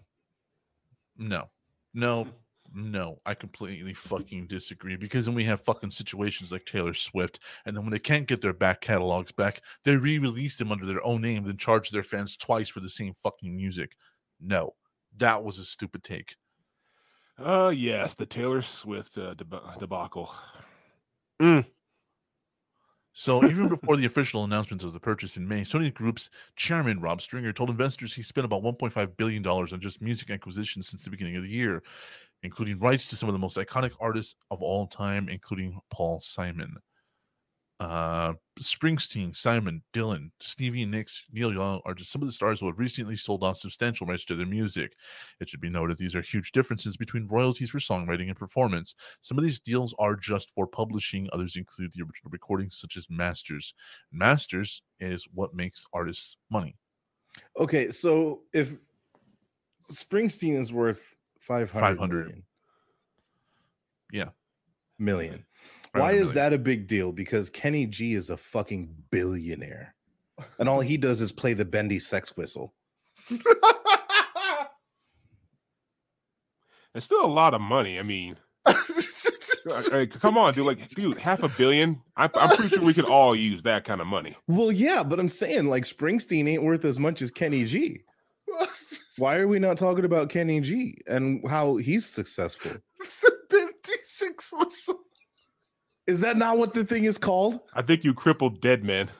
[1.17, 1.49] No.
[1.93, 2.27] No.
[2.75, 7.77] No, I completely fucking disagree because then we have fucking situations like Taylor Swift, and
[7.77, 11.21] then when they can't get their back catalogs back, they re-release them under their own
[11.21, 13.95] name, and charge their fans twice for the same fucking music.
[14.41, 14.73] No,
[15.17, 16.35] that was a stupid take.
[17.37, 20.35] Uh, yes, the Taylor Swift uh, deb- debacle.
[23.15, 27.21] So even before the official announcement of the purchase in May, Sony Group's chairman Rob
[27.21, 31.11] Stringer told investors he spent about 1.5 billion dollars on just music acquisitions since the
[31.11, 31.83] beginning of the year,
[32.41, 36.77] including rights to some of the most iconic artists of all time, including Paul Simon.
[37.79, 42.67] Uh, Springsteen, Simon, Dylan, Stevie Nicks, Neil Young are just some of the stars who
[42.67, 44.93] have recently sold off substantial rights to their music.
[45.41, 48.95] It should be noted these are huge differences between royalties for songwriting and performance.
[49.21, 53.09] Some of these deals are just for publishing, others include the original recordings, such as
[53.09, 53.73] masters.
[54.11, 56.77] Masters is what makes artists money.
[57.59, 58.77] Okay, so if
[59.91, 62.25] Springsteen is worth 500 500.
[62.27, 62.43] million.
[64.11, 64.29] Yeah.
[64.99, 65.45] Million.
[65.93, 66.35] Why is million.
[66.35, 67.11] that a big deal?
[67.11, 69.93] Because Kenny G is a fucking billionaire.
[70.57, 72.73] And all he does is play the bendy sex whistle.
[76.95, 77.97] It's still a lot of money.
[77.97, 80.65] I mean, come on, dude.
[80.65, 81.99] Like, dude, half a billion.
[82.15, 84.35] I, I'm pretty sure we could all use that kind of money.
[84.47, 88.01] Well, yeah, but I'm saying like Springsteen ain't worth as much as Kenny G.
[89.17, 92.73] Why are we not talking about Kenny G and how he's successful?
[93.01, 94.99] 56 whistle.
[96.05, 97.59] Is that not what the thing is called?
[97.73, 99.09] I think you crippled dead man.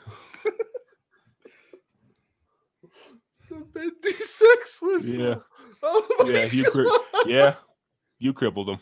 [3.50, 5.04] The 56 whistle.
[5.06, 5.36] Yeah.
[5.84, 7.02] Oh my Yeah, you cri- God.
[7.28, 7.56] Yeah,
[8.18, 8.80] you crippled him.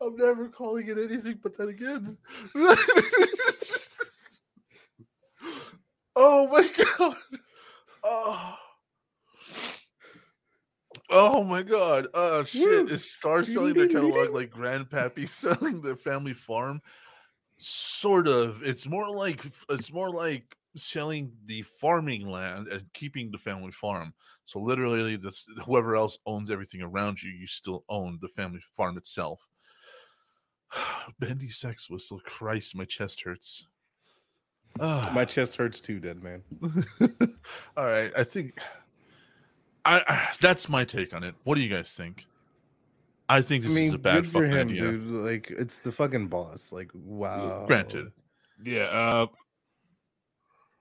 [0.00, 2.18] I'm never calling it anything but that again.
[6.16, 7.16] oh my god.
[8.04, 8.56] Oh.
[11.14, 12.08] Oh my god.
[12.14, 12.86] Oh shit.
[12.86, 12.86] Woo.
[12.86, 16.80] Is Star selling their catalog like Grandpappy selling their family farm?
[17.58, 18.62] Sort of.
[18.62, 24.14] It's more like it's more like selling the farming land and keeping the family farm.
[24.46, 28.96] So literally this whoever else owns everything around you, you still own the family farm
[28.96, 29.46] itself.
[31.20, 32.20] Bendy sex whistle.
[32.24, 33.66] Christ, my chest hurts.
[34.80, 36.42] My chest hurts too, dead man.
[37.76, 38.58] All right, I think
[39.84, 41.34] I, I that's my take on it.
[41.44, 42.26] What do you guys think?
[43.28, 44.80] I think I this mean, is a bad good for fucking him, idea.
[44.80, 45.06] dude.
[45.08, 46.72] Like, it's the fucking boss.
[46.72, 47.64] Like, wow.
[47.66, 48.12] Granted,
[48.62, 48.82] Yeah.
[48.84, 49.26] Uh,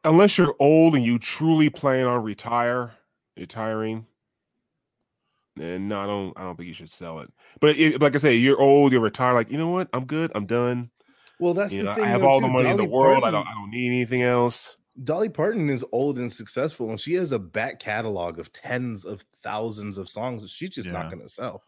[0.04, 2.94] unless you're old and you truly plan on retire,
[3.38, 4.06] retiring,
[5.56, 6.34] then no, I don't.
[6.38, 7.32] I don't think you should sell it.
[7.60, 9.34] But it, like I say, you're old, you're retired.
[9.34, 9.90] Like you know what?
[9.94, 10.32] I'm good.
[10.34, 10.90] I'm done.
[11.40, 12.06] Well, that's you the know, thing.
[12.06, 12.54] I have though, all the too.
[12.54, 13.24] money in the Dolly world.
[13.24, 13.46] I don't.
[13.48, 14.78] I don't need anything else.
[15.04, 19.22] Dolly Parton is old and successful, and she has a back catalog of tens of
[19.38, 20.94] thousands of songs that she's just Yeah.
[20.94, 21.64] not going to sell.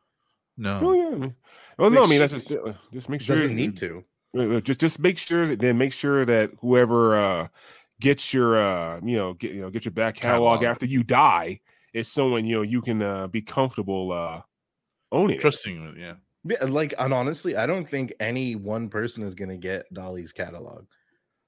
[0.57, 0.79] no.
[0.83, 1.07] Oh yeah.
[1.07, 1.35] I mean-
[1.79, 4.03] Well, no, I mean that's just uh, just make sure doesn't need to.
[4.61, 7.47] Just just make sure that then make sure that whoever uh
[7.99, 10.63] gets your uh you know get you know get your back catalog, Catalog.
[10.71, 11.59] after you die
[11.93, 14.41] is someone you know you can uh be comfortable uh
[15.11, 15.39] owning.
[15.39, 16.15] Trusting, with- yeah.
[16.45, 20.33] Yeah, like, and honestly, I don't think any one person is going to get Dolly's
[20.33, 20.85] catalog.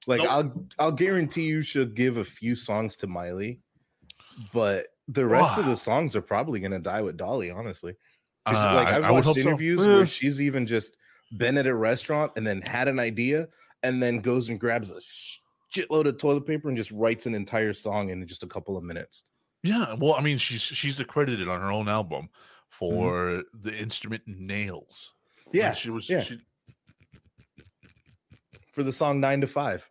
[0.06, 0.30] Like, Nope.
[0.30, 3.60] I'll I'll guarantee you she'll give a few songs to Miley,
[4.52, 7.50] but the rest of the songs are probably going to die with Dolly.
[7.50, 7.94] honestly.
[8.46, 9.40] Uh, like I- I've I would watched hope so.
[9.42, 9.86] interviews Yeah.
[9.94, 10.96] where she's even just
[11.36, 13.48] been at a restaurant and then had an idea
[13.82, 15.00] and then goes and grabs a
[15.74, 18.84] shitload of toilet paper and just writes an entire song in just a couple of
[18.84, 19.24] minutes.
[19.64, 22.28] Yeah, well, I mean, she's she's accredited on her own album
[22.70, 25.12] for the instrument nails.
[25.46, 26.08] Like, Yeah, she was.
[26.08, 26.22] yeah.
[26.22, 26.40] She,
[28.72, 29.90] for the song Nine to Five.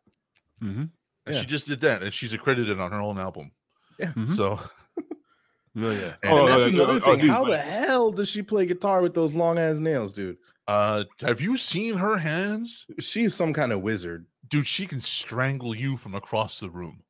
[0.62, 0.90] Mhm.
[1.26, 1.42] and Yeah.
[1.42, 3.52] she just did that, and she's accredited on her own album.
[4.00, 4.14] Yeah.
[4.14, 4.36] Mhm.
[4.36, 4.60] So
[5.76, 6.14] No, yeah.
[6.24, 7.20] And And that's uh, another uh, thing.
[7.20, 10.38] dude, How but- the hell does she play guitar with those long ass nails, dude?
[10.68, 14.26] Uh, have you seen her hands, She's some kind of wizard.
[14.50, 14.66] dude?
[14.68, 17.04] She can strangle you from across the room.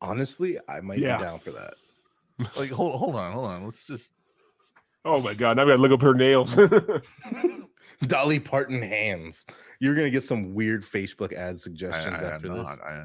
[0.00, 1.18] Honestly, I might Yeah.
[1.18, 1.74] be down for that.
[2.56, 3.64] Like, hold, hold on, hold on.
[3.66, 4.10] Let's just.
[5.04, 5.56] Oh my god!
[5.58, 6.56] Now we gotta look up her nails.
[8.06, 9.46] Dolly Parton hands.
[9.78, 12.64] You're gonna get some weird Facebook ad suggestions I am after this.
[12.64, 12.80] not.
[12.82, 12.98] I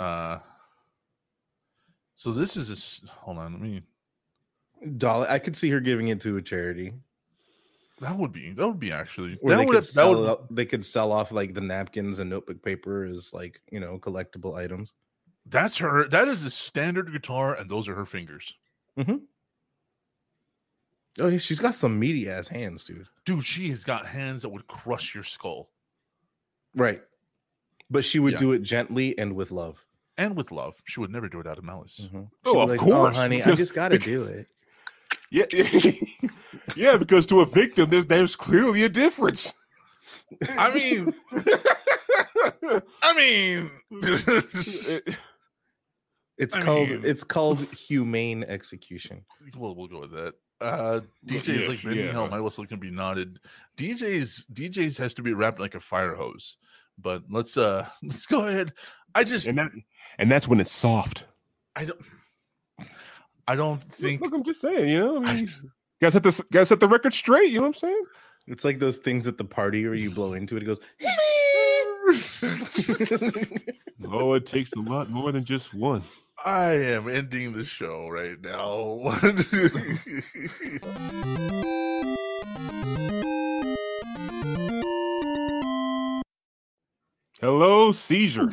[0.00, 0.38] Uh.
[2.16, 3.10] So this is a.
[3.10, 3.52] Hold on.
[3.52, 3.82] Let me.
[4.96, 6.92] Dolly, I could see her giving it to a charity.
[8.00, 8.52] That would be.
[8.52, 9.38] That would be actually.
[9.42, 9.76] Or that would.
[9.76, 10.28] That sell would.
[10.28, 13.98] up- they could sell off like the napkins and notebook paper as like you know
[13.98, 14.94] collectible items.
[15.46, 16.08] That's her.
[16.08, 18.54] That is a standard guitar, and those are her fingers.
[21.20, 23.06] Oh, she's got some meaty ass hands, dude.
[23.24, 25.70] Dude, she has got hands that would crush your skull,
[26.74, 27.02] Right.
[27.90, 28.38] But she would Yeah.
[28.38, 29.84] do it gently and with love.
[30.18, 30.74] and with love.
[30.84, 32.00] She would never do it out of malice.
[32.12, 32.28] Mhm.
[32.44, 34.48] Oh, of like, course, honey, I just got to do it.
[35.30, 35.46] yeah,
[36.76, 39.54] yeah, because to a victim, there's there's clearly a difference.
[40.58, 41.14] I mean,
[43.02, 43.70] I mean,
[46.36, 49.24] It's I called mean- it's called humane execution.
[49.56, 50.34] well, we'll go with that.
[50.60, 52.12] Uh, DJ's yes, like bending yeah.
[52.12, 52.28] hell.
[52.28, 53.38] My whistle can be knotted.
[53.76, 56.56] DJ's DJ's has to be wrapped like a fire hose.
[56.98, 58.72] But let's uh let's go ahead.
[59.14, 59.70] I just and that
[60.18, 61.24] and that's when it's soft.
[61.76, 62.00] I don't
[63.46, 65.48] I don't think look, I'm just saying, you know, I I- mean,
[66.00, 67.50] gotta set this, gotta set the record straight.
[67.50, 68.02] You know what I'm saying?
[68.48, 70.62] It's like those things at the party where you blow into it.
[70.62, 70.80] It goes.
[74.10, 76.02] Oh, it takes a lot more than just one.
[76.44, 79.18] I am ending the show right now.
[87.40, 88.48] Hello, seizure.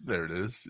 [0.00, 0.66] there it is.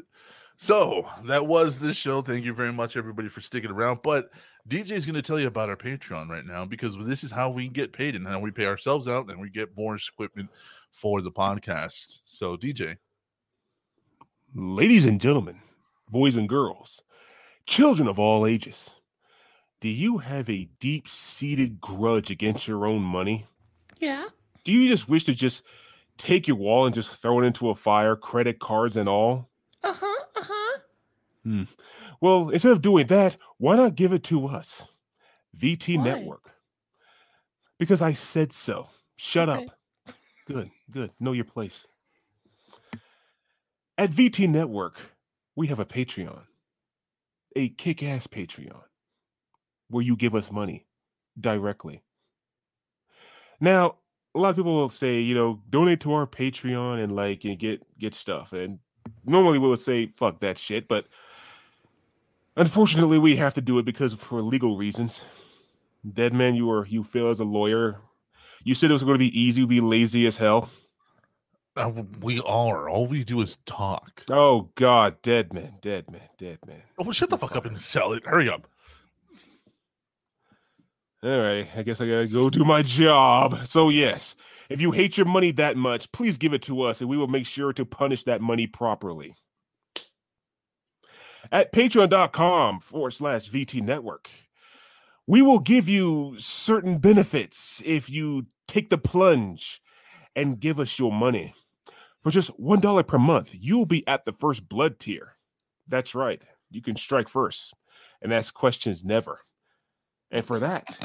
[0.57, 2.21] So that was the show.
[2.21, 4.01] Thank you very much, everybody, for sticking around.
[4.03, 4.31] But
[4.69, 7.51] DJ is going to tell you about our Patreon right now because this is how
[7.51, 10.51] we get paid and how we pay ourselves out and we get more equipment
[10.93, 12.19] for the podcast.
[12.25, 12.97] So, DJ,
[14.57, 15.61] Ladies and gentlemen,
[16.09, 17.03] boys and girls,
[17.67, 18.91] children of all ages,
[19.81, 23.47] do you have a deep seated grudge against your own money?
[23.99, 24.29] Yeah.
[24.63, 25.65] Do you just wish to just
[26.19, 29.51] take your wall and just throw it into a fire, credit cards and all?
[29.83, 30.25] Uh huh.
[30.37, 31.65] Uh huh.
[32.21, 34.87] Well, instead of doing that, why not give it to us?
[35.59, 36.05] VT Why?
[36.05, 36.53] Network.
[37.79, 38.89] Because I said so.
[39.17, 39.67] Shut Okay.
[39.67, 40.15] up.
[40.47, 41.11] Good, good.
[41.19, 41.87] Know your place.
[43.97, 44.97] At VT Network,
[45.55, 46.41] we have a Patreon,
[47.55, 48.83] a kick ass Patreon,
[49.89, 50.85] where you give us money
[51.41, 52.03] directly.
[53.61, 53.97] Now,
[54.35, 57.57] a lot of people will say, you know, donate to our Patreon and like and
[57.57, 58.53] get get stuff.
[58.53, 58.81] And
[59.25, 61.07] normally we would say, fuck that shit, but
[62.57, 65.25] unfortunately we have to do it because for legal reasons.
[66.13, 68.01] Dead man, you were you fail as a lawyer.
[68.65, 70.69] You said it was going to be easy, be lazy as hell.
[71.77, 71.91] Uh,
[72.21, 72.89] we are.
[72.89, 74.23] All we do is talk.
[74.31, 76.83] Oh God, dead man, dead man, dead man.
[76.99, 78.27] Oh, shut the fuck up and sell it.
[78.27, 78.69] Hurry up.
[81.23, 83.67] All right, I guess I gotta go do my job.
[83.67, 84.37] So yes,
[84.69, 87.29] if you hate your money that much, please give it to us, and we will
[87.29, 89.35] make sure to punish that money properly.
[91.51, 94.31] At patreon.com forward slash VT network,
[95.27, 99.81] we will give you certain benefits if you take the plunge
[100.37, 101.55] and give us your money.
[102.25, 105.37] For just $1 per month, you'll be at the first blood tier.
[105.87, 107.75] That's right, you can strike first
[108.23, 109.41] and ask questions never.
[110.31, 110.99] And for that,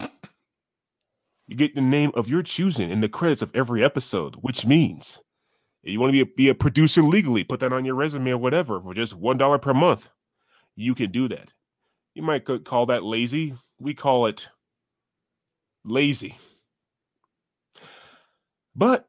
[1.47, 5.21] you get the name of your choosing in the credits of every episode, which means
[5.83, 8.37] you want to be a, be a producer legally, put that on your resume or
[8.37, 10.09] whatever for just $1 per month.
[10.77, 11.51] You can do that.
[12.15, 13.55] You might call that lazy.
[13.77, 14.47] We call it
[15.83, 16.37] lazy.
[18.73, 19.08] But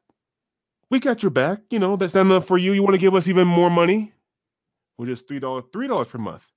[0.91, 1.61] we got your back.
[1.71, 2.73] You know, that's not enough for you.
[2.73, 4.13] You want to give us even more money?
[4.97, 5.41] For just $3,
[5.71, 6.51] $3 per month.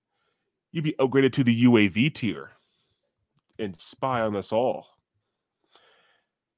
[0.73, 2.51] You'd be upgraded to the UAV tier
[3.59, 4.89] and spy on us all.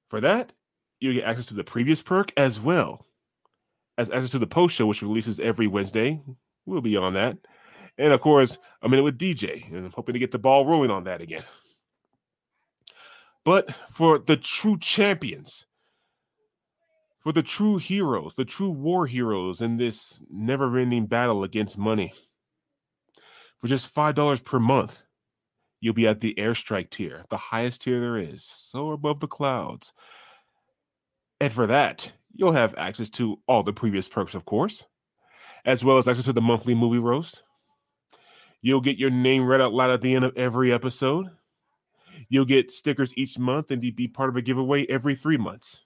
[0.09, 0.53] For that,
[1.01, 3.07] you get access to the previous perk as well
[3.99, 6.21] as access to the post show, which releases every Wednesday.
[6.65, 7.37] We'll be on that.
[7.99, 10.91] And of course, a minute with DJ, and I'm hoping to get the ball rolling
[10.91, 11.45] on that again.
[13.45, 15.67] But for the true champions,
[17.27, 22.13] for the true heroes, the true war heroes in this never ending battle against money,
[23.59, 25.03] for just $5 per month,
[25.81, 29.93] you'll be at the airstrike tier, the highest tier there is, so above the clouds.
[31.41, 34.85] And for that, you'll have access to all the previous perks, of course,
[35.65, 37.43] as well as access to the monthly movie roast.
[38.63, 41.27] You'll get your name read out loud at the end of every episode.
[42.29, 45.86] You'll get stickers each month and be part of a giveaway every three months.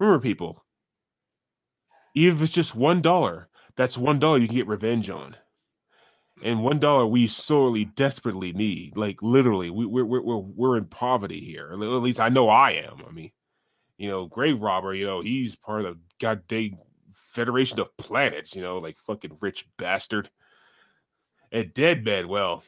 [0.00, 0.64] Remember, people,
[2.14, 5.36] even if it's just one dollar, that's one dollar you can get revenge on.
[6.42, 8.96] And one dollar we sorely, desperately need.
[8.96, 11.70] Like literally, we, we're we're we're we're in poverty here.
[11.72, 13.02] At least I know I am.
[13.06, 13.30] I mean,
[13.98, 14.94] you know, Grave Robber.
[14.94, 16.78] You know, he's part of the goddamn
[17.12, 18.56] Federation of Planets.
[18.56, 20.30] You know, like fucking rich bastard.
[21.52, 22.64] And Deadman, well,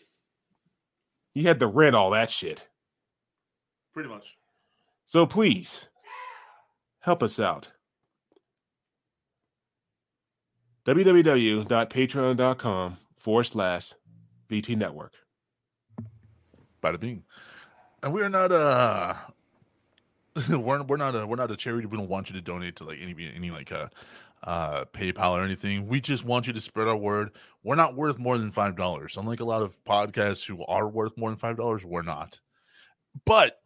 [1.30, 2.68] he had to rent all that shit.
[3.94, 4.36] Pretty much.
[5.06, 5.88] So please
[7.02, 7.70] help us out.
[10.86, 13.92] www.patreon.com forward slash
[14.50, 15.12] VT Network.
[16.82, 17.22] Bada bing.
[18.02, 19.14] And we're not uh
[20.48, 21.86] we're we're not a we're not a charity.
[21.86, 23.86] We don't want you to donate to like any any like uh
[24.42, 25.86] uh PayPal or anything.
[25.86, 27.30] We just want you to spread our word.
[27.62, 29.16] We're not worth more than five dollars.
[29.16, 32.40] Unlike a lot of podcasts who are worth more than five dollars, we're not.
[33.24, 33.61] But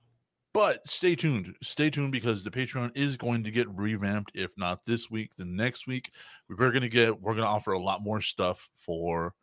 [0.56, 1.54] but stay tuned.
[1.62, 4.30] Stay tuned because the Patreon is going to get revamped.
[4.34, 6.10] If not this week, the next week.
[6.48, 9.34] We're gonna get we're gonna offer a lot more stuff for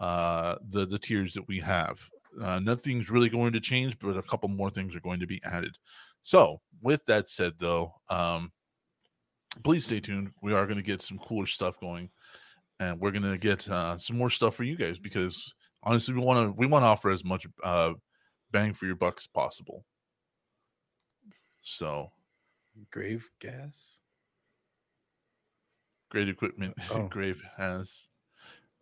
[0.00, 2.00] uh the the tiers that we have.
[2.42, 5.40] Uh, nothing's really going to change, but a couple more things are going to be
[5.44, 5.78] added.
[6.24, 8.50] So, with that said, though, um,
[9.62, 10.32] please stay tuned.
[10.42, 12.10] We are going to get some cooler stuff going,
[12.80, 16.20] and we're going to get uh, some more stuff for you guys because honestly, we
[16.20, 17.92] want to we want to offer as much uh,
[18.50, 19.84] bang for your buck as possible.
[21.68, 22.12] So,
[22.92, 23.98] Grave gas.
[26.10, 26.74] great equipment.
[26.92, 27.08] Oh.
[27.08, 28.06] Grave has.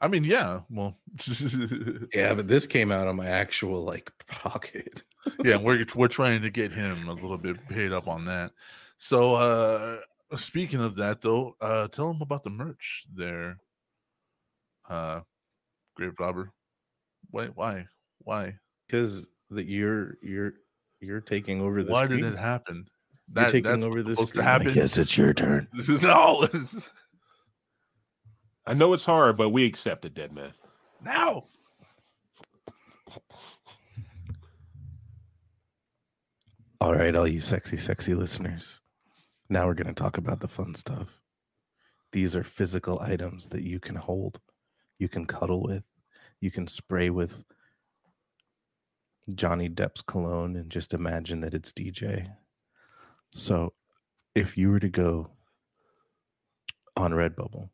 [0.00, 0.60] I mean, yeah.
[0.68, 0.98] Well,
[2.12, 5.02] Yeah, but this came out of my actual like pocket.
[5.42, 8.50] yeah, we're we're trying to get him a little bit paid up on that.
[8.98, 10.00] So uh
[10.36, 13.56] speaking of that though, uh tell him about the merch there.
[14.88, 15.20] Uh
[15.96, 16.50] Grave Robber.
[17.30, 17.86] Why why?
[18.18, 18.58] Why?
[18.86, 20.54] Because that you're you're
[21.04, 22.22] you're taking over the why screen.
[22.22, 22.86] did it happen?
[23.34, 24.16] You're taking that's over this.
[24.18, 24.68] the supposed to happen.
[24.68, 25.68] I guess it's your turn.
[26.02, 26.48] no.
[28.66, 30.52] I know it's hard, but we accept it, dead man.
[31.02, 31.44] now.
[36.80, 38.80] All right, all you sexy, sexy listeners.
[39.48, 41.20] Now we're going to talk about the fun stuff.
[42.12, 44.40] These are physical items that you can hold,
[44.98, 45.86] you can cuddle with,
[46.40, 47.42] you can spray with
[49.34, 52.26] Johnny Depp's cologne and just imagine that it's DJ.
[52.26, 52.36] Mm.
[53.34, 53.72] So
[54.34, 55.30] if you were to go
[56.96, 57.70] on Redbubble,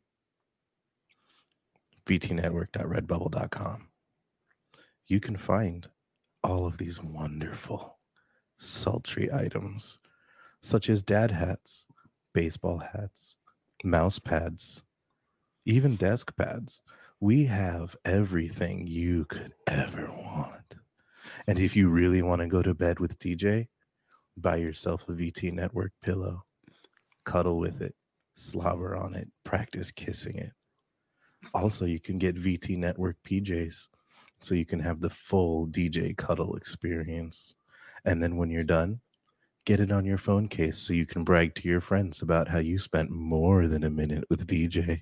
[2.05, 3.87] vtnetwork.redbubble.com,
[5.07, 5.87] you can find
[6.43, 7.97] all of these wonderful
[8.57, 9.99] sultry items
[10.61, 11.85] such as dad hats,
[12.33, 13.35] baseball hats,
[13.83, 14.83] mouse pads,
[15.65, 16.81] even desk pads.
[17.19, 20.75] We have everything you could ever want.
[21.51, 23.67] And if you really want to go to bed with DJ,
[24.37, 26.45] buy yourself a VT Network pillow,
[27.25, 27.93] cuddle with it,
[28.35, 30.53] slobber on it, practice kissing it.
[31.53, 33.89] Also, you can get VT Network PJs
[34.39, 37.53] so you can have the full DJ cuddle experience.
[38.05, 39.01] And then when you're done,
[39.65, 42.59] get it on your phone case so you can brag to your friends about how
[42.59, 45.01] you spent more than a minute with DJ.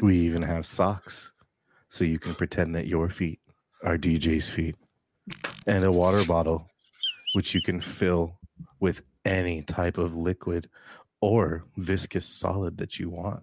[0.00, 1.32] We even have socks
[1.96, 3.40] so you can pretend that your feet
[3.82, 4.76] are DJ's feet.
[5.66, 6.68] And a water bottle,
[7.32, 8.38] which you can fill
[8.80, 10.68] with any type of liquid
[11.20, 13.42] or viscous solid that you want.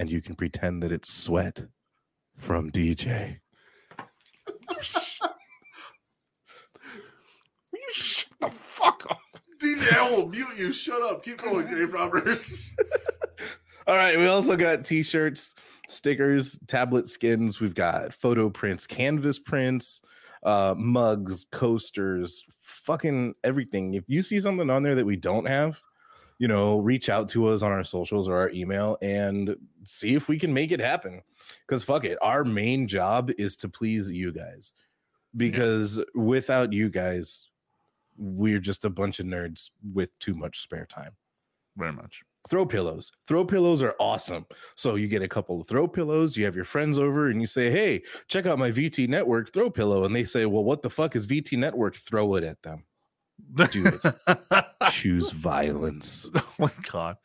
[0.00, 1.64] And you can pretend that it's sweat
[2.36, 3.38] from DJ.
[7.72, 9.20] You shut the fuck up.
[9.60, 10.72] DJ, I will mute you.
[10.72, 11.24] Shut up.
[11.24, 12.40] Keep going, Grave Robber.
[13.86, 15.54] All right, we also got t-shirts,
[15.88, 17.60] stickers, tablet skins.
[17.60, 20.02] We've got photo prints, canvas prints,
[20.42, 23.94] uh, mugs, coasters, fucking everything.
[23.94, 25.80] If you see something on there that we don't have,
[26.38, 30.28] you know, reach out to us on our socials or our email and see if
[30.28, 31.22] we can make it happen.
[31.66, 34.74] Because fuck it, our main job is to please you guys.
[35.36, 37.48] Because without you guys,
[38.18, 41.12] we're just a bunch of nerds with too much spare time
[41.76, 42.22] Very much.
[42.48, 43.12] Throw pillows.
[43.26, 44.46] Throw pillows are awesome.
[44.74, 47.46] So you get a couple of throw pillows, you have your friends over and you
[47.46, 50.90] say, "Hey, check out my VT network throw pillow." And they say, "Well, what the
[50.90, 52.84] fuck is VT network?" Throw it at them.
[53.70, 54.66] Do it.
[54.90, 56.30] Choose violence.
[56.34, 57.16] oh my god.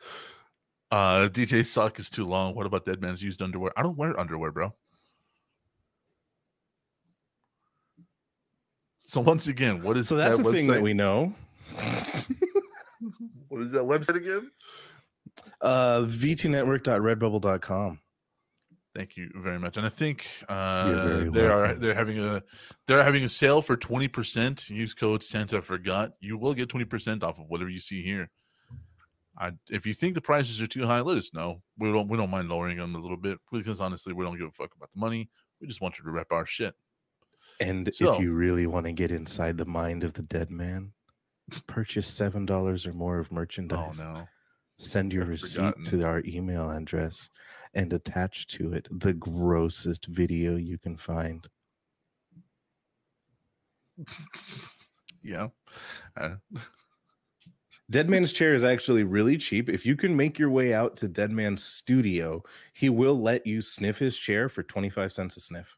[0.89, 2.56] Uh DJ suck is too long.
[2.56, 3.72] What about Dead Man's used underwear?
[3.77, 4.73] I don't wear underwear, bro.
[9.06, 11.34] So once again, what is So that's that the thing that we know.
[13.49, 14.49] what is that website again?
[15.62, 17.99] Uh VTnetwork.redbubble.com.
[18.94, 19.78] Thank you very much.
[19.78, 22.44] And I think uh, they are—they're having a
[22.88, 24.70] they're having a sale for twenty percent.
[24.70, 26.12] Use code Santa Forgot.
[26.20, 28.30] You will get twenty percent off of whatever you see here.
[29.38, 31.62] I, if you think the prices are too high, let us know.
[31.78, 34.48] We don't we don't mind lowering them a little bit because honestly, we don't give
[34.49, 35.30] a fuck about the money.
[35.62, 36.76] We just want you to rep our shit.
[37.62, 40.91] And So- if you really want to get inside the mind of the dead man,
[41.66, 43.78] purchase seven dollars or more of merchandise.
[43.80, 44.16] Oh merchandise.
[44.20, 44.28] no.
[44.82, 45.84] Send your I've receipt forgotten.
[45.86, 47.30] to our email address
[47.74, 51.48] and attach to it the grossest video you can find.
[55.24, 55.48] Yeah.
[56.20, 56.36] Uh,
[57.91, 59.70] Dead Man's Chair is actually really cheap.
[59.70, 62.41] If you can make your way out to Dead Man's studio,
[62.74, 65.78] he will let you sniff his chair for 25 cents a sniff.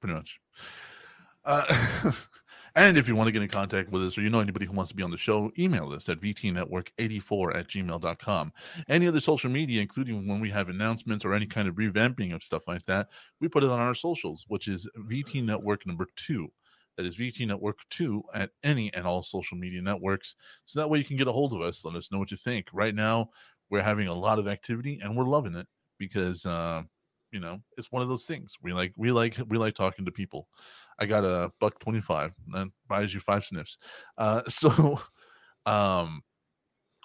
[0.00, 0.40] pretty much.
[1.44, 2.12] Uh,
[2.78, 4.72] and if you want to get in contact with us or you know anybody who
[4.72, 8.52] wants to be on the show, email us at vtnetwork84 at gmail.com.
[8.88, 12.44] Any other social media, including when we have announcements or any kind of revamping of
[12.44, 13.08] stuff like that,
[13.40, 16.52] we put it on our socials, which is VT Network number two.
[16.96, 20.36] That is VT Network 2 at any and all social media networks.
[20.66, 21.84] So that way you can get a hold of us.
[21.84, 22.66] Let us know what you think.
[22.72, 23.30] Right now,
[23.70, 25.66] we're having a lot of activity and we're loving it
[25.98, 26.82] because, uh,
[27.32, 28.54] you know, it's one of those things.
[28.62, 30.48] We like, we like, we like talking to people.
[30.98, 33.78] I got a buck 25 that buys you five sniffs.
[34.16, 35.00] Uh, so,
[35.66, 36.22] um,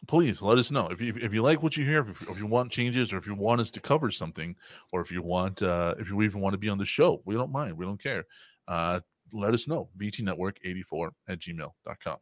[0.07, 2.45] please let us know if you if you like what you hear, if, if you
[2.45, 4.55] want changes, or if you want us to cover something,
[4.91, 7.21] or if you want uh, if you even want to be on the show.
[7.25, 7.77] We don't mind.
[7.77, 8.25] We don't care.
[8.67, 8.99] Uh,
[9.31, 9.89] let us know.
[9.97, 12.17] VTNetwork84 at gmail.com.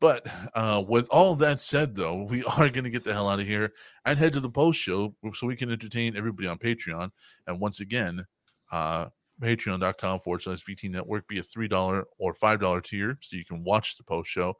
[0.00, 3.40] But uh, with all that said, though, we are going to get the hell out
[3.40, 3.72] of here
[4.04, 7.10] and head to the post show so we can entertain everybody on Patreon.
[7.46, 8.24] And once again,
[8.70, 9.06] uh,
[9.40, 13.96] patreon.com forward slash VT Network, be a $3 or $5 tier so you can watch
[13.96, 14.54] the post show.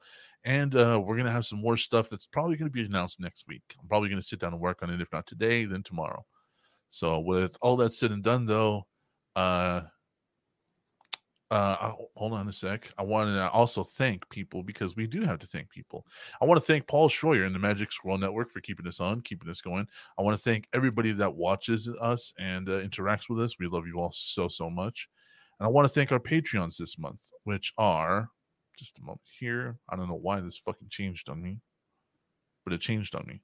[0.44, 3.20] And uh, we're going to have some more stuff that's probably going to be announced
[3.20, 3.62] next week.
[3.80, 6.24] I'm probably going to sit down and work on it, if not today, then tomorrow.
[6.90, 8.86] So, with all that said and done, though,
[9.36, 9.82] uh,
[11.50, 12.90] uh, hold on a sec.
[12.98, 16.06] I want to also thank people because we do have to thank people.
[16.40, 19.22] I want to thank Paul Schroyer and the Magic Squirrel Network for keeping us on,
[19.22, 19.86] keeping us going.
[20.18, 23.58] I want to thank everybody that watches us and uh, interacts with us.
[23.58, 25.08] We love you all so, so much.
[25.58, 28.30] And I want to thank our Patreons this month, which are
[28.78, 29.78] just a moment here.
[29.88, 31.60] I don't know why this fucking changed on me,
[32.64, 33.40] but it changed on me.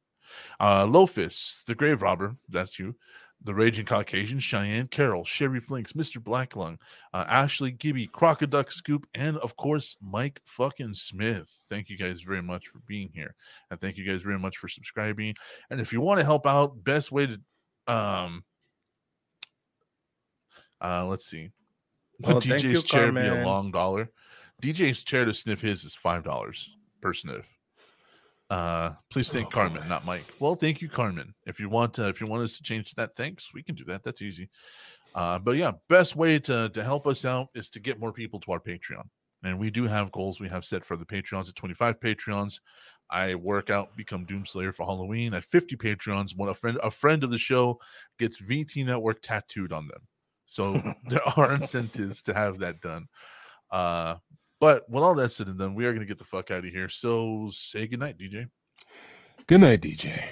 [0.60, 2.94] Uh, Lofus, the Grave Robber, that's you.
[3.44, 6.16] The Raging Caucasian, Cheyenne Carroll, Sherry Flinks, Mr.
[6.16, 6.78] Blacklung,
[7.12, 11.52] uh, Ashley Gibby, Crocoduck Scoop, and of course, Mike fucking Smith.
[11.68, 13.34] Thank you guys very much for being here.
[13.70, 15.34] And thank you guys very much for subscribing.
[15.68, 17.40] And if you want to help out, best way to
[17.86, 18.44] um
[20.80, 21.50] uh let's see.
[22.20, 24.10] Well, DJ's you, chair be a long dollar.
[24.62, 26.70] DJ's chair to sniff his is five dollars
[27.02, 27.46] per sniff.
[28.50, 29.88] Uh, please thank Oh, Carmen, boy.
[29.88, 30.24] not Mike.
[30.38, 31.34] Well, thank you, Carmen.
[31.46, 33.48] If you want, uh, if you want us to change that, thanks.
[33.54, 34.04] We can do that.
[34.04, 34.50] That's easy.
[35.14, 38.40] Uh, but yeah, best way to to help us out is to get more people
[38.40, 39.04] to our Patreon,
[39.44, 42.58] and we do have goals we have set for the Patreons at 25 Patreons.
[43.10, 46.32] I work out, become Doomslayer for Halloween at 50 Patreons.
[46.36, 47.78] When a friend a friend of the show
[48.18, 50.02] gets VT Network tattooed on them,
[50.46, 53.06] so there are incentives to have that done.
[53.70, 54.16] Uh,
[54.64, 56.64] but with all that said and done, we are going to get the fuck out
[56.64, 56.88] of here.
[56.88, 58.48] So say goodnight, DJ.
[59.46, 60.24] Good night, DJ.